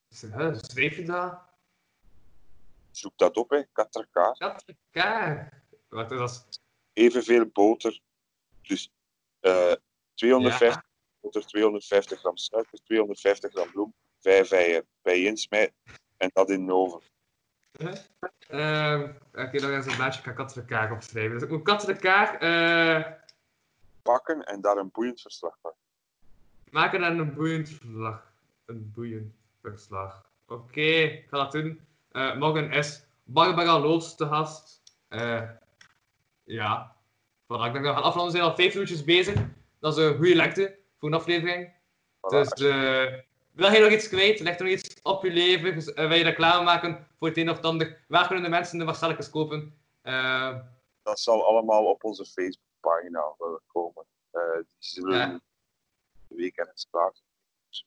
Schrijf 0.09 0.97
je 0.97 1.05
dat? 1.05 1.41
Zoek 2.91 3.13
dat 3.19 3.37
op, 3.37 3.51
hè. 3.51 3.63
katrekaar. 3.73 4.35
Dat 4.39 4.63
is 4.67 4.75
elkaar. 4.93 5.63
Wat 5.89 6.11
is 6.11 6.19
dat? 6.19 6.61
Evenveel 6.93 7.47
boter. 7.47 8.01
Dus 8.63 8.93
eh 9.41 9.73
250 10.15 10.83
Boter, 11.25 11.47
250 11.47 12.19
gram 12.19 12.37
suiker, 12.37 12.79
250 12.85 13.53
gram 13.53 13.71
bloem, 13.71 13.95
5 14.21 14.51
eieren. 14.51 14.87
Bij 15.03 15.23
insmijten 15.23 15.75
en 16.17 16.31
dat 16.33 16.51
in 16.51 16.67
de 16.67 16.75
oven. 16.75 17.01
Ehm 18.49 19.11
Oké, 19.35 19.59
dan 19.59 19.71
eens 19.71 19.87
een 19.87 19.97
blaadje 19.97 20.35
kan 20.35 20.93
opschrijven. 20.93 21.33
Dus 21.33 21.43
ik 21.43 21.51
moet 21.51 22.39
eh 22.39 23.03
Pakken 24.03 24.45
en 24.45 24.61
daar 24.61 24.77
een 24.77 24.91
boeiend 24.93 25.21
verslag 25.21 25.57
van. 25.63 25.73
maken 26.71 27.03
en 27.03 27.19
een 27.19 27.35
boeiend 27.35 27.69
verslag. 27.69 28.33
Een 28.65 28.93
boeiend 28.95 29.35
verslag. 29.61 30.31
Oké, 30.47 30.81
ik 30.81 31.27
ga 31.31 31.37
dat 31.37 31.53
doen. 31.53 31.81
Eh, 32.11 32.37
morgen 32.37 32.71
is 32.71 33.07
Barbara 33.23 33.79
Loods 33.79 34.17
te 34.17 34.27
gast. 34.27 34.83
Eh, 35.09 35.43
ja. 36.45 36.97
Voilà, 37.43 37.67
ik 37.67 37.73
denk 37.73 37.85
dat 37.85 37.95
we 37.95 38.01
gaan 38.01 38.03
afronden. 38.03 38.33
We 38.33 38.39
zijn 38.39 38.51
al 38.51 38.57
vijf 38.57 38.73
minuutjes 38.73 39.05
bezig. 39.05 39.47
Dat 39.79 39.99
is 39.99 40.05
een 40.05 40.17
goede 40.17 40.35
lengte 40.35 40.83
voor 41.05 41.13
een 41.13 41.19
aflevering. 41.19 41.73
Dus 42.29 42.49
eh, 42.53 43.13
wil 43.53 43.71
je 43.73 43.81
nog 43.81 43.91
iets 43.91 44.09
kwijt? 44.09 44.41
Ligt 44.41 44.59
er 44.61 44.65
nog 44.65 44.75
iets 44.75 45.03
op 45.03 45.25
je 45.25 45.31
leven? 45.31 45.75
Dus, 45.75 45.93
wil 45.95 46.13
je 46.13 46.23
reclame 46.25 46.65
maken 46.65 47.07
voor 47.19 47.29
het 47.29 47.37
een 47.37 47.51
of 47.51 47.57
het 47.57 47.65
ander? 47.65 48.05
Waar 48.09 48.27
kunnen 48.27 48.45
de 48.45 48.51
mensen 48.51 48.79
de 48.79 48.85
Marcelletjes 48.85 49.31
kopen? 49.31 49.79
Eh, 50.03 50.59
Dat 51.03 51.21
zal 51.21 51.47
allemaal 51.47 51.85
op 51.85 52.05
onze 52.05 52.25
Facebookpagina 52.25 53.35
wel 53.39 53.61
komen. 53.67 54.05
Die 54.31 54.65
zullen 54.79 55.17
Ja. 55.19 55.41
de 56.29 56.35
weekend 56.37 56.87
klaar. 56.91 57.13
Dus, 57.69 57.87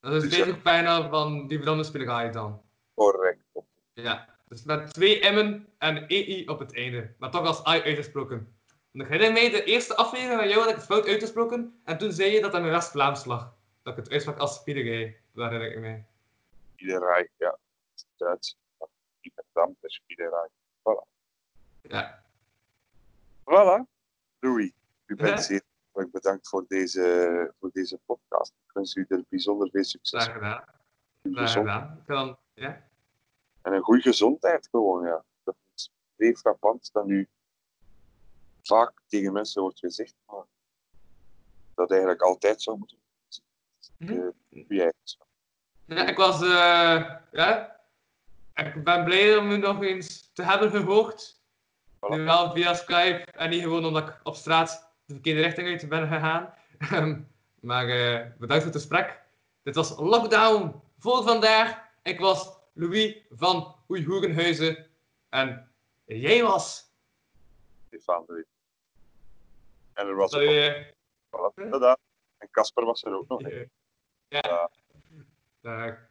dat 0.00 0.12
is 0.12 0.22
Dus, 0.22 0.34
Facebookpagina 0.34 1.08
van 1.08 1.46
die 1.46 1.58
veranderde 1.58 1.88
spielerij 1.88 2.30
dan. 2.30 2.62
correct. 2.94 3.44
Ja, 3.92 4.28
dus 4.48 4.62
met 4.64 4.92
twee 4.92 5.32
M'en 5.32 5.68
en 5.78 6.06
één 6.06 6.30
I 6.30 6.48
op 6.48 6.58
het 6.58 6.74
einde. 6.76 7.14
Maar 7.18 7.30
toch 7.30 7.46
als 7.46 7.60
I 7.60 7.82
uitgesproken. 7.82 8.56
Ik 8.92 9.00
herinner 9.06 9.32
mij 9.32 9.50
de 9.50 9.64
eerste 9.64 9.96
aflevering 9.96 10.38
van 10.40 10.48
jou 10.48 10.60
had 10.60 10.70
ik 10.70 10.76
het 10.76 10.84
fout 10.84 11.06
uitgesproken. 11.06 11.80
En 11.84 11.98
toen 11.98 12.12
zei 12.12 12.30
je 12.30 12.40
dat 12.40 12.52
dat 12.52 12.60
in 12.60 12.70
West-Vlaams 12.70 13.24
lag. 13.24 13.54
Dat 13.82 13.98
ik 13.98 14.04
het 14.04 14.12
uitsprak 14.12 14.38
als 14.38 14.54
spielerij. 14.54 15.20
Dat 15.32 15.50
herinner 15.50 15.72
ik 15.72 15.80
mij. 15.80 16.06
Iedereen, 16.76 17.28
ja. 17.36 17.58
Duits. 18.16 18.56
Iedereen, 19.20 19.76
dus 19.80 20.02
iedereen. 20.06 20.48
Ja. 21.82 22.22
Voilà. 23.40 23.86
Louis, 24.38 24.70
u 25.06 25.14
bent 25.16 25.28
Ja. 25.28 25.36
zeer 25.40 25.62
bedankt 26.10 26.48
voor 26.48 26.64
deze, 26.68 27.52
voor 27.60 27.70
deze 27.72 27.98
podcast. 28.06 28.52
Ik 28.66 28.72
wens 28.72 28.94
u 28.94 29.04
er 29.08 29.24
bijzonder 29.28 29.68
veel 29.70 29.84
succes 29.84 30.22
Graag 30.22 30.34
gedaan. 30.34 30.64
mee. 31.22 31.34
Graag 31.34 31.52
gedaan. 31.52 32.02
Kan, 32.06 32.38
ja. 32.54 32.88
En 33.62 33.72
een 33.72 33.82
goede 33.82 34.02
gezondheid 34.02 34.68
gewoon, 34.70 35.06
ja. 35.06 35.24
Dat 35.44 35.54
is 35.74 35.90
vrij 36.16 36.34
frappant 36.34 36.88
dat 36.92 37.06
nu 37.06 37.28
vaak 38.62 39.02
tegen 39.06 39.32
mensen 39.32 39.62
wordt 39.62 39.78
gezegd, 39.78 40.14
maar 40.26 40.44
dat 41.74 41.90
eigenlijk 41.90 42.22
altijd 42.22 42.62
zo 42.62 42.76
moeten 42.76 43.00
Mhm. 44.02 44.12
uh, 44.12 44.66
wie. 44.68 44.92
Ja, 45.86 46.06
ik 46.06 46.16
was, 46.16 46.42
eh, 46.42 47.10
ja, 47.32 47.80
ik 48.54 48.84
ben 48.84 49.04
blij 49.04 49.36
om 49.36 49.50
u 49.50 49.56
nog 49.56 49.82
eens 49.82 50.30
te 50.32 50.42
hebben 50.42 50.70
gehoord. 50.70 51.40
Voilà. 51.96 52.08
Nu 52.08 52.24
wel 52.24 52.52
via 52.52 52.74
Skype 52.74 53.24
en 53.32 53.50
niet 53.50 53.62
gewoon 53.62 53.84
omdat 53.84 54.08
ik 54.08 54.20
op 54.22 54.34
straat 54.34 54.90
de 55.04 55.12
verkeerde 55.12 55.40
richting 55.40 55.68
uit 55.68 55.88
ben 55.88 56.08
gegaan. 56.08 56.54
maar 57.60 57.88
eh, 57.88 58.26
bedankt 58.38 58.64
voor 58.64 58.72
het 58.72 58.80
gesprek. 58.80 59.20
Dit 59.62 59.74
was 59.74 59.96
Lockdown 59.98 60.80
voor 60.98 61.22
vandaag. 61.22 61.80
Ik 62.02 62.20
was 62.20 62.50
Louis 62.74 63.16
van 63.30 63.74
Oeihoegenhuizen. 63.88 64.86
En 65.28 65.70
jij 66.04 66.42
was... 66.42 66.90
De 68.00 68.24
Wit. 68.26 68.46
En 69.92 70.06
er 70.06 70.14
was 70.14 70.34
ook 70.34 70.40
je, 70.40 70.94
voilà. 71.30 72.00
En 72.38 72.50
Casper 72.50 72.84
was 72.84 73.02
er 73.04 73.16
ook 73.16 73.28
nog. 73.28 73.40
ja. 73.48 73.64
Ja. 74.28 74.70
Dag. 75.60 76.10